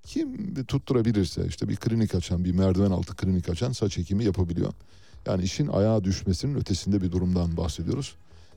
[0.07, 4.73] Kim tutturabilirse işte bir klinik açan bir merdiven altı klinik açan saç ekimi yapabiliyor.
[5.27, 8.15] Yani işin ayağa düşmesinin ötesinde bir durumdan bahsediyoruz.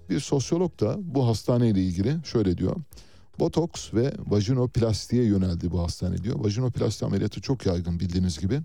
[0.10, 2.76] Bir sosyolog da bu hastaneyle ilgili şöyle diyor.
[3.40, 6.40] Botoks ve vajinoplastiye yöneldi bu hastane diyor.
[6.40, 8.62] Vajinoplasti ameliyatı çok yaygın bildiğiniz gibi.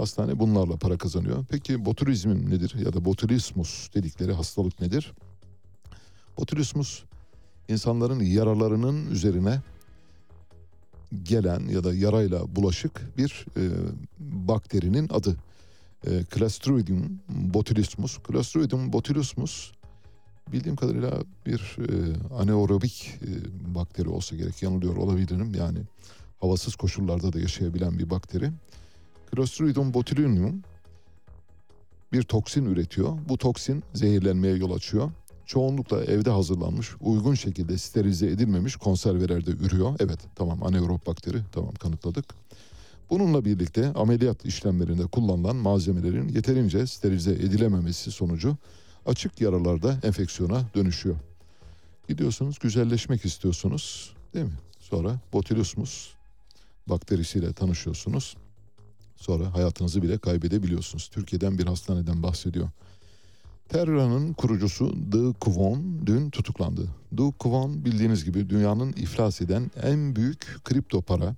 [0.00, 1.44] Hastane bunlarla para kazanıyor.
[1.50, 5.12] Peki botulizm nedir ya da botulismus dedikleri hastalık nedir?
[6.38, 7.02] Botulismus
[7.68, 9.60] insanların yaralarının üzerine
[11.22, 13.62] gelen ya da yarayla bulaşık bir e,
[14.18, 15.36] bakterinin adı.
[16.06, 18.18] E, Clostridium botulismus.
[18.28, 19.72] Clostridium botulismus
[20.52, 23.28] bildiğim kadarıyla bir e, anaerobik e,
[23.74, 24.62] bakteri olsa gerek.
[24.62, 25.54] Yanılıyor olabilirim.
[25.54, 25.78] Yani
[26.40, 28.50] havasız koşullarda da yaşayabilen bir bakteri.
[29.34, 30.62] Clostridium botulinum
[32.12, 33.18] bir toksin üretiyor.
[33.28, 35.10] Bu toksin zehirlenmeye yol açıyor.
[35.46, 39.96] Çoğunlukla evde hazırlanmış, uygun şekilde sterilize edilmemiş konservelerde ürüyor.
[40.00, 42.24] Evet, tamam anaerob bakteri, tamam kanıtladık.
[43.10, 48.56] Bununla birlikte ameliyat işlemlerinde kullanılan malzemelerin yeterince sterilize edilememesi sonucu
[49.06, 51.16] açık yaralarda enfeksiyona dönüşüyor.
[52.08, 54.58] Gidiyorsunuz güzelleşmek istiyorsunuz değil mi?
[54.80, 56.10] Sonra botulismus
[56.86, 58.36] bakterisiyle tanışıyorsunuz.
[59.20, 61.08] Sonra hayatınızı bile kaybedebiliyorsunuz.
[61.08, 62.68] Türkiye'den bir hastaneden bahsediyor.
[63.68, 66.88] Terra'nın kurucusu De Kwon dün tutuklandı.
[67.12, 71.34] De Kwon bildiğiniz gibi dünyanın iflas eden en büyük kripto para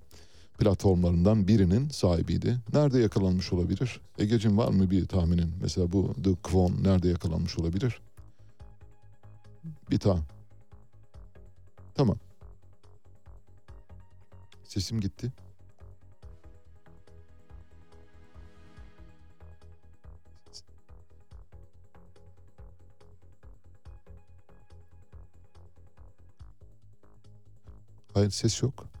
[0.57, 2.59] platformlarından birinin sahibiydi.
[2.73, 4.01] Nerede yakalanmış olabilir?
[4.19, 5.53] Egecim var mı bir tahminin?
[5.61, 8.01] Mesela bu The Kwon nerede yakalanmış olabilir?
[9.91, 10.19] Bir ta.
[11.95, 12.17] Tamam.
[14.63, 15.31] Sesim gitti.
[28.13, 28.93] Hayır ses yok.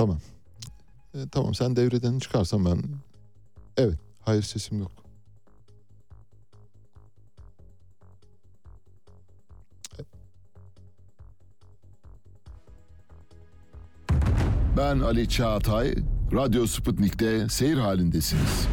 [0.00, 0.18] Tamam.
[1.14, 2.82] E, tamam sen devreden çıkarsan ben...
[3.76, 3.98] Evet.
[4.20, 4.99] Hayır sesim yok.
[14.80, 15.94] Ben Ali Çağatay.
[16.32, 18.66] Radyo Sputnik'te seyir halindesiniz.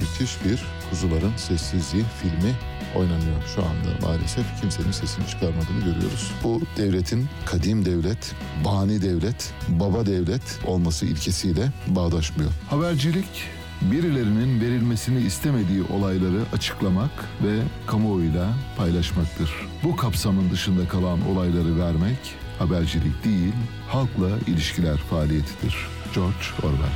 [0.00, 2.54] Müthiş bir Kuzuların Sessizliği filmi
[2.96, 4.60] oynanıyor şu anda maalesef.
[4.60, 6.32] Kimsenin sesini çıkarmadığını görüyoruz.
[6.44, 8.34] Bu devletin kadim devlet,
[8.64, 12.50] bani devlet, baba devlet olması ilkesiyle bağdaşmıyor.
[12.70, 13.44] Habercilik
[13.82, 17.10] birilerinin verilmesini istemediği olayları açıklamak
[17.44, 19.50] ve kamuoyuyla paylaşmaktır.
[19.84, 23.54] Bu kapsamın dışında kalan olayları vermek habercilik değil,
[23.88, 25.76] halkla ilişkiler faaliyetidir.
[26.14, 26.92] George Orwell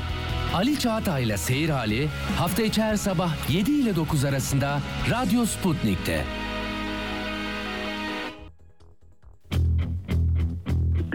[0.54, 2.08] Ali Çağatay ile Seyir Hali
[2.38, 4.80] hafta içi her sabah 7 ile 9 arasında
[5.10, 6.24] Radyo Sputnik'te.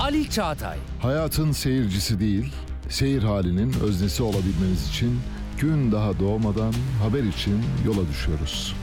[0.00, 2.52] Ali Çağatay, Hayatın seyircisi değil,
[2.88, 5.20] seyir halinin öznesi olabilmeniz için
[5.60, 8.74] gün daha doğmadan haber için yola düşüyoruz.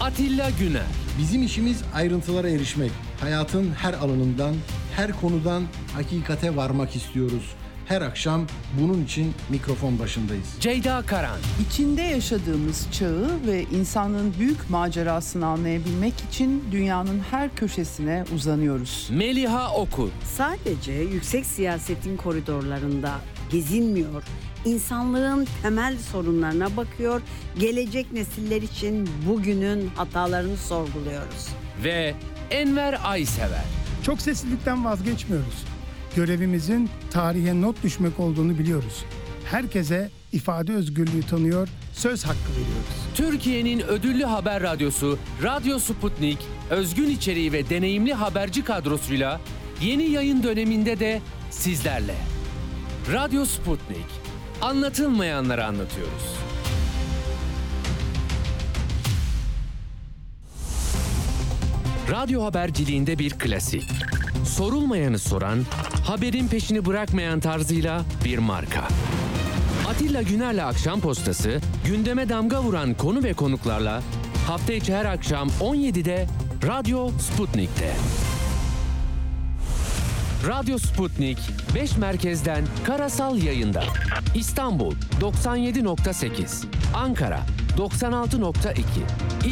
[0.00, 0.82] Atilla Güner,
[1.18, 2.90] Bizim işimiz ayrıntılara erişmek.
[3.20, 4.54] Hayatın her alanından,
[4.96, 5.62] her konudan
[5.94, 7.52] hakikate varmak istiyoruz.
[7.88, 8.46] Her akşam
[8.80, 10.46] bunun için mikrofon başındayız.
[10.60, 11.38] Ceyda Karan,
[11.68, 19.08] İçinde yaşadığımız çağı ve insanlığın büyük macerasını anlayabilmek için dünyanın her köşesine uzanıyoruz.
[19.12, 23.12] Meliha Okur, sadece yüksek siyasetin koridorlarında
[23.50, 24.22] gezinmiyor,
[24.64, 27.22] insanlığın temel sorunlarına bakıyor,
[27.58, 31.48] gelecek nesiller için bugünün hatalarını sorguluyoruz.
[31.84, 32.14] ve
[32.50, 33.64] Enver Aysever.
[34.02, 35.64] Çok seslilikten vazgeçmiyoruz.
[36.16, 39.04] Görevimizin tarihe not düşmek olduğunu biliyoruz.
[39.50, 43.02] Herkese ifade özgürlüğü tanıyor, söz hakkı veriyoruz.
[43.14, 46.38] Türkiye'nin ödüllü haber radyosu Radyo Sputnik,
[46.70, 49.40] özgün içeriği ve deneyimli haberci kadrosuyla
[49.82, 51.20] yeni yayın döneminde de
[51.50, 52.14] sizlerle.
[53.12, 54.06] Radyo Sputnik,
[54.60, 56.36] anlatılmayanları anlatıyoruz.
[62.10, 63.82] Radyo haberciliğinde bir klasik.
[64.44, 65.58] Sorulmayanı soran,
[66.04, 68.88] haberin peşini bırakmayan tarzıyla bir marka.
[69.88, 74.02] Atilla Güner'le Akşam Postası gündeme damga vuran konu ve konuklarla
[74.46, 76.26] hafta içi her akşam 17'de
[76.66, 77.92] Radyo Sputnik'te.
[80.48, 81.38] Radyo Sputnik
[81.74, 83.84] 5 merkezden karasal yayında.
[84.34, 86.64] İstanbul 97.8,
[86.94, 87.40] Ankara
[87.76, 88.82] 96.2,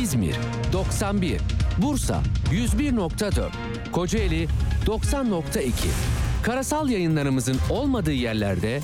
[0.03, 0.37] İzmir
[0.73, 1.41] 91,
[1.79, 2.23] Bursa
[2.53, 3.51] 101.4,
[3.93, 4.49] Kocaeli
[4.87, 5.71] 90.2.
[6.43, 8.81] Karasal yayınlarımızın olmadığı yerlerde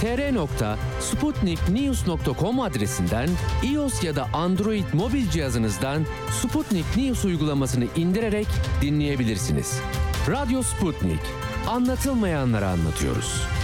[0.00, 3.28] tr.sputniknews.com adresinden
[3.62, 6.06] iOS ya da Android mobil cihazınızdan
[6.42, 8.46] Sputnik News uygulamasını indirerek
[8.82, 9.80] dinleyebilirsiniz.
[10.28, 11.20] Radyo Sputnik.
[11.68, 13.59] Anlatılmayanları anlatıyoruz.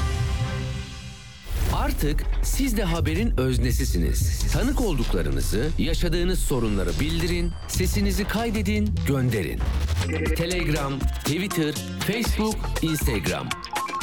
[1.76, 4.52] Artık siz de haberin öznesisiniz.
[4.52, 9.60] Tanık olduklarınızı, yaşadığınız sorunları bildirin, sesinizi kaydedin, gönderin.
[10.36, 11.74] Telegram, Twitter,
[12.06, 13.48] Facebook, Instagram.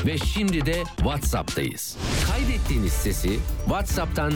[0.06, 1.98] ve şimdi de WhatsApp'tayız.
[2.32, 4.34] Kaydettiğiniz sesi WhatsApp'tan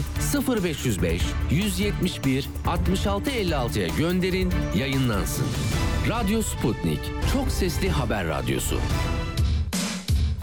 [0.64, 5.46] 0505 171 66 56'ya gönderin, yayınlansın.
[6.10, 7.00] Radyo Sputnik,
[7.34, 8.78] çok sesli haber radyosu.